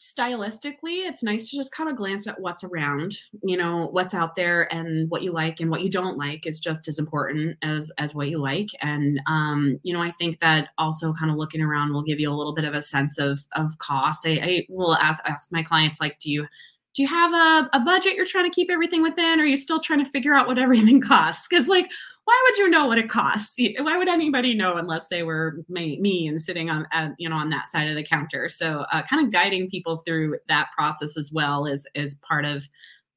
stylistically, 0.00 1.06
it's 1.06 1.22
nice 1.22 1.50
to 1.50 1.56
just 1.56 1.72
kind 1.72 1.90
of 1.90 1.96
glance 1.96 2.26
at 2.26 2.40
what's 2.40 2.62
around, 2.62 3.16
you 3.42 3.56
know, 3.56 3.88
what's 3.90 4.14
out 4.14 4.36
there 4.36 4.72
and 4.72 5.10
what 5.10 5.22
you 5.22 5.32
like 5.32 5.60
and 5.60 5.70
what 5.70 5.82
you 5.82 5.90
don't 5.90 6.16
like 6.16 6.46
is 6.46 6.60
just 6.60 6.86
as 6.86 6.98
important 6.98 7.56
as 7.62 7.90
as 7.98 8.14
what 8.14 8.28
you 8.28 8.38
like. 8.38 8.68
And 8.80 9.20
um, 9.26 9.80
you 9.82 9.92
know, 9.92 10.02
I 10.02 10.10
think 10.12 10.38
that 10.38 10.68
also 10.78 11.12
kind 11.12 11.30
of 11.30 11.36
looking 11.36 11.60
around 11.60 11.92
will 11.92 12.02
give 12.02 12.20
you 12.20 12.30
a 12.30 12.34
little 12.34 12.54
bit 12.54 12.64
of 12.64 12.74
a 12.74 12.82
sense 12.82 13.18
of 13.18 13.40
of 13.52 13.78
cost. 13.78 14.26
I, 14.26 14.40
I 14.42 14.66
will 14.68 14.94
ask 14.96 15.22
ask 15.28 15.48
my 15.50 15.62
clients 15.62 16.00
like, 16.00 16.20
do 16.20 16.30
you 16.30 16.46
do 16.94 17.02
you 17.02 17.08
have 17.08 17.32
a, 17.32 17.76
a 17.76 17.80
budget 17.80 18.14
you're 18.14 18.26
trying 18.26 18.44
to 18.44 18.54
keep 18.54 18.70
everything 18.70 19.02
within 19.02 19.38
or 19.38 19.44
are 19.44 19.46
you 19.46 19.56
still 19.56 19.78
trying 19.78 20.02
to 20.02 20.10
figure 20.10 20.34
out 20.34 20.48
what 20.48 20.58
everything 20.58 21.00
costs 21.02 21.46
because 21.48 21.68
like 21.68 21.90
why 22.28 22.42
would 22.44 22.58
you 22.58 22.68
know 22.68 22.86
what 22.86 22.98
it 22.98 23.08
costs? 23.08 23.56
Why 23.78 23.96
would 23.96 24.06
anybody 24.06 24.54
know 24.54 24.76
unless 24.76 25.08
they 25.08 25.22
were 25.22 25.64
me, 25.70 26.26
and 26.26 26.38
sitting 26.38 26.68
on 26.68 26.86
uh, 26.92 27.08
you 27.16 27.26
know 27.26 27.36
on 27.36 27.48
that 27.48 27.68
side 27.68 27.88
of 27.88 27.96
the 27.96 28.04
counter? 28.04 28.50
So 28.50 28.84
uh, 28.92 29.00
kind 29.08 29.26
of 29.26 29.32
guiding 29.32 29.70
people 29.70 29.96
through 29.96 30.36
that 30.46 30.68
process 30.76 31.16
as 31.16 31.32
well 31.32 31.64
is 31.64 31.88
is 31.94 32.16
part 32.16 32.44
of 32.44 32.68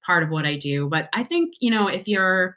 part 0.02 0.24
of 0.24 0.30
what 0.30 0.46
i 0.46 0.56
do. 0.56 0.88
But 0.88 1.10
i 1.12 1.24
think 1.24 1.56
you 1.60 1.70
know 1.70 1.90
if 1.90 2.08
you're 2.08 2.56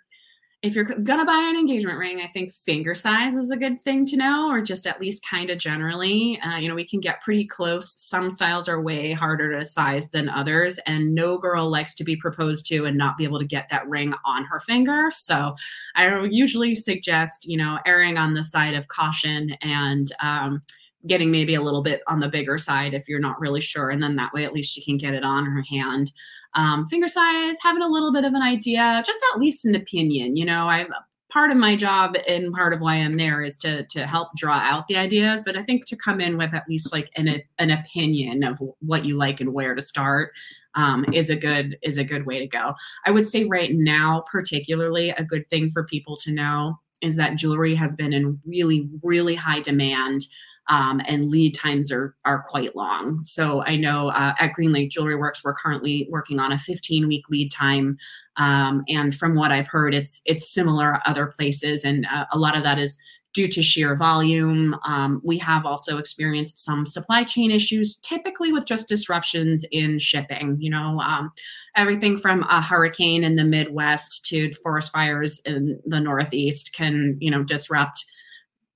if 0.65 0.75
you're 0.75 0.85
gonna 0.85 1.27
buy 1.27 1.47
an 1.51 1.57
engagement 1.57 1.99
ring, 1.99 2.23
I 2.23 2.27
think 2.27 2.51
finger 2.51 2.95
size 2.95 3.37
is 3.37 3.51
a 3.51 3.57
good 3.57 3.83
thing 3.83 4.07
to 4.07 4.17
know, 4.17 4.49
or 4.49 4.63
just 4.63 4.87
at 4.87 4.99
least 4.99 5.23
kind 5.29 5.51
of 5.51 5.59
generally. 5.59 6.41
Uh, 6.41 6.57
you 6.57 6.71
know, 6.71 6.75
we 6.75 6.87
can 6.87 7.01
get 7.01 7.21
pretty 7.21 7.45
close. 7.45 7.95
Some 8.01 8.31
styles 8.31 8.67
are 8.67 8.81
way 8.81 9.13
harder 9.13 9.53
to 9.53 9.63
size 9.67 10.09
than 10.09 10.31
others, 10.31 10.79
and 10.87 11.15
no 11.15 11.37
girl 11.37 11.69
likes 11.69 11.95
to 11.97 12.05
be 12.05 12.17
proposed 12.17 12.67
to 12.69 12.87
and 12.87 12.97
not 12.97 13.19
be 13.19 13.25
able 13.25 13.41
to 13.41 13.45
get 13.45 13.69
that 13.71 13.87
ring 13.87 14.15
on 14.25 14.45
her 14.47 14.59
finger. 14.59 15.11
So, 15.11 15.55
I 15.97 16.25
usually 16.31 16.75
suggest, 16.75 17.47
you 17.47 17.59
know, 17.59 17.79
erring 17.85 18.17
on 18.17 18.33
the 18.33 18.43
side 18.43 18.73
of 18.73 18.89
caution 18.89 19.51
and 19.61 20.11
um, 20.21 20.63
getting 21.07 21.31
maybe 21.31 21.57
a 21.57 21.63
little 21.63 21.83
bit 21.83 22.01
on 22.09 22.21
the 22.21 22.29
bigger 22.31 22.57
side 22.57 22.95
if 22.95 23.07
you're 23.07 23.21
not 23.21 23.39
really 23.39 23.61
sure, 23.61 23.91
and 23.91 24.03
then 24.03 24.17
that 24.17 24.33
way 24.33 24.47
at 24.47 24.55
least 24.55 24.73
she 24.73 24.83
can 24.83 24.97
get 24.97 25.13
it 25.13 25.25
on 25.25 25.45
her 25.45 25.63
hand 25.69 26.11
um, 26.55 26.87
finger 26.87 27.09
size, 27.09 27.57
having 27.63 27.83
a 27.83 27.89
little 27.89 28.13
bit 28.13 28.25
of 28.25 28.35
an 28.35 28.43
idea, 28.43 29.03
just 29.05 29.21
at 29.33 29.41
least 29.41 29.65
an 29.65 29.75
opinion. 29.75 30.37
You 30.37 30.45
know, 30.45 30.69
I've 30.69 30.89
part 31.35 31.51
of 31.51 31.57
my 31.57 31.75
job 31.75 32.15
and 32.29 32.53
part 32.53 32.73
of 32.73 32.81
why 32.81 32.95
I'm 32.95 33.17
there 33.17 33.43
is 33.43 33.59
to 33.59 33.85
to 33.87 34.07
help 34.07 34.29
draw 34.37 34.55
out 34.55 34.87
the 34.87 34.97
ideas, 34.97 35.43
but 35.45 35.57
I 35.59 35.65
think 35.65 35.85
to 35.87 35.97
come 35.97 36.21
in 36.21 36.39
with 36.39 36.55
at 36.55 36.69
least 36.69 36.93
like 36.93 37.11
an 37.17 37.43
an 37.59 37.71
opinion 37.71 38.45
of 38.45 38.63
what 38.79 39.05
you 39.05 39.17
like 39.17 39.41
and 39.41 39.53
where 39.53 39.75
to 39.75 39.83
start 39.83 40.31
um, 40.77 41.05
is 41.13 41.31
a 41.31 41.37
good 41.37 41.77
is 41.83 41.99
a 41.99 42.05
good 42.05 42.25
way 42.25 42.39
to 42.39 42.47
go. 42.47 42.75
I 43.05 43.11
would 43.11 43.27
say 43.27 43.45
right 43.45 43.73
now, 43.75 44.23
particularly, 44.31 45.11
a 45.11 45.25
good 45.25 45.51
thing 45.51 45.71
for 45.71 45.83
people 45.83 46.17
to 46.19 46.31
know 46.31 46.79
is 47.03 47.17
that 47.17 47.35
jewelry 47.35 47.75
has 47.75 47.97
been 47.97 48.13
in 48.13 48.41
really 48.47 48.89
really 49.03 49.35
high 49.35 49.61
demand 49.61 50.27
um, 50.69 51.01
and 51.07 51.31
lead 51.31 51.55
times 51.55 51.93
are 51.93 52.15
are 52.25 52.45
quite 52.49 52.75
long. 52.75 53.23
So 53.23 53.63
I 53.65 53.77
know 53.77 54.09
uh, 54.09 54.35
at 54.39 54.53
Green 54.53 54.73
Lake 54.73 54.91
Jewelry 54.91 55.17
Works 55.17 55.45
we're 55.45 55.55
currently 55.55 56.09
working 56.11 56.41
on 56.41 56.53
a 56.53 56.59
15 56.59 57.09
week 57.09 57.29
lead 57.29 57.51
time, 57.51 57.99
um, 58.37 58.83
and 58.89 59.15
from 59.15 59.35
what 59.35 59.53
I've 59.53 59.69
heard, 59.69 59.95
it's 59.95 60.23
it's 60.25 60.53
similar 60.53 61.01
other 61.07 61.27
places, 61.27 61.85
and 61.85 62.07
uh, 62.13 62.27
a 62.33 62.39
lot 62.39 62.57
of 62.57 62.63
that 62.65 62.79
is 62.79 62.97
due 63.35 63.49
to 63.49 63.61
sheer 63.61 63.97
volume. 63.97 64.77
Um, 64.87 65.21
we 65.25 65.37
have 65.39 65.67
also 65.67 65.99
experienced 65.99 66.65
some 66.65 66.87
supply 66.87 67.25
chain 67.25 67.51
issues, 67.51 67.97
typically 67.97 68.53
with 68.53 68.65
just 68.65 68.89
disruptions 68.89 69.65
in 69.73 69.99
shipping. 69.99 70.57
You 70.61 70.71
know, 70.71 71.01
um, 71.01 71.33
everything 71.77 72.17
from 72.17 72.45
a 72.45 72.63
hurricane 72.63 73.25
in 73.25 73.35
the 73.35 73.45
Midwest 73.45 74.25
to 74.27 74.53
forest 74.53 74.93
fires 74.93 75.41
in 75.45 75.81
the 75.85 76.01
Northeast 76.01 76.73
can, 76.75 77.17
you 77.21 77.31
know, 77.31 77.43
disrupt 77.43 78.07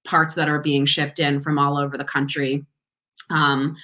parts 0.08 0.34
that 0.34 0.48
are 0.48 0.58
being 0.58 0.86
shipped 0.86 1.20
in 1.20 1.38
from 1.38 1.58
all 1.58 1.76
over 1.76 1.96
the 1.96 2.04
country. 2.04 2.64
Um, 3.30 3.76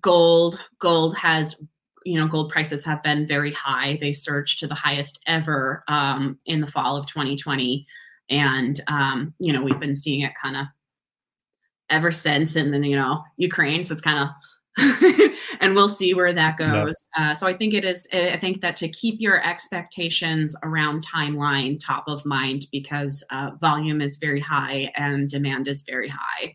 gold, 0.00 0.64
gold 0.78 1.16
has, 1.16 1.56
you 2.04 2.18
know, 2.18 2.28
gold 2.28 2.50
prices 2.50 2.84
have 2.84 3.02
been 3.02 3.26
very 3.26 3.52
high. 3.52 3.98
They 4.00 4.12
surged 4.12 4.60
to 4.60 4.68
the 4.68 4.76
highest 4.76 5.20
ever 5.26 5.82
um, 5.88 6.38
in 6.46 6.60
the 6.60 6.66
fall 6.68 6.96
of 6.96 7.06
2020, 7.06 7.84
and 8.30 8.80
um, 8.86 9.34
you 9.40 9.52
know 9.52 9.62
we've 9.62 9.80
been 9.80 9.96
seeing 9.96 10.20
it 10.20 10.32
kind 10.40 10.56
of 10.56 10.66
ever 11.90 12.12
since. 12.12 12.54
And 12.54 12.72
then 12.72 12.84
you 12.84 12.96
know 12.96 13.22
Ukraine, 13.36 13.82
so 13.82 13.92
it's 13.92 14.00
kind 14.00 14.20
of 14.20 14.28
and 15.60 15.74
we'll 15.74 15.88
see 15.88 16.14
where 16.14 16.32
that 16.32 16.56
goes. 16.56 17.06
Uh, 17.16 17.34
so 17.34 17.46
I 17.46 17.52
think 17.52 17.74
it 17.74 17.84
is. 17.84 18.08
I 18.12 18.36
think 18.36 18.60
that 18.62 18.76
to 18.76 18.88
keep 18.88 19.20
your 19.20 19.44
expectations 19.44 20.56
around 20.62 21.06
timeline 21.06 21.78
top 21.78 22.04
of 22.06 22.24
mind 22.24 22.66
because 22.72 23.22
uh, 23.30 23.50
volume 23.60 24.00
is 24.00 24.16
very 24.16 24.40
high 24.40 24.90
and 24.96 25.28
demand 25.28 25.68
is 25.68 25.82
very 25.82 26.08
high. 26.08 26.54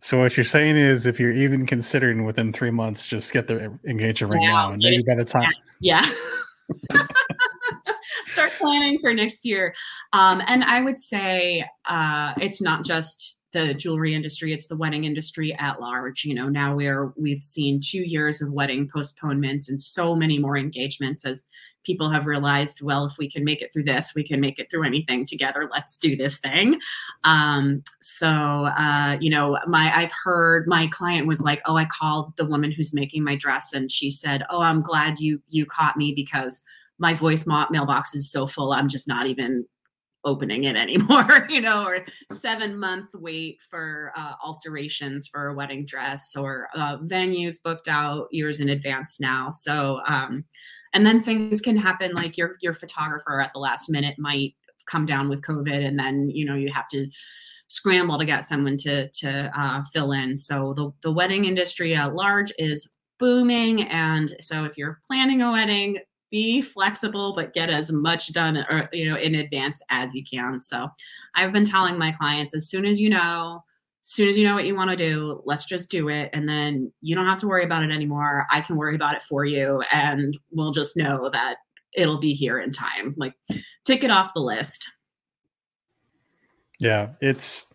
So 0.00 0.18
what 0.18 0.36
you're 0.36 0.44
saying 0.44 0.76
is, 0.76 1.06
if 1.06 1.18
you're 1.18 1.32
even 1.32 1.66
considering 1.66 2.24
within 2.24 2.52
three 2.52 2.70
months, 2.70 3.06
just 3.06 3.32
get 3.32 3.48
the 3.48 3.76
engagement 3.86 4.34
ring 4.34 4.42
now, 4.42 4.72
and 4.72 4.82
maybe 4.82 5.02
by 5.02 5.14
the 5.14 5.24
time, 5.24 5.52
yeah. 5.80 6.04
Start 8.26 8.52
planning 8.58 8.98
for 9.00 9.12
next 9.14 9.44
year. 9.44 9.74
Um, 10.12 10.42
and 10.46 10.62
I 10.64 10.82
would 10.82 10.98
say 10.98 11.64
uh, 11.88 12.34
it's 12.40 12.60
not 12.60 12.84
just 12.84 13.37
the 13.52 13.72
jewelry 13.74 14.14
industry 14.14 14.52
it's 14.52 14.66
the 14.66 14.76
wedding 14.76 15.04
industry 15.04 15.54
at 15.58 15.80
large 15.80 16.24
you 16.24 16.34
know 16.34 16.48
now 16.48 16.74
we're 16.74 17.12
we've 17.16 17.42
seen 17.42 17.80
two 17.82 18.02
years 18.02 18.42
of 18.42 18.52
wedding 18.52 18.88
postponements 18.92 19.68
and 19.68 19.80
so 19.80 20.14
many 20.14 20.38
more 20.38 20.56
engagements 20.58 21.24
as 21.24 21.46
people 21.84 22.10
have 22.10 22.26
realized 22.26 22.82
well 22.82 23.06
if 23.06 23.16
we 23.18 23.30
can 23.30 23.44
make 23.44 23.62
it 23.62 23.72
through 23.72 23.84
this 23.84 24.12
we 24.14 24.22
can 24.22 24.38
make 24.38 24.58
it 24.58 24.70
through 24.70 24.84
anything 24.84 25.24
together 25.24 25.68
let's 25.72 25.96
do 25.96 26.14
this 26.16 26.38
thing. 26.40 26.78
Um, 27.24 27.82
so 28.00 28.28
uh, 28.28 29.16
you 29.20 29.30
know 29.30 29.58
my 29.66 29.92
i've 29.94 30.12
heard 30.24 30.66
my 30.66 30.86
client 30.88 31.26
was 31.26 31.40
like 31.40 31.62
oh 31.66 31.76
i 31.76 31.86
called 31.86 32.36
the 32.36 32.44
woman 32.44 32.70
who's 32.70 32.92
making 32.92 33.24
my 33.24 33.34
dress 33.34 33.72
and 33.72 33.90
she 33.90 34.10
said 34.10 34.42
oh 34.50 34.60
i'm 34.60 34.80
glad 34.82 35.18
you 35.18 35.40
you 35.48 35.64
caught 35.64 35.96
me 35.96 36.12
because 36.14 36.62
my 36.98 37.14
voice 37.14 37.46
mailbox 37.46 38.14
is 38.14 38.30
so 38.30 38.44
full 38.44 38.72
i'm 38.72 38.88
just 38.88 39.08
not 39.08 39.26
even 39.26 39.64
opening 40.24 40.64
it 40.64 40.76
anymore, 40.84 41.46
you 41.48 41.60
know, 41.60 41.84
or 41.84 42.04
seven 42.32 42.78
month 42.78 43.10
wait 43.14 43.58
for 43.68 44.12
uh, 44.16 44.34
alterations 44.44 45.28
for 45.28 45.48
a 45.48 45.54
wedding 45.54 45.84
dress 45.84 46.34
or 46.36 46.68
uh, 46.74 46.98
venues 46.98 47.62
booked 47.62 47.88
out 47.88 48.28
years 48.30 48.60
in 48.60 48.68
advance 48.68 49.18
now. 49.20 49.50
So, 49.50 50.00
um, 50.06 50.44
and 50.94 51.04
then 51.06 51.20
things 51.20 51.60
can 51.60 51.76
happen 51.76 52.14
like 52.14 52.36
your 52.36 52.56
your 52.62 52.74
photographer 52.74 53.40
at 53.40 53.52
the 53.52 53.60
last 53.60 53.90
minute 53.90 54.14
might 54.18 54.54
come 54.86 55.06
down 55.06 55.28
with 55.28 55.42
COVID, 55.42 55.86
and 55.86 55.98
then 55.98 56.30
you 56.30 56.44
know 56.44 56.54
you 56.54 56.72
have 56.72 56.88
to 56.88 57.06
scramble 57.68 58.18
to 58.18 58.24
get 58.24 58.44
someone 58.44 58.76
to 58.78 59.08
to 59.08 59.50
uh, 59.54 59.82
fill 59.92 60.12
in. 60.12 60.36
So 60.36 60.74
the 60.74 60.90
the 61.02 61.12
wedding 61.12 61.44
industry 61.44 61.94
at 61.94 62.14
large 62.14 62.52
is 62.58 62.90
booming, 63.18 63.82
and 63.82 64.34
so 64.40 64.64
if 64.64 64.78
you're 64.78 65.00
planning 65.06 65.42
a 65.42 65.52
wedding, 65.52 65.98
be 66.30 66.62
flexible 66.62 67.32
but 67.34 67.54
get 67.54 67.70
as 67.70 67.90
much 67.90 68.32
done 68.32 68.56
or 68.56 68.84
uh, 68.84 68.86
you 68.92 69.08
know 69.08 69.16
in 69.16 69.36
advance 69.36 69.80
as 69.90 70.14
you 70.14 70.22
can. 70.24 70.60
So 70.60 70.88
i've 71.34 71.52
been 71.52 71.64
telling 71.64 71.98
my 71.98 72.12
clients 72.12 72.54
as 72.54 72.68
soon 72.68 72.84
as 72.84 73.00
you 73.00 73.10
know 73.10 73.62
as 74.02 74.10
soon 74.10 74.28
as 74.28 74.36
you 74.36 74.44
know 74.44 74.54
what 74.54 74.66
you 74.66 74.74
want 74.74 74.90
to 74.90 74.96
do 74.96 75.42
let's 75.44 75.64
just 75.64 75.90
do 75.90 76.08
it 76.08 76.30
and 76.32 76.48
then 76.48 76.92
you 77.00 77.14
don't 77.14 77.26
have 77.26 77.38
to 77.38 77.48
worry 77.48 77.64
about 77.64 77.82
it 77.82 77.90
anymore. 77.90 78.46
I 78.50 78.60
can 78.60 78.76
worry 78.76 78.94
about 78.94 79.14
it 79.14 79.22
for 79.22 79.44
you 79.44 79.82
and 79.92 80.36
we'll 80.50 80.72
just 80.72 80.96
know 80.96 81.30
that 81.30 81.56
it'll 81.94 82.18
be 82.18 82.34
here 82.34 82.60
in 82.60 82.72
time. 82.72 83.14
Like 83.16 83.34
tick 83.84 84.04
it 84.04 84.10
off 84.10 84.34
the 84.34 84.40
list. 84.40 84.88
Yeah 86.78 87.08
it's 87.20 87.72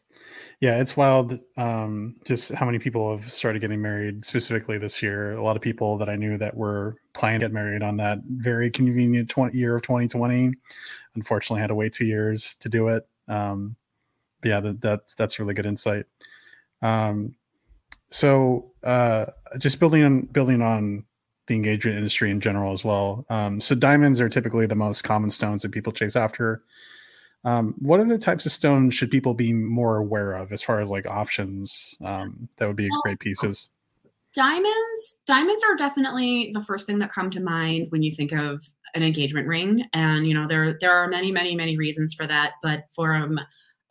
yeah, 0.63 0.79
it's 0.79 0.95
wild. 0.95 1.37
Um, 1.57 2.15
just 2.23 2.53
how 2.53 2.65
many 2.65 2.79
people 2.79 3.11
have 3.11 3.29
started 3.29 3.59
getting 3.59 3.81
married 3.81 4.23
specifically 4.23 4.77
this 4.77 5.01
year. 5.01 5.33
A 5.33 5.43
lot 5.43 5.57
of 5.57 5.61
people 5.61 5.97
that 5.97 6.07
I 6.07 6.15
knew 6.15 6.37
that 6.37 6.55
were 6.55 6.95
planning 7.11 7.41
to 7.41 7.47
get 7.47 7.51
married 7.51 7.83
on 7.83 7.97
that 7.97 8.19
very 8.25 8.71
convenient 8.71 9.29
20, 9.29 9.57
year 9.57 9.75
of 9.75 9.81
2020, 9.81 10.53
unfortunately 11.15 11.59
had 11.59 11.67
to 11.67 11.75
wait 11.75 11.91
two 11.91 12.05
years 12.05 12.55
to 12.61 12.69
do 12.69 12.87
it. 12.87 13.05
Um, 13.27 13.75
but 14.39 14.47
yeah, 14.47 14.59
that, 14.61 14.79
that's 14.79 15.15
that's 15.15 15.37
really 15.37 15.53
good 15.53 15.65
insight. 15.65 16.05
Um, 16.81 17.35
so 18.09 18.71
uh, 18.83 19.25
just 19.57 19.81
building 19.81 20.05
on 20.05 20.21
building 20.27 20.61
on 20.61 21.03
the 21.47 21.55
engagement 21.55 21.97
industry 21.97 22.31
in 22.31 22.39
general 22.39 22.71
as 22.71 22.85
well. 22.85 23.25
Um, 23.29 23.59
so 23.59 23.75
diamonds 23.75 24.21
are 24.21 24.29
typically 24.29 24.67
the 24.67 24.75
most 24.75 25.01
common 25.01 25.29
stones 25.29 25.63
that 25.63 25.73
people 25.73 25.91
chase 25.91 26.15
after. 26.15 26.63
Um, 27.45 27.75
what 27.79 27.99
other 27.99 28.17
types 28.17 28.45
of 28.45 28.51
stones 28.51 28.95
should 28.95 29.11
people 29.11 29.33
be 29.33 29.51
more 29.51 29.97
aware 29.97 30.33
of 30.33 30.51
as 30.51 30.63
far 30.63 30.79
as 30.79 30.89
like 30.89 31.05
options 31.05 31.97
um, 32.03 32.47
that 32.57 32.67
would 32.67 32.77
be 32.77 32.87
great 33.03 33.19
pieces? 33.19 33.69
Diamonds, 34.33 35.19
diamonds 35.27 35.61
are 35.69 35.75
definitely 35.75 36.51
the 36.53 36.61
first 36.61 36.87
thing 36.87 36.99
that 36.99 37.11
come 37.11 37.29
to 37.31 37.39
mind 37.39 37.87
when 37.89 38.01
you 38.01 38.11
think 38.11 38.31
of 38.31 38.63
an 38.95 39.03
engagement 39.03 39.47
ring, 39.47 39.85
and 39.93 40.25
you 40.25 40.33
know 40.33 40.47
there 40.47 40.77
there 40.79 40.95
are 40.95 41.07
many 41.07 41.31
many 41.31 41.55
many 41.55 41.77
reasons 41.77 42.13
for 42.13 42.25
that. 42.25 42.53
But 42.63 42.85
from 42.95 43.39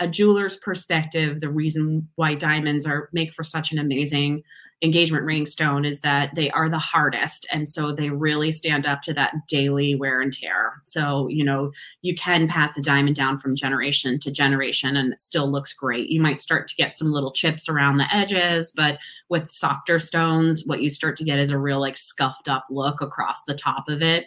a 0.00 0.08
jeweler's 0.08 0.56
perspective, 0.56 1.40
the 1.40 1.50
reason 1.50 2.08
why 2.16 2.34
diamonds 2.34 2.86
are 2.86 3.08
make 3.12 3.32
for 3.32 3.44
such 3.44 3.70
an 3.70 3.78
amazing 3.78 4.42
engagement 4.82 5.24
ring 5.24 5.46
stone 5.46 5.84
is 5.84 6.00
that 6.00 6.34
they 6.34 6.50
are 6.50 6.68
the 6.68 6.78
hardest. 6.78 7.46
And 7.52 7.68
so 7.68 7.92
they 7.92 8.10
really 8.10 8.50
stand 8.50 8.84
up 8.84 9.00
to 9.02 9.14
that 9.14 9.46
daily 9.46 9.94
wear 9.94 10.20
and 10.20 10.32
tear. 10.32 10.74
So 10.82 11.28
you 11.28 11.44
know 11.44 11.72
you 12.02 12.14
can 12.14 12.48
pass 12.48 12.76
a 12.76 12.82
diamond 12.82 13.16
down 13.16 13.38
from 13.38 13.56
generation 13.56 14.18
to 14.20 14.30
generation 14.30 14.96
and 14.96 15.12
it 15.12 15.20
still 15.20 15.50
looks 15.50 15.72
great. 15.72 16.08
You 16.10 16.20
might 16.20 16.40
start 16.40 16.68
to 16.68 16.76
get 16.76 16.94
some 16.94 17.12
little 17.12 17.32
chips 17.32 17.68
around 17.68 17.98
the 17.98 18.12
edges 18.14 18.72
but 18.74 18.98
with 19.28 19.50
softer 19.50 19.98
stones 19.98 20.64
what 20.66 20.82
you 20.82 20.90
start 20.90 21.16
to 21.16 21.24
get 21.24 21.38
is 21.38 21.50
a 21.50 21.58
real 21.58 21.80
like 21.80 21.96
scuffed 21.96 22.48
up 22.48 22.66
look 22.70 23.00
across 23.00 23.44
the 23.44 23.54
top 23.54 23.88
of 23.88 24.02
it. 24.02 24.26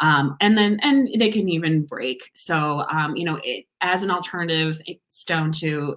Um, 0.00 0.36
and 0.40 0.58
then 0.58 0.78
and 0.82 1.08
they 1.18 1.30
can 1.30 1.48
even 1.48 1.84
break. 1.84 2.30
So 2.34 2.84
um, 2.90 3.16
you 3.16 3.24
know 3.24 3.40
it, 3.42 3.64
as 3.80 4.02
an 4.02 4.10
alternative 4.10 4.80
stone 5.08 5.52
to 5.52 5.96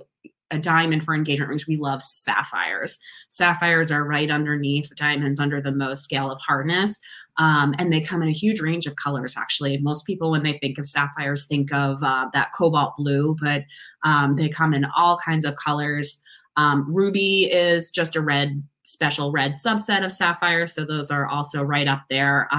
a 0.51 0.57
diamond 0.57 1.03
for 1.03 1.13
engagement 1.13 1.49
rings, 1.49 1.67
we 1.67 1.77
love 1.77 2.01
sapphires. 2.01 2.99
Sapphires 3.29 3.91
are 3.91 4.03
right 4.03 4.31
underneath 4.31 4.93
diamonds 4.95 5.39
under 5.39 5.61
the 5.61 5.71
Mohs 5.71 5.97
scale 5.97 6.31
of 6.31 6.39
hardness. 6.39 6.99
Um, 7.37 7.73
and 7.77 7.93
they 7.93 8.01
come 8.01 8.21
in 8.21 8.27
a 8.27 8.33
huge 8.33 8.59
range 8.59 8.85
of 8.85 8.95
colors, 8.97 9.35
actually. 9.37 9.77
Most 9.77 10.05
people, 10.05 10.31
when 10.31 10.43
they 10.43 10.57
think 10.57 10.77
of 10.77 10.87
sapphires, 10.87 11.45
think 11.45 11.71
of 11.71 12.03
uh, 12.03 12.27
that 12.33 12.51
cobalt 12.57 12.97
blue, 12.97 13.35
but 13.41 13.63
um, 14.03 14.35
they 14.35 14.49
come 14.49 14.73
in 14.73 14.85
all 14.97 15.17
kinds 15.17 15.45
of 15.45 15.55
colors. 15.55 16.21
Um, 16.57 16.85
ruby 16.93 17.45
is 17.45 17.91
just 17.91 18.17
a 18.17 18.21
red, 18.21 18.61
special 18.83 19.31
red 19.31 19.53
subset 19.53 20.03
of 20.03 20.11
sapphire. 20.11 20.67
So 20.67 20.83
those 20.83 21.11
are 21.11 21.27
also 21.27 21.63
right 21.63 21.87
up 21.87 22.03
there. 22.09 22.49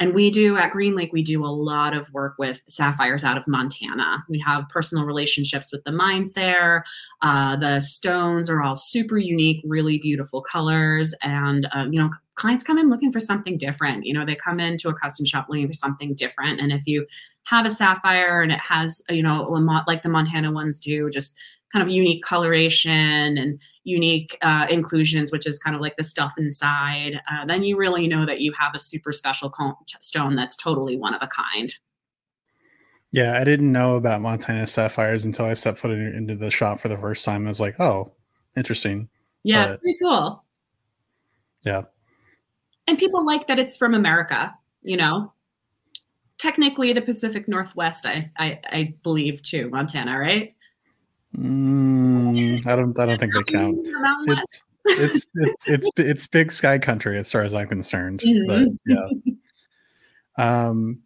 And 0.00 0.12
we 0.12 0.30
do 0.30 0.56
at 0.56 0.72
Green 0.72 0.96
Lake, 0.96 1.12
we 1.12 1.22
do 1.22 1.44
a 1.44 1.46
lot 1.46 1.94
of 1.94 2.12
work 2.12 2.34
with 2.38 2.60
sapphires 2.68 3.22
out 3.22 3.38
of 3.38 3.46
Montana. 3.46 4.24
We 4.28 4.40
have 4.40 4.68
personal 4.68 5.04
relationships 5.04 5.70
with 5.72 5.84
the 5.84 5.92
mines 5.92 6.32
there. 6.32 6.84
Uh, 7.22 7.56
the 7.56 7.80
stones 7.80 8.50
are 8.50 8.60
all 8.60 8.74
super 8.74 9.16
unique, 9.16 9.62
really 9.64 9.98
beautiful 9.98 10.42
colors. 10.42 11.14
And, 11.22 11.68
um, 11.72 11.92
you 11.92 12.00
know, 12.00 12.10
clients 12.34 12.64
come 12.64 12.76
in 12.76 12.90
looking 12.90 13.12
for 13.12 13.20
something 13.20 13.56
different. 13.56 14.04
You 14.04 14.14
know, 14.14 14.26
they 14.26 14.34
come 14.34 14.58
into 14.58 14.88
a 14.88 14.94
custom 14.94 15.26
shop 15.26 15.46
looking 15.48 15.68
for 15.68 15.74
something 15.74 16.14
different. 16.14 16.60
And 16.60 16.72
if 16.72 16.82
you 16.86 17.06
have 17.44 17.64
a 17.64 17.70
sapphire 17.70 18.42
and 18.42 18.50
it 18.50 18.58
has, 18.58 19.00
you 19.08 19.22
know, 19.22 19.42
like 19.86 20.02
the 20.02 20.08
Montana 20.08 20.50
ones 20.50 20.80
do, 20.80 21.08
just 21.10 21.36
kind 21.72 21.82
of 21.82 21.88
unique 21.88 22.24
coloration 22.24 23.38
and 23.38 23.60
unique 23.84 24.36
uh, 24.42 24.66
inclusions, 24.68 25.30
which 25.30 25.46
is 25.46 25.58
kind 25.58 25.76
of 25.76 25.82
like 25.82 25.96
the 25.96 26.02
stuff 26.02 26.34
inside, 26.38 27.20
uh, 27.30 27.44
then 27.44 27.62
you 27.62 27.76
really 27.76 28.08
know 28.08 28.24
that 28.26 28.40
you 28.40 28.52
have 28.58 28.74
a 28.74 28.78
super 28.78 29.12
special 29.12 29.52
stone 30.00 30.34
that's 30.34 30.56
totally 30.56 30.96
one 30.96 31.14
of 31.14 31.22
a 31.22 31.28
kind. 31.28 31.74
Yeah, 33.12 33.38
I 33.38 33.44
didn't 33.44 33.70
know 33.70 33.94
about 33.94 34.22
Montana 34.22 34.66
sapphires 34.66 35.24
until 35.24 35.46
I 35.46 35.54
stepped 35.54 35.78
foot 35.78 35.92
into 35.92 36.34
the 36.34 36.50
shop 36.50 36.80
for 36.80 36.88
the 36.88 36.98
first 36.98 37.24
time. 37.24 37.46
I 37.46 37.48
was 37.48 37.60
like, 37.60 37.78
oh, 37.78 38.12
interesting. 38.56 39.08
Yeah, 39.44 39.66
but, 39.66 39.72
it's 39.74 39.80
pretty 39.80 39.98
cool. 40.02 40.44
Yeah. 41.62 41.82
And 42.88 42.98
people 42.98 43.24
like 43.24 43.46
that 43.46 43.60
it's 43.60 43.76
from 43.76 43.94
America, 43.94 44.52
you 44.82 44.96
know? 44.96 45.32
Technically, 46.38 46.92
the 46.92 47.02
Pacific 47.02 47.46
Northwest, 47.46 48.04
I, 48.04 48.22
I, 48.36 48.60
I 48.68 48.94
believe, 49.04 49.42
too, 49.42 49.70
Montana, 49.70 50.18
right? 50.18 50.54
Mm, 51.36 52.66
I 52.66 52.76
don't. 52.76 52.98
I 52.98 53.06
don't 53.06 53.18
think 53.18 53.34
they 53.34 53.42
count. 53.42 53.78
It's, 54.26 54.64
it's 54.86 55.26
it's 55.34 55.68
it's 55.68 55.88
it's 55.96 56.26
big 56.26 56.52
sky 56.52 56.78
country 56.78 57.18
as 57.18 57.30
far 57.32 57.42
as 57.42 57.54
I'm 57.54 57.68
concerned. 57.68 58.22
But 58.46 58.68
yeah. 58.86 59.08
Um, 60.36 61.02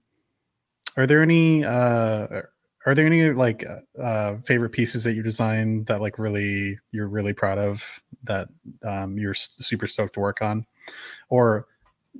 are 0.96 1.06
there 1.06 1.22
any 1.22 1.64
uh 1.64 2.42
are 2.86 2.94
there 2.94 3.06
any 3.06 3.30
like 3.30 3.64
uh 4.00 4.36
favorite 4.38 4.70
pieces 4.70 5.04
that 5.04 5.14
you 5.14 5.22
designed 5.22 5.86
that 5.86 6.00
like 6.00 6.18
really 6.18 6.78
you're 6.92 7.08
really 7.08 7.32
proud 7.32 7.58
of 7.58 8.02
that 8.24 8.48
um 8.84 9.18
you're 9.18 9.34
super 9.34 9.86
stoked 9.86 10.14
to 10.14 10.20
work 10.20 10.42
on, 10.42 10.66
or 11.28 11.66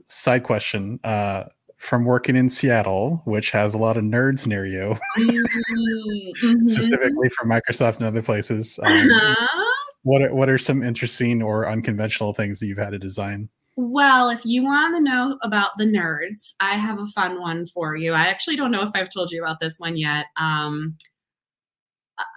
side 0.05 0.45
question 0.45 1.01
uh 1.05 1.45
from 1.79 2.05
working 2.05 2.37
in 2.37 2.51
Seattle, 2.51 3.23
which 3.25 3.51
has 3.53 3.73
a 3.73 3.79
lot 3.79 3.97
of 3.97 4.05
nerds 4.05 4.47
near 4.47 4.67
you, 4.67 4.97
mm-hmm. 5.17 6.67
specifically 6.67 7.29
from 7.31 7.49
Microsoft 7.49 7.97
and 7.97 8.07
other 8.07 8.23
places. 8.23 8.79
Um, 8.89 8.93
uh-huh. 8.93 9.65
What 10.03 10.23
are, 10.23 10.35
what 10.35 10.49
are 10.49 10.59
some 10.59 10.83
interesting 10.83 11.43
or 11.43 11.69
unconventional 11.69 12.33
things 12.33 12.61
that 12.61 12.67
you've 12.67 12.79
had 12.79 12.91
to 12.91 12.99
design? 12.99 13.49
Well, 13.77 14.31
if 14.31 14.45
you 14.45 14.65
want 14.65 14.97
to 14.97 15.03
know 15.03 15.39
about 15.43 15.71
the 15.77 15.85
nerds, 15.85 16.55
I 16.61 16.75
have 16.75 16.99
a 16.99 17.07
fun 17.07 17.41
one 17.41 17.67
for 17.67 17.97
you. 17.97 18.13
I 18.13 18.27
actually 18.27 18.57
don't 18.57 18.71
know 18.71 18.83
if 18.83 18.91
I've 18.95 19.13
told 19.13 19.31
you 19.31 19.43
about 19.43 19.61
this 19.61 19.79
one 19.79 19.97
yet. 19.97 20.27
Um, 20.37 20.97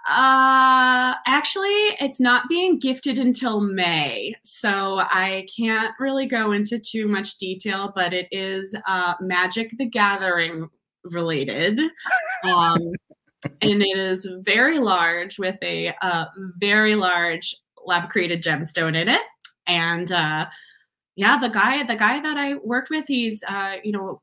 uh, 0.08 1.14
actually, 1.26 1.70
it's 2.00 2.20
not 2.20 2.48
being 2.48 2.78
gifted 2.78 3.18
until 3.18 3.60
May, 3.60 4.34
so 4.44 4.98
I 5.00 5.46
can't 5.56 5.92
really 5.98 6.26
go 6.26 6.52
into 6.52 6.78
too 6.78 7.08
much 7.08 7.38
detail, 7.38 7.92
but 7.94 8.12
it 8.12 8.28
is 8.30 8.76
uh, 8.86 9.14
Magic 9.20 9.70
the 9.78 9.86
Gathering 9.86 10.68
related. 11.04 11.80
Um, 12.44 12.80
and 13.60 13.82
it 13.82 13.98
is 13.98 14.28
very 14.40 14.80
large 14.80 15.38
with 15.38 15.56
a 15.62 15.94
uh, 16.02 16.24
very 16.58 16.96
large 16.96 17.54
lab 17.86 18.10
created 18.10 18.42
gemstone 18.42 18.96
in 19.00 19.08
it. 19.08 19.22
And 19.68 20.10
uh, 20.10 20.46
yeah, 21.14 21.38
the 21.38 21.48
guy, 21.48 21.84
the 21.84 21.94
guy 21.94 22.20
that 22.20 22.36
I 22.36 22.54
worked 22.64 22.90
with, 22.90 23.04
he's, 23.06 23.42
uh, 23.44 23.76
you 23.84 23.92
know, 23.92 24.20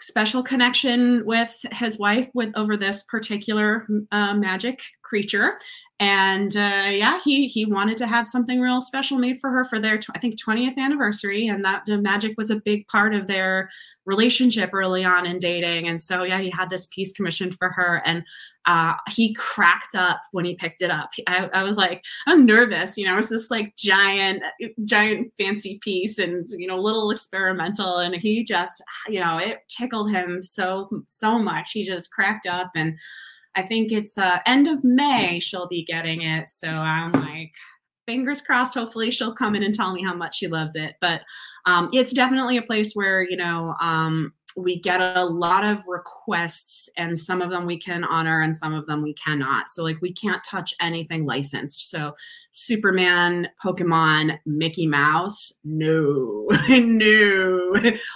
special 0.00 0.42
connection 0.42 1.24
with 1.24 1.64
his 1.72 1.98
wife 1.98 2.28
with 2.34 2.50
over 2.56 2.76
this 2.76 3.02
particular 3.04 3.86
uh, 4.12 4.34
magic 4.34 4.82
creature. 5.06 5.58
And 5.98 6.54
uh, 6.56 6.90
yeah 6.90 7.18
he 7.24 7.48
he 7.48 7.64
wanted 7.64 7.96
to 7.98 8.06
have 8.06 8.28
something 8.28 8.60
real 8.60 8.82
special 8.82 9.16
made 9.16 9.40
for 9.40 9.48
her 9.48 9.64
for 9.64 9.78
their 9.78 9.98
i 10.14 10.18
think 10.18 10.38
20th 10.38 10.76
anniversary. 10.76 11.46
And 11.46 11.64
that 11.64 11.84
magic 11.88 12.36
was 12.36 12.50
a 12.50 12.56
big 12.56 12.86
part 12.88 13.14
of 13.14 13.28
their 13.28 13.70
relationship 14.04 14.70
early 14.74 15.04
on 15.04 15.24
in 15.24 15.38
dating. 15.38 15.88
And 15.88 16.00
so 16.00 16.22
yeah 16.22 16.40
he 16.40 16.50
had 16.50 16.68
this 16.68 16.86
piece 16.86 17.12
commissioned 17.12 17.54
for 17.54 17.70
her. 17.70 18.02
And 18.04 18.24
uh, 18.66 18.94
he 19.08 19.32
cracked 19.34 19.94
up 19.94 20.20
when 20.32 20.44
he 20.44 20.56
picked 20.56 20.82
it 20.82 20.90
up. 20.90 21.10
I, 21.28 21.48
I 21.54 21.62
was 21.62 21.76
like 21.76 22.04
i'm 22.26 22.44
nervous 22.44 22.98
you 22.98 23.06
know 23.06 23.16
it's 23.16 23.28
this 23.28 23.50
like 23.50 23.76
giant 23.76 24.42
giant 24.84 25.32
fancy 25.38 25.78
piece 25.82 26.18
and 26.18 26.46
you 26.58 26.66
know 26.66 26.78
little 26.78 27.10
experimental. 27.10 27.98
And 27.98 28.14
he 28.14 28.44
just 28.44 28.82
you 29.08 29.20
know 29.20 29.38
it 29.38 29.60
tickled 29.68 30.10
him 30.10 30.42
so 30.42 30.90
so 31.06 31.38
much. 31.38 31.70
He 31.72 31.84
just 31.84 32.12
cracked 32.12 32.46
up 32.46 32.72
and 32.74 32.98
I 33.56 33.62
think 33.62 33.90
it's 33.90 34.18
uh, 34.18 34.38
end 34.46 34.68
of 34.68 34.84
May 34.84 35.40
she'll 35.40 35.66
be 35.66 35.84
getting 35.84 36.22
it. 36.22 36.48
So 36.48 36.68
I'm 36.68 37.12
like, 37.12 37.52
fingers 38.06 38.42
crossed. 38.42 38.74
Hopefully 38.74 39.10
she'll 39.10 39.34
come 39.34 39.54
in 39.54 39.62
and 39.62 39.74
tell 39.74 39.92
me 39.92 40.02
how 40.02 40.14
much 40.14 40.36
she 40.36 40.46
loves 40.46 40.76
it. 40.76 40.94
But 41.00 41.22
um, 41.64 41.88
it's 41.92 42.12
definitely 42.12 42.56
a 42.56 42.62
place 42.62 42.92
where 42.94 43.22
you 43.22 43.36
know 43.36 43.74
um, 43.80 44.32
we 44.56 44.80
get 44.80 45.00
a 45.00 45.24
lot 45.24 45.64
of 45.64 45.86
requests 45.86 46.88
and 46.96 47.18
some 47.18 47.42
of 47.42 47.50
them 47.50 47.66
we 47.66 47.78
can 47.78 48.04
honor 48.04 48.40
and 48.40 48.56
some 48.56 48.74
of 48.74 48.86
them 48.86 49.02
we 49.02 49.14
cannot. 49.14 49.68
So 49.68 49.82
like 49.82 50.00
we 50.00 50.12
can't 50.12 50.42
touch 50.44 50.74
anything 50.80 51.26
licensed. 51.26 51.90
So 51.90 52.14
superman 52.58 53.46
pokemon 53.62 54.38
mickey 54.46 54.86
mouse 54.86 55.52
no 55.62 56.46
no. 56.70 57.74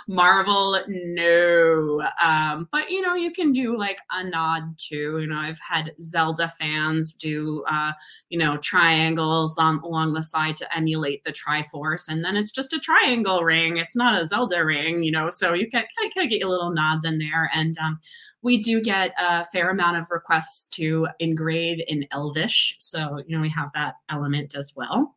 Marvel 0.08 0.82
no. 0.88 2.00
Um, 2.24 2.66
but 2.72 2.90
you 2.90 3.02
know 3.02 3.14
you 3.14 3.32
can 3.32 3.52
do 3.52 3.76
like 3.76 3.98
a 4.10 4.24
nod 4.24 4.78
to 4.88 4.96
you 4.96 5.26
know 5.26 5.36
i've 5.36 5.60
had 5.60 5.92
zelda 6.00 6.48
fans 6.48 7.12
do 7.12 7.62
uh, 7.70 7.92
you 8.30 8.38
know 8.38 8.56
triangles 8.56 9.58
on 9.58 9.78
along 9.80 10.14
the 10.14 10.22
side 10.22 10.56
to 10.56 10.74
emulate 10.74 11.22
the 11.24 11.32
triforce 11.32 12.08
and 12.08 12.24
then 12.24 12.34
it's 12.34 12.50
just 12.50 12.72
a 12.72 12.78
triangle 12.78 13.42
ring. 13.42 13.76
It's 13.76 13.94
not 13.94 14.20
a 14.20 14.26
zelda 14.26 14.64
ring 14.64 15.02
you 15.02 15.12
know 15.12 15.28
so 15.28 15.52
you 15.52 15.68
can 15.68 15.84
kind 16.14 16.24
of, 16.24 16.29
get 16.30 16.40
your 16.40 16.48
little 16.48 16.72
nods 16.72 17.04
in 17.04 17.18
there. 17.18 17.50
And 17.54 17.76
um, 17.78 18.00
we 18.42 18.62
do 18.62 18.80
get 18.80 19.12
a 19.18 19.44
fair 19.46 19.70
amount 19.70 19.98
of 19.98 20.10
requests 20.10 20.68
to 20.70 21.08
engrave 21.18 21.80
in 21.88 22.06
elvish. 22.12 22.76
So 22.78 23.22
you 23.26 23.36
know 23.36 23.42
we 23.42 23.50
have 23.50 23.70
that 23.74 23.94
element 24.10 24.54
as 24.54 24.72
well. 24.76 25.16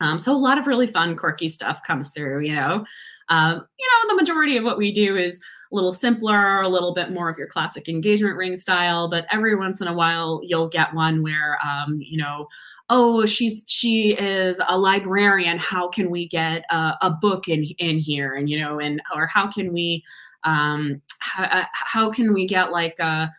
Um, 0.00 0.18
so 0.18 0.34
a 0.34 0.38
lot 0.38 0.58
of 0.58 0.66
really 0.66 0.88
fun 0.88 1.16
quirky 1.16 1.48
stuff 1.48 1.80
comes 1.86 2.10
through 2.10 2.44
you 2.44 2.54
know? 2.54 2.84
Um, 3.30 3.66
you 3.78 3.88
know 3.88 4.08
the 4.08 4.16
majority 4.16 4.56
of 4.58 4.64
what 4.64 4.76
we 4.76 4.92
do 4.92 5.16
is 5.16 5.40
a 5.72 5.74
little 5.74 5.92
simpler 5.92 6.60
a 6.60 6.68
little 6.68 6.92
bit 6.92 7.10
more 7.10 7.30
of 7.30 7.38
your 7.38 7.46
classic 7.46 7.88
engagement 7.88 8.36
ring 8.36 8.54
style 8.54 9.08
but 9.08 9.24
every 9.32 9.54
once 9.54 9.80
in 9.80 9.88
a 9.88 9.94
while 9.94 10.40
you'll 10.42 10.68
get 10.68 10.92
one 10.92 11.22
where 11.22 11.58
um, 11.64 11.98
you 12.02 12.18
know 12.18 12.46
oh 12.90 13.24
she's 13.26 13.64
she 13.68 14.14
is 14.14 14.60
a 14.68 14.78
librarian. 14.78 15.58
How 15.58 15.88
can 15.88 16.10
we 16.10 16.28
get 16.28 16.64
a, 16.70 16.94
a 17.02 17.10
book 17.10 17.48
in 17.48 17.64
in 17.78 17.98
here? 17.98 18.34
And 18.34 18.48
you 18.48 18.58
know 18.58 18.78
and 18.78 19.00
or 19.14 19.26
how 19.26 19.50
can 19.50 19.72
we 19.72 20.04
um, 20.44 21.00
how, 21.20 21.44
uh, 21.44 21.64
how 21.72 22.10
can 22.10 22.32
we 22.32 22.46
get 22.46 22.72
like 22.72 22.98
a, 22.98 23.30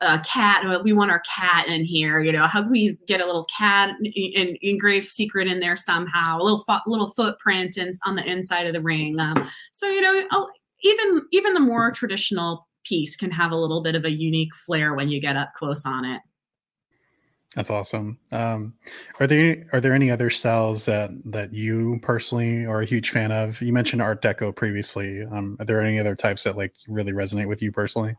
a 0.00 0.18
cat 0.20 0.82
we 0.82 0.92
want 0.92 1.10
our 1.10 1.20
cat 1.20 1.68
in 1.68 1.84
here 1.84 2.20
you 2.20 2.32
know? 2.32 2.46
How 2.46 2.62
can 2.62 2.70
we 2.70 2.96
get 3.06 3.20
a 3.20 3.26
little 3.26 3.46
cat 3.56 3.90
and 4.00 4.58
engraved 4.62 5.06
secret 5.06 5.46
in 5.46 5.60
there 5.60 5.76
somehow? 5.76 6.38
A 6.38 6.42
little 6.42 6.60
fo- 6.60 6.80
little 6.86 7.08
footprint 7.08 7.76
and 7.76 7.92
on 8.06 8.16
the 8.16 8.24
inside 8.24 8.66
of 8.66 8.72
the 8.72 8.80
ring 8.80 9.18
um, 9.20 9.48
so 9.72 9.88
you 9.88 10.00
know 10.00 10.26
I'll, 10.30 10.48
even 10.82 11.22
even 11.32 11.54
the 11.54 11.60
more 11.60 11.90
traditional 11.90 12.66
piece 12.84 13.16
can 13.16 13.30
have 13.30 13.52
a 13.52 13.56
little 13.56 13.82
bit 13.82 13.94
of 13.94 14.04
a 14.04 14.10
unique 14.10 14.54
flair 14.54 14.94
when 14.94 15.08
you 15.08 15.20
get 15.20 15.36
up 15.36 15.52
close 15.54 15.84
on 15.84 16.04
it 16.04 16.20
that's 17.58 17.70
awesome. 17.70 18.20
Um, 18.30 18.74
are 19.18 19.26
there 19.26 19.66
are 19.72 19.80
there 19.80 19.92
any 19.92 20.12
other 20.12 20.30
styles 20.30 20.86
that 20.86 21.10
that 21.24 21.52
you 21.52 21.98
personally 22.02 22.64
are 22.64 22.82
a 22.82 22.84
huge 22.84 23.10
fan 23.10 23.32
of? 23.32 23.60
You 23.60 23.72
mentioned 23.72 24.00
Art 24.00 24.22
Deco 24.22 24.54
previously. 24.54 25.24
Um, 25.24 25.56
are 25.58 25.66
there 25.66 25.82
any 25.82 25.98
other 25.98 26.14
types 26.14 26.44
that 26.44 26.56
like 26.56 26.76
really 26.86 27.10
resonate 27.10 27.48
with 27.48 27.60
you 27.60 27.72
personally? 27.72 28.14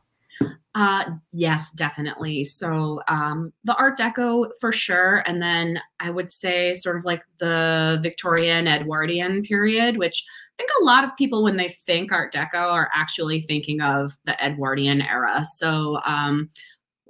Uh, 0.76 1.06
yes, 1.32 1.72
definitely. 1.72 2.44
So 2.44 3.00
um, 3.08 3.54
the 3.64 3.78
Art 3.78 3.98
Deco 3.98 4.50
for 4.60 4.74
sure, 4.74 5.24
and 5.26 5.42
then 5.42 5.80
I 6.02 6.10
would 6.10 6.30
say 6.30 6.74
sort 6.74 6.98
of 6.98 7.06
like 7.06 7.24
the 7.38 7.98
Victorian 8.02 8.68
Edwardian 8.68 9.44
period, 9.44 9.98
which 9.98 10.26
I 10.28 10.64
think 10.64 10.70
a 10.82 10.84
lot 10.84 11.06
of 11.06 11.16
people 11.16 11.44
when 11.44 11.56
they 11.56 11.70
think 11.70 12.12
Art 12.12 12.34
Deco 12.34 12.56
are 12.56 12.90
actually 12.94 13.40
thinking 13.40 13.80
of 13.80 14.18
the 14.26 14.36
Edwardian 14.46 15.02
era. 15.02 15.46
So 15.46 16.02
um, 16.06 16.50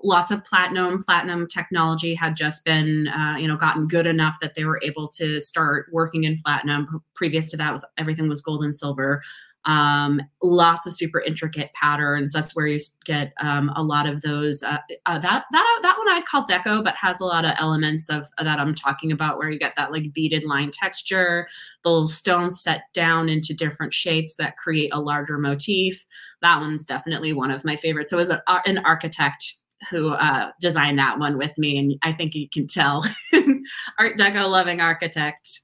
lots 0.04 0.32
of 0.32 0.43
platinum 0.43 1.04
platinum 1.04 1.47
technology 1.47 2.16
had 2.16 2.36
just 2.36 2.64
been 2.64 3.08
uh, 3.10 3.36
you 3.38 3.47
know 3.47 3.58
gotten 3.58 3.88
good 3.88 4.08
enough 4.08 4.36
that 4.41 4.56
they 4.56 4.66
were 4.66 4.80
able 4.84 5.08
to 5.08 5.39
start 5.41 5.88
working 5.91 6.24
in 6.24 6.38
platinum 6.43 7.02
previous 7.16 7.52
to 7.52 7.58
that 7.58 7.72
was 7.72 7.86
everything 7.97 8.30
was 8.30 8.41
gold 8.41 8.64
and 8.64 8.76
silver 8.76 9.22
um, 9.66 10.22
lots 10.41 10.88
of 10.88 10.93
super 10.93 11.20
intricate 11.20 11.72
patterns. 11.74 12.32
That's 12.32 12.56
where 12.56 12.68
you 12.68 12.80
get 13.06 13.34
um, 13.41 13.72
a 13.76 13.84
lot 13.84 14.08
of 14.08 14.22
those. 14.22 14.64
Uh, 14.64 14.78
uh, 15.06 15.20
that 15.20 15.45
that 15.52 15.80
that 15.84 15.97
one 15.97 16.10
I 16.10 16.22
call 16.22 16.45
deco, 16.45 16.84
but 16.84 16.95
has 16.95 17.20
a 17.20 17.26
lot 17.26 17.45
of 17.45 17.54
elements 17.60 18.10
of 18.10 18.28
uh, 18.38 18.43
that 18.43 18.60
I'm 18.60 18.74
talking 18.74 19.12
about, 19.12 19.38
where 19.38 19.50
you 19.50 19.60
get 19.60 19.76
that 19.76 19.91
like 19.91 20.14
beaded 20.14 20.43
line 20.43 20.72
texture, 20.72 21.47
the 21.84 21.89
little 21.89 22.08
stones 22.08 22.62
set 22.62 22.84
down 22.93 23.28
into 23.28 23.54
different 23.54 23.93
shapes 23.93 24.38
that 24.38 24.58
create 24.58 24.91
a 24.93 25.02
larger 25.02 25.38
motif. 25.38 26.06
That 26.41 26.60
one's 26.62 26.86
definitely 26.86 27.34
one 27.34 27.52
of 27.52 27.66
my 27.66 27.76
favorites. 27.76 28.12
So 28.12 28.18
as 28.18 28.30
a, 28.30 28.41
an 28.66 28.80
architect 28.80 29.56
who 29.89 30.09
uh, 30.09 30.51
designed 30.59 30.99
that 30.99 31.19
one 31.19 31.38
with 31.38 31.57
me, 31.57 31.77
and 31.77 31.95
I 32.03 32.11
think 32.11 32.36
you 32.36 32.47
can 32.49 32.67
tell, 32.67 33.05
Art 33.99 34.17
Deco 34.17 34.49
loving 34.49 34.82
architect. 34.82 35.59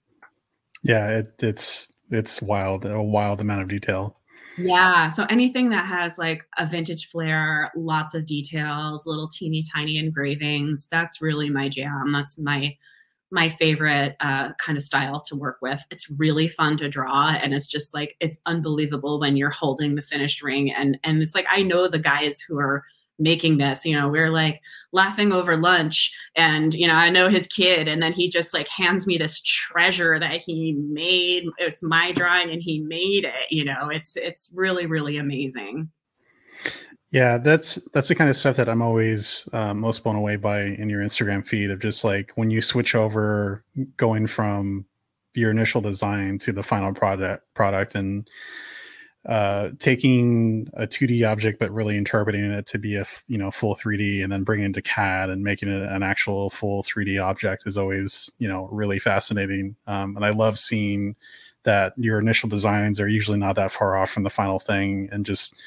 Yeah, 0.83 1.09
it, 1.09 1.33
it's 1.41 1.91
it's 2.11 2.41
wild, 2.41 2.85
a 2.85 3.01
wild 3.01 3.41
amount 3.41 3.61
of 3.61 3.67
detail. 3.67 4.17
Yeah. 4.57 5.09
So 5.09 5.25
anything 5.29 5.69
that 5.69 5.85
has 5.85 6.17
like 6.17 6.43
a 6.57 6.65
vintage 6.65 7.09
flair, 7.09 7.71
lots 7.75 8.13
of 8.13 8.25
details, 8.25 9.05
little 9.05 9.27
teeny 9.27 9.61
tiny 9.73 9.97
engravings, 9.97 10.87
that's 10.89 11.21
really 11.21 11.49
my 11.49 11.67
jam. 11.67 12.11
That's 12.13 12.37
my 12.37 12.75
my 13.31 13.49
favorite 13.49 14.15
uh, 14.21 14.53
kind 14.53 14.77
of 14.77 14.83
style 14.83 15.19
to 15.19 15.35
work 15.35 15.57
with. 15.61 15.83
It's 15.91 16.09
really 16.09 16.47
fun 16.47 16.77
to 16.77 16.87
draw, 16.87 17.31
and 17.31 17.53
it's 17.53 17.67
just 17.67 17.93
like 17.93 18.15
it's 18.19 18.37
unbelievable 18.45 19.19
when 19.19 19.35
you're 19.35 19.49
holding 19.49 19.95
the 19.95 20.01
finished 20.01 20.41
ring, 20.41 20.71
and 20.71 20.97
and 21.03 21.21
it's 21.21 21.35
like 21.35 21.47
I 21.49 21.61
know 21.63 21.87
the 21.87 21.99
guys 21.99 22.39
who 22.39 22.57
are 22.57 22.83
making 23.17 23.57
this 23.57 23.85
you 23.85 23.95
know 23.97 24.09
we're 24.09 24.29
like 24.29 24.61
laughing 24.91 25.31
over 25.31 25.55
lunch 25.55 26.13
and 26.35 26.73
you 26.73 26.87
know 26.87 26.95
i 26.95 27.09
know 27.09 27.29
his 27.29 27.47
kid 27.47 27.87
and 27.87 28.03
then 28.03 28.11
he 28.11 28.29
just 28.29 28.53
like 28.53 28.67
hands 28.67 29.07
me 29.07 29.17
this 29.17 29.41
treasure 29.41 30.19
that 30.19 30.41
he 30.41 30.73
made 30.73 31.45
it's 31.57 31.81
my 31.81 32.11
drawing 32.11 32.49
and 32.49 32.61
he 32.61 32.79
made 32.81 33.23
it 33.23 33.49
you 33.49 33.63
know 33.63 33.89
it's 33.89 34.15
it's 34.17 34.51
really 34.53 34.85
really 34.85 35.17
amazing. 35.17 35.89
Yeah 37.11 37.37
that's 37.37 37.75
that's 37.93 38.09
the 38.09 38.15
kind 38.15 38.29
of 38.29 38.35
stuff 38.35 38.57
that 38.57 38.67
i'm 38.67 38.81
always 38.81 39.47
uh, 39.53 39.73
most 39.73 40.03
blown 40.03 40.17
away 40.17 40.35
by 40.35 40.61
in 40.63 40.89
your 40.89 41.01
instagram 41.01 41.45
feed 41.45 41.71
of 41.71 41.79
just 41.79 42.03
like 42.03 42.31
when 42.35 42.49
you 42.49 42.61
switch 42.61 42.95
over 42.95 43.63
going 43.95 44.27
from 44.27 44.85
your 45.33 45.51
initial 45.51 45.81
design 45.81 46.39
to 46.39 46.51
the 46.51 46.63
final 46.63 46.93
product 46.93 47.45
product 47.53 47.95
and 47.95 48.27
uh, 49.25 49.71
taking 49.79 50.69
a 50.73 50.85
2D 50.85 51.27
object 51.27 51.59
but 51.59 51.71
really 51.71 51.97
interpreting 51.97 52.43
it 52.43 52.65
to 52.67 52.77
be 52.77 52.95
a 52.95 53.05
you 53.27 53.37
know 53.37 53.49
full 53.49 53.75
3D 53.75 54.23
and 54.23 54.31
then 54.31 54.43
bringing 54.43 54.69
it 54.69 54.73
to 54.73 54.81
CAD 54.81 55.29
and 55.29 55.43
making 55.43 55.69
it 55.69 55.81
an 55.89 56.03
actual 56.03 56.49
full 56.49 56.83
3D 56.83 57.21
object 57.23 57.65
is 57.65 57.77
always 57.77 58.31
you 58.37 58.47
know 58.47 58.67
really 58.71 58.99
fascinating. 58.99 59.75
Um, 59.87 60.15
and 60.15 60.25
I 60.25 60.29
love 60.29 60.59
seeing 60.59 61.15
that 61.63 61.93
your 61.97 62.19
initial 62.19 62.47
designs 62.47 62.99
are 62.99 63.07
usually 63.07 63.39
not 63.39 63.55
that 63.55 63.71
far 63.71 63.97
off 63.97 64.11
from 64.11 64.23
the 64.23 64.29
final 64.29 64.59
thing, 64.59 65.09
and 65.11 65.25
just 65.25 65.59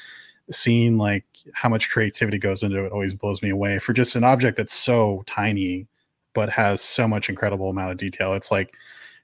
seeing 0.49 0.97
like 0.97 1.25
how 1.53 1.69
much 1.69 1.89
creativity 1.89 2.37
goes 2.37 2.63
into 2.63 2.83
it 2.83 2.91
always 2.91 3.13
blows 3.13 3.41
me 3.41 3.49
away 3.49 3.79
for 3.79 3.93
just 3.93 4.15
an 4.15 4.23
object 4.23 4.57
that's 4.57 4.73
so 4.73 5.23
tiny 5.27 5.87
but 6.33 6.49
has 6.49 6.81
so 6.81 7.07
much 7.07 7.29
incredible 7.29 7.69
amount 7.69 7.91
of 7.91 7.97
detail. 7.97 8.33
It's 8.33 8.51
like 8.51 8.73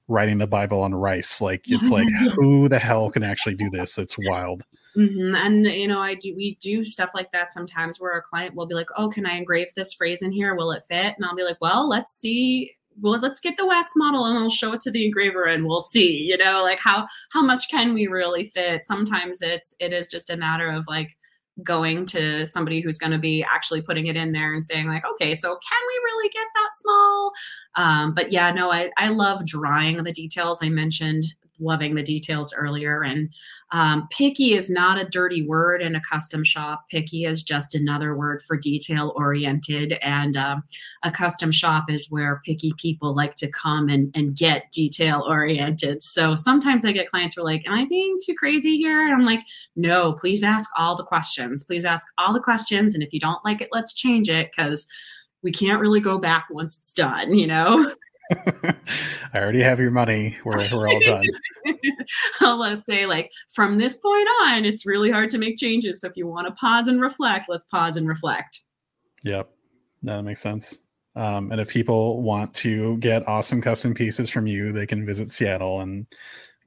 writing 0.08 0.38
the 0.38 0.47
Bible 0.47 0.82
on 0.82 0.93
rice. 0.93 1.41
Like 1.41 1.64
it's 1.68 1.89
like 1.89 2.08
who 2.36 2.68
the 2.68 2.80
hell 2.80 3.10
can 3.10 3.24
actually 3.24 3.56
do 3.56 3.70
this? 3.70 3.97
It's 3.97 4.18
wild. 4.18 4.64
Mm-hmm. 4.95 5.36
And 5.36 5.66
you 5.66 5.88
know, 5.88 6.01
I 6.01 6.16
do 6.16 6.34
we 6.36 6.56
do 6.62 6.86
stuff 6.86 7.12
like 7.14 7.32
that 7.32 7.51
sometimes 7.51 7.99
where 7.99 8.18
a 8.18 8.22
client 8.22 8.56
will 8.56 8.66
be 8.66 8.76
like, 8.76 8.88
"Oh, 8.95 9.10
can 9.10 9.26
I 9.26 9.36
engrave 9.36 9.68
this 9.76 9.93
phrase 9.93 10.22
in 10.22 10.32
here? 10.32 10.56
Will 10.56 10.72
it 10.72 10.84
fit?" 10.88 11.16
And 11.16 11.26
I'll 11.26 11.36
be 11.36 11.43
like, 11.43 11.60
"Well, 11.60 11.89
let's 11.89 12.12
see. 12.12 12.72
Well, 13.01 13.20
let's 13.20 13.41
get 13.41 13.58
the 13.58 13.66
wax 13.68 13.91
model 13.97 14.26
and 14.26 14.38
I'll 14.38 14.49
show 14.49 14.72
it 14.72 14.80
to 14.82 14.91
the 14.91 15.06
engraver 15.06 15.43
and 15.43 15.66
we'll 15.66 15.82
see. 15.82 16.24
You 16.24 16.38
know, 16.38 16.64
like 16.64 16.80
how 16.80 17.08
how 17.32 17.41
much 17.41 17.70
can 17.70 17.93
we 17.93 18.08
really 18.08 18.45
fit? 18.45 18.86
Sometimes 18.86 19.41
it's 19.41 19.76
it 19.80 19.91
is 19.91 20.08
just 20.08 20.30
a 20.30 20.38
matter 20.38 20.72
of 20.72 20.86
like 20.88 21.18
going 21.64 22.06
to 22.06 22.45
somebody 22.45 22.82
who's 22.82 22.97
going 22.97 23.12
to 23.12 23.18
be 23.18 23.43
actually 23.43 23.82
putting 23.82 24.08
it 24.08 24.16
in 24.16 24.32
there 24.32 24.53
and 24.53 24.64
saying 24.64 24.88
like 24.88 25.03
okay 25.06 25.34
so 25.34 25.49
can 25.49 25.82
we 25.88 26.01
really 26.03 26.30
get 26.30 26.47
that 26.53 26.70
small 26.74 27.32
um, 27.76 28.14
but 28.14 28.32
yeah 28.32 28.51
no 28.51 28.72
I, 28.72 28.91
I 28.97 29.10
love 29.10 29.45
drawing 29.45 30.03
the 30.03 30.12
details 30.12 30.62
i 30.62 30.70
mentioned 30.70 31.26
loving 31.60 31.95
the 31.95 32.03
details 32.03 32.53
earlier. 32.53 33.03
And 33.03 33.30
um, 33.76 34.07
picky 34.09 34.53
is 34.53 34.69
not 34.69 35.01
a 35.01 35.03
dirty 35.03 35.45
word 35.45 35.82
in 35.82 35.97
a 35.97 36.01
custom 36.09 36.45
shop. 36.45 36.86
Picky 36.89 37.26
is 37.26 37.43
just 37.43 37.76
another 37.76 38.15
word 38.15 38.41
for 38.47 38.55
detail 38.55 39.11
oriented. 39.17 39.97
And 40.01 40.38
um, 40.38 40.63
a 41.03 41.11
custom 41.11 41.51
shop 41.51 41.91
is 41.91 42.09
where 42.09 42.41
picky 42.45 42.71
people 42.78 43.13
like 43.13 43.36
to 43.36 43.49
come 43.49 43.89
and, 43.89 44.15
and 44.15 44.34
get 44.34 44.71
detail 44.71 45.26
oriented. 45.28 46.03
So 46.03 46.36
sometimes 46.36 46.86
I 46.86 46.93
get 46.93 47.09
clients 47.09 47.36
who 47.36 47.41
are 47.41 47.43
like, 47.43 47.67
Am 47.67 47.73
I 47.73 47.84
being 47.84 48.17
too 48.23 48.34
crazy 48.36 48.78
here? 48.78 49.05
And 49.05 49.13
I'm 49.13 49.26
like, 49.26 49.41
No, 49.76 50.13
please 50.13 50.41
ask 50.41 50.69
all 50.78 50.95
the 50.95 51.03
questions. 51.03 51.65
Please 51.65 51.84
ask 51.84 52.07
all 52.17 52.32
the 52.32 52.39
questions. 52.39 52.93
And 52.93 53.03
if 53.03 53.11
you 53.11 53.19
don't 53.19 53.43
like 53.43 53.59
it, 53.59 53.67
let's 53.73 53.91
change 53.91 54.30
it 54.30 54.51
because 54.55 54.88
we 55.43 55.51
can't 55.51 55.82
really 55.82 55.99
go 55.99 56.17
back 56.17 56.45
once 56.49 56.78
it's 56.78 56.93
done, 56.93 57.38
you 57.38 57.45
know? 57.45 57.93
I 59.34 59.39
already 59.39 59.61
have 59.61 59.80
your 59.80 59.91
money. 59.91 60.36
We're, 60.43 60.67
we're 60.71 60.89
all 60.89 60.99
done. 61.05 61.26
I'll 62.41 62.78
say, 62.78 63.05
like, 63.05 63.30
from 63.53 63.78
this 63.78 63.97
point 63.97 64.28
on, 64.43 64.65
it's 64.65 64.86
really 64.86 65.11
hard 65.11 65.30
to 65.32 65.38
make 65.38 65.57
changes. 65.57 66.01
So 66.01 66.07
if 66.07 66.17
you 66.17 66.28
want 66.28 66.47
to 66.47 66.53
pause 66.53 66.88
and 66.88 67.01
reflect, 67.01 67.47
let's 67.49 67.65
pause 67.65 67.97
and 67.97 68.07
reflect. 68.07 68.61
Yep. 69.23 69.49
That 70.03 70.23
makes 70.23 70.41
sense. 70.41 70.80
Um, 71.15 71.51
and 71.51 71.61
if 71.61 71.69
people 71.69 72.21
want 72.21 72.53
to 72.55 72.97
get 72.97 73.28
awesome 73.28 73.61
custom 73.61 73.93
pieces 73.93 74.30
from 74.30 74.47
you, 74.47 74.71
they 74.71 74.86
can 74.86 75.05
visit 75.05 75.32
Seattle 75.32 75.82
and 75.82 76.05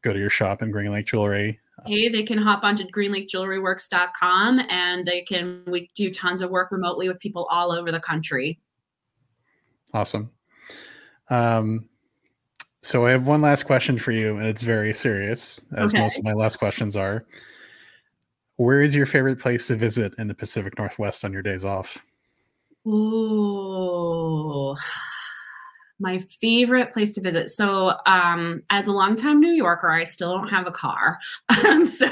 go 0.03 0.13
to 0.13 0.19
your 0.19 0.31
shop 0.31 0.63
in 0.63 0.71
Green 0.71 0.91
Lake 0.91 1.07
Jewelry. 1.07 1.61
Hey, 1.87 2.09
they 2.09 2.23
can 2.23 2.39
hop 2.39 2.65
onto 2.65 2.85
greenlakejewelryworks.com 2.85 4.61
and 4.69 5.07
they 5.07 5.23
can, 5.23 5.63
we 5.67 5.91
do 5.95 6.11
tons 6.11 6.41
of 6.41 6.51
work 6.51 6.73
remotely 6.73 7.09
with 7.09 7.21
people 7.21 7.47
all 7.51 7.71
over 7.71 7.93
the 7.93 8.01
country. 8.01 8.61
Awesome. 9.95 10.31
Um, 11.31 11.89
so 12.83 13.07
I 13.07 13.11
have 13.11 13.27
one 13.27 13.41
last 13.41 13.65
question 13.65 13.99
for 13.99 14.13
you, 14.13 14.37
and 14.37 14.47
it's 14.47 14.63
very 14.63 14.95
serious, 14.95 15.65
as 15.77 15.91
okay. 15.91 16.01
most 16.01 16.19
of 16.19 16.25
my 16.25 16.33
last 16.33 16.57
questions 16.57 16.97
are. 16.97 17.27
Where 18.57 18.83
is 18.83 18.95
your 18.95 19.07
favorite 19.07 19.39
place 19.39 19.67
to 19.69 19.77
visit 19.77 20.15
in 20.19 20.29
the 20.29 20.35
Pacific 20.35 20.79
Northwest 20.79 21.25
on 21.25 21.33
your 21.33 21.43
days 21.43 21.65
off? 21.65 21.99
Oh, 22.87 24.77
my 26.01 26.19
favorite 26.41 26.93
place 26.93 27.15
to 27.15 27.21
visit. 27.21 27.51
So, 27.51 27.97
um, 28.07 28.63
as 28.71 28.87
a 28.87 28.93
longtime 28.93 29.41
New 29.41 29.53
Yorker, 29.53 29.91
I 29.91 30.05
still 30.05 30.37
don't 30.37 30.49
have 30.49 30.67
a 30.67 30.73
car, 30.73 31.19
um, 31.67 31.85
so 31.85 32.07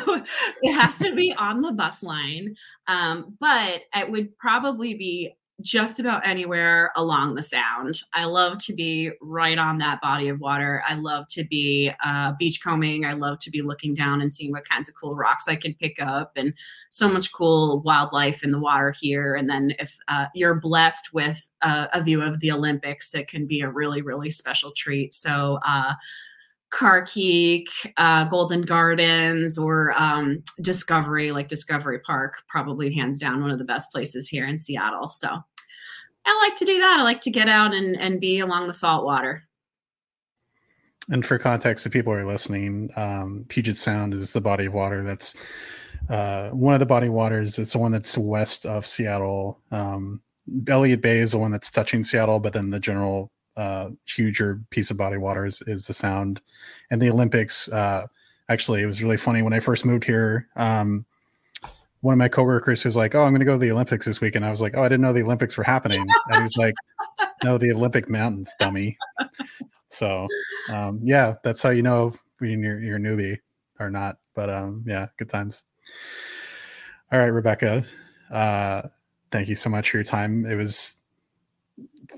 it 0.63 0.73
has 0.73 0.99
to 0.99 1.15
be 1.15 1.33
on 1.33 1.63
the 1.63 1.73
bus 1.73 2.03
line. 2.03 2.57
Um, 2.89 3.37
but 3.41 3.83
it 3.95 4.11
would 4.11 4.37
probably 4.39 4.95
be 4.95 5.35
just 5.63 5.99
about 5.99 6.27
anywhere 6.27 6.93
along 6.97 7.35
the 7.35 7.43
sound. 7.43 8.03
I 8.13 8.27
love 8.27 8.59
to 8.65 8.75
be 8.75 9.11
right 9.23 9.57
on 9.59 9.79
that 9.79 10.03
body 10.03 10.29
of 10.29 10.39
water. 10.39 10.83
I 10.87 10.95
love 10.95 11.27
to 11.29 11.45
be 11.45 11.91
uh, 12.05 12.33
beachcombing. 12.39 13.07
I 13.07 13.15
love 13.15 13.39
to 13.41 13.51
be 13.51 13.63
looking 13.63 13.95
down 13.95 14.21
and 14.21 14.31
seeing 14.31 14.53
what 14.53 14.69
kinds 14.69 14.89
of 14.89 14.95
cool 14.95 15.15
rocks 15.15 15.49
I 15.49 15.57
can 15.57 15.73
pick 15.75 15.97
up, 16.01 16.33
and 16.37 16.53
so 16.91 17.09
much 17.09 17.33
cool 17.33 17.81
wildlife 17.81 18.45
in 18.45 18.51
the 18.51 18.61
water 18.61 18.95
here. 19.01 19.35
And 19.35 19.49
then 19.49 19.75
if 19.79 19.97
uh, 20.09 20.27
you're 20.35 20.55
blessed 20.55 21.15
with 21.15 21.49
a, 21.63 21.89
a, 21.95 22.03
view 22.03 22.23
of 22.23 22.39
the 22.41 22.53
Olympics, 22.53 23.15
it 23.15 23.27
can 23.27 23.47
be 23.47 23.63
a 23.63 23.71
really, 23.71 24.03
really 24.03 24.31
special 24.31 24.73
treat. 24.77 25.15
So, 25.15 25.59
uh, 25.67 25.95
Carkeek, 26.73 27.67
uh, 27.97 28.25
Golden 28.25 28.63
Gardens, 28.63 29.57
or 29.59 29.93
um, 30.01 30.43
Discovery, 30.61 31.33
like 31.33 31.49
Discovery 31.49 32.01
Park, 32.01 32.43
probably 32.49 32.93
hands 32.93 33.19
down 33.19 33.41
one 33.41 33.51
of 33.51 33.59
the 33.59 33.65
best 33.65 33.93
places 33.93 34.29
here 34.29 34.47
in 34.47 34.59
Seattle. 34.59 35.09
So 35.09 35.29
I 35.29 36.47
like 36.49 36.57
to 36.57 36.65
do 36.65 36.79
that. 36.79 36.99
I 36.99 37.03
like 37.03 37.21
to 37.23 37.31
get 37.31 37.49
out 37.49 37.73
and, 37.73 37.97
and 37.97 38.21
be 38.21 38.41
along 38.41 38.67
the 38.67 38.75
salt 38.75 39.05
water. 39.05 39.45
And 41.09 41.25
for 41.25 41.39
context, 41.39 41.85
the 41.85 41.91
people 41.91 42.13
who 42.13 42.19
are 42.19 42.25
listening, 42.25 42.91
um, 42.97 43.45
Puget 43.49 43.77
Sound 43.77 44.13
is 44.13 44.33
the 44.33 44.41
body 44.41 44.67
of 44.67 44.75
water 44.75 45.05
that's 45.05 45.35
uh, 46.09 46.51
one 46.51 46.75
of 46.75 46.81
the 46.81 46.87
body 46.87 47.09
waters. 47.09 47.59
It's 47.59 47.73
the 47.73 47.79
one 47.79 47.93
that's 47.93 48.19
west 48.19 48.67
of 48.67 48.85
Seattle. 48.85 49.61
Um, 49.71 50.21
Elliott 50.69 51.03
Bay 51.03 51.19
is 51.19 51.31
the 51.31 51.39
one 51.39 51.53
that's 51.53 51.71
touching 51.71 52.03
Seattle, 52.03 52.41
but 52.41 52.53
then 52.53 52.71
the 52.71 52.81
general 52.81 53.31
uh, 53.57 53.91
huger 54.07 54.61
piece 54.71 54.91
of 54.91 54.97
body 54.97 55.17
water 55.17 55.47
is, 55.47 55.63
is 55.67 55.87
the 55.87 55.93
sound. 55.93 56.41
And 56.91 57.01
the 57.01 57.11
Olympics, 57.11 57.69
uh, 57.71 58.07
actually, 58.49 58.83
it 58.83 58.87
was 58.87 59.03
really 59.03 59.17
funny 59.17 59.43
when 59.43 59.53
I 59.53 59.61
first 59.61 59.85
moved 59.85 60.05
here. 60.05 60.49
Um, 60.57 61.05
one 62.01 62.13
of 62.13 62.19
my 62.19 62.29
coworkers 62.29 62.85
was 62.85 62.95
like, 62.95 63.15
"Oh, 63.15 63.23
I'm 63.23 63.33
going 63.33 63.41
to 63.41 63.47
go 63.47 63.55
to 63.55 63.59
the 63.59 63.73
Olympics 63.73 64.07
this 64.07 64.21
week," 64.21 64.37
and 64.37 64.45
I 64.45 64.51
was 64.51 64.61
like, 64.61 64.77
"Oh, 64.77 64.83
I 64.83 64.89
didn't 64.89 65.01
know 65.01 65.13
the 65.13 65.23
Olympics 65.23 65.57
were 65.57 65.65
happening." 65.65 66.01
and 66.01 66.37
he 66.37 66.43
was 66.43 66.57
like, 66.57 66.75
"No, 67.45 67.59
the 67.59 67.73
Olympic 67.73 68.09
Mountains, 68.09 68.55
dummy." 68.59 68.97
So, 69.89 70.29
um, 70.69 71.01
yeah, 71.03 71.35
that's 71.43 71.63
how 71.63 71.71
you 71.71 71.83
know 71.83 72.09
if 72.09 72.23
you're, 72.41 72.81
you're 72.81 72.97
a 72.97 73.01
newbie 73.01 73.39
or 73.81 73.91
not. 73.91 74.19
But 74.35 74.51
um, 74.51 74.85
yeah, 74.87 75.07
good 75.17 75.31
times. 75.31 75.65
All 77.11 77.19
right, 77.19 77.27
Rebecca. 77.27 77.85
Uh, 78.31 78.83
thank 79.31 79.49
you 79.49 79.55
so 79.55 79.71
much 79.71 79.91
for 79.91 79.97
your 79.97 80.05
time. 80.05 80.45
It 80.45 80.57
was 80.57 80.99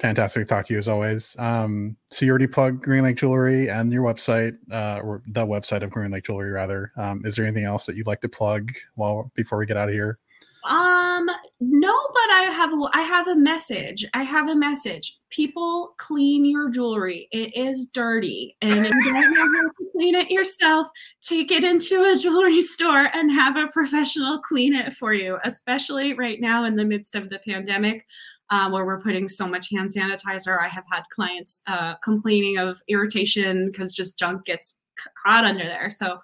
fantastic 0.00 0.42
to 0.42 0.46
talk 0.46 0.66
to 0.66 0.74
you 0.74 0.78
as 0.78 0.88
always. 0.88 1.36
Um, 1.38 1.96
so 2.10 2.24
you 2.24 2.30
already 2.30 2.46
plugged 2.46 2.82
Green 2.82 3.04
Lake 3.04 3.16
Jewelry 3.16 3.68
and 3.68 3.92
your 3.92 4.02
website, 4.02 4.56
uh, 4.70 5.00
or 5.02 5.22
the 5.26 5.46
website 5.46 5.82
of 5.82 5.90
Green 5.90 6.10
Lake 6.10 6.24
Jewelry, 6.24 6.50
rather. 6.50 6.92
Um, 6.96 7.22
is 7.24 7.36
there 7.36 7.44
anything 7.44 7.64
else 7.64 7.86
that 7.86 7.96
you'd 7.96 8.06
like 8.06 8.20
to 8.20 8.28
plug 8.28 8.72
while 8.94 9.30
before 9.34 9.58
we 9.58 9.66
get 9.66 9.76
out 9.76 9.88
of 9.88 9.94
here? 9.94 10.18
Um, 10.64 11.26
no, 11.60 11.94
but 12.12 12.30
I 12.30 12.42
have 12.50 12.70
I 12.92 13.00
have 13.00 13.28
a 13.28 13.36
message. 13.36 14.04
I 14.12 14.22
have 14.22 14.48
a 14.48 14.56
message. 14.56 15.18
People 15.30 15.94
clean 15.96 16.44
your 16.44 16.68
jewelry. 16.70 17.28
It 17.30 17.56
is 17.56 17.86
dirty, 17.86 18.56
and 18.60 18.84
if 18.86 18.92
you 18.92 19.12
don't 19.12 19.34
know 19.34 19.40
how 19.40 19.68
to 19.68 19.90
clean 19.96 20.14
it 20.14 20.30
yourself, 20.30 20.88
take 21.22 21.50
it 21.52 21.64
into 21.64 22.02
a 22.02 22.16
jewelry 22.16 22.60
store 22.62 23.08
and 23.14 23.30
have 23.30 23.56
a 23.56 23.68
professional 23.68 24.40
clean 24.40 24.74
it 24.74 24.92
for 24.92 25.14
you. 25.14 25.38
Especially 25.44 26.12
right 26.14 26.40
now 26.40 26.64
in 26.64 26.76
the 26.76 26.84
midst 26.84 27.14
of 27.14 27.30
the 27.30 27.38
pandemic, 27.38 28.04
uh, 28.50 28.70
where 28.70 28.84
we're 28.84 29.00
putting 29.00 29.28
so 29.28 29.46
much 29.46 29.70
hand 29.70 29.90
sanitizer. 29.90 30.58
I 30.60 30.68
have 30.68 30.84
had 30.90 31.02
clients 31.14 31.60
uh, 31.66 31.94
complaining 31.96 32.58
of 32.58 32.80
irritation 32.88 33.66
because 33.66 33.92
just 33.92 34.18
junk 34.18 34.44
gets 34.44 34.76
caught 35.24 35.44
under 35.44 35.64
there. 35.64 35.88
So 35.88 36.18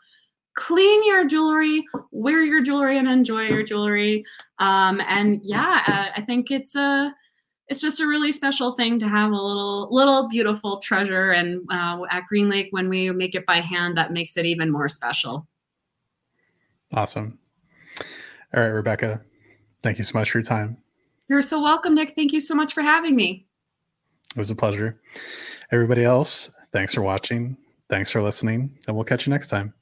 clean 0.54 1.06
your 1.06 1.26
jewelry, 1.26 1.84
wear 2.10 2.42
your 2.42 2.62
jewelry, 2.62 2.98
and 2.98 3.08
enjoy 3.08 3.42
your 3.42 3.62
jewelry. 3.62 4.24
Um, 4.58 5.00
and 5.06 5.40
yeah, 5.42 5.82
uh, 5.86 6.08
I 6.16 6.20
think 6.22 6.50
it's 6.50 6.74
a 6.74 7.14
it's 7.68 7.80
just 7.80 8.00
a 8.00 8.06
really 8.06 8.30
special 8.30 8.72
thing 8.72 8.98
to 8.98 9.08
have 9.08 9.30
a 9.30 9.36
little 9.36 9.88
little 9.90 10.28
beautiful 10.28 10.78
treasure. 10.78 11.32
And 11.32 11.60
uh, 11.70 12.00
at 12.10 12.24
Green 12.28 12.48
Lake, 12.48 12.68
when 12.70 12.88
we 12.88 13.10
make 13.10 13.34
it 13.34 13.46
by 13.46 13.60
hand, 13.60 13.96
that 13.96 14.12
makes 14.12 14.36
it 14.36 14.46
even 14.46 14.70
more 14.70 14.88
special. 14.88 15.46
Awesome. 16.92 17.38
All 18.54 18.62
right, 18.62 18.68
Rebecca, 18.68 19.22
thank 19.82 19.98
you 19.98 20.04
so 20.04 20.16
much 20.16 20.30
for 20.30 20.38
your 20.38 20.44
time. 20.44 20.83
You're 21.28 21.42
so 21.42 21.62
welcome, 21.62 21.94
Nick. 21.94 22.14
Thank 22.14 22.32
you 22.32 22.40
so 22.40 22.54
much 22.54 22.74
for 22.74 22.82
having 22.82 23.16
me. 23.16 23.46
It 24.34 24.38
was 24.38 24.50
a 24.50 24.54
pleasure. 24.54 25.00
Everybody 25.70 26.04
else, 26.04 26.50
thanks 26.72 26.94
for 26.94 27.02
watching. 27.02 27.56
Thanks 27.88 28.10
for 28.10 28.20
listening, 28.20 28.76
and 28.86 28.96
we'll 28.96 29.04
catch 29.04 29.26
you 29.26 29.30
next 29.30 29.48
time. 29.48 29.72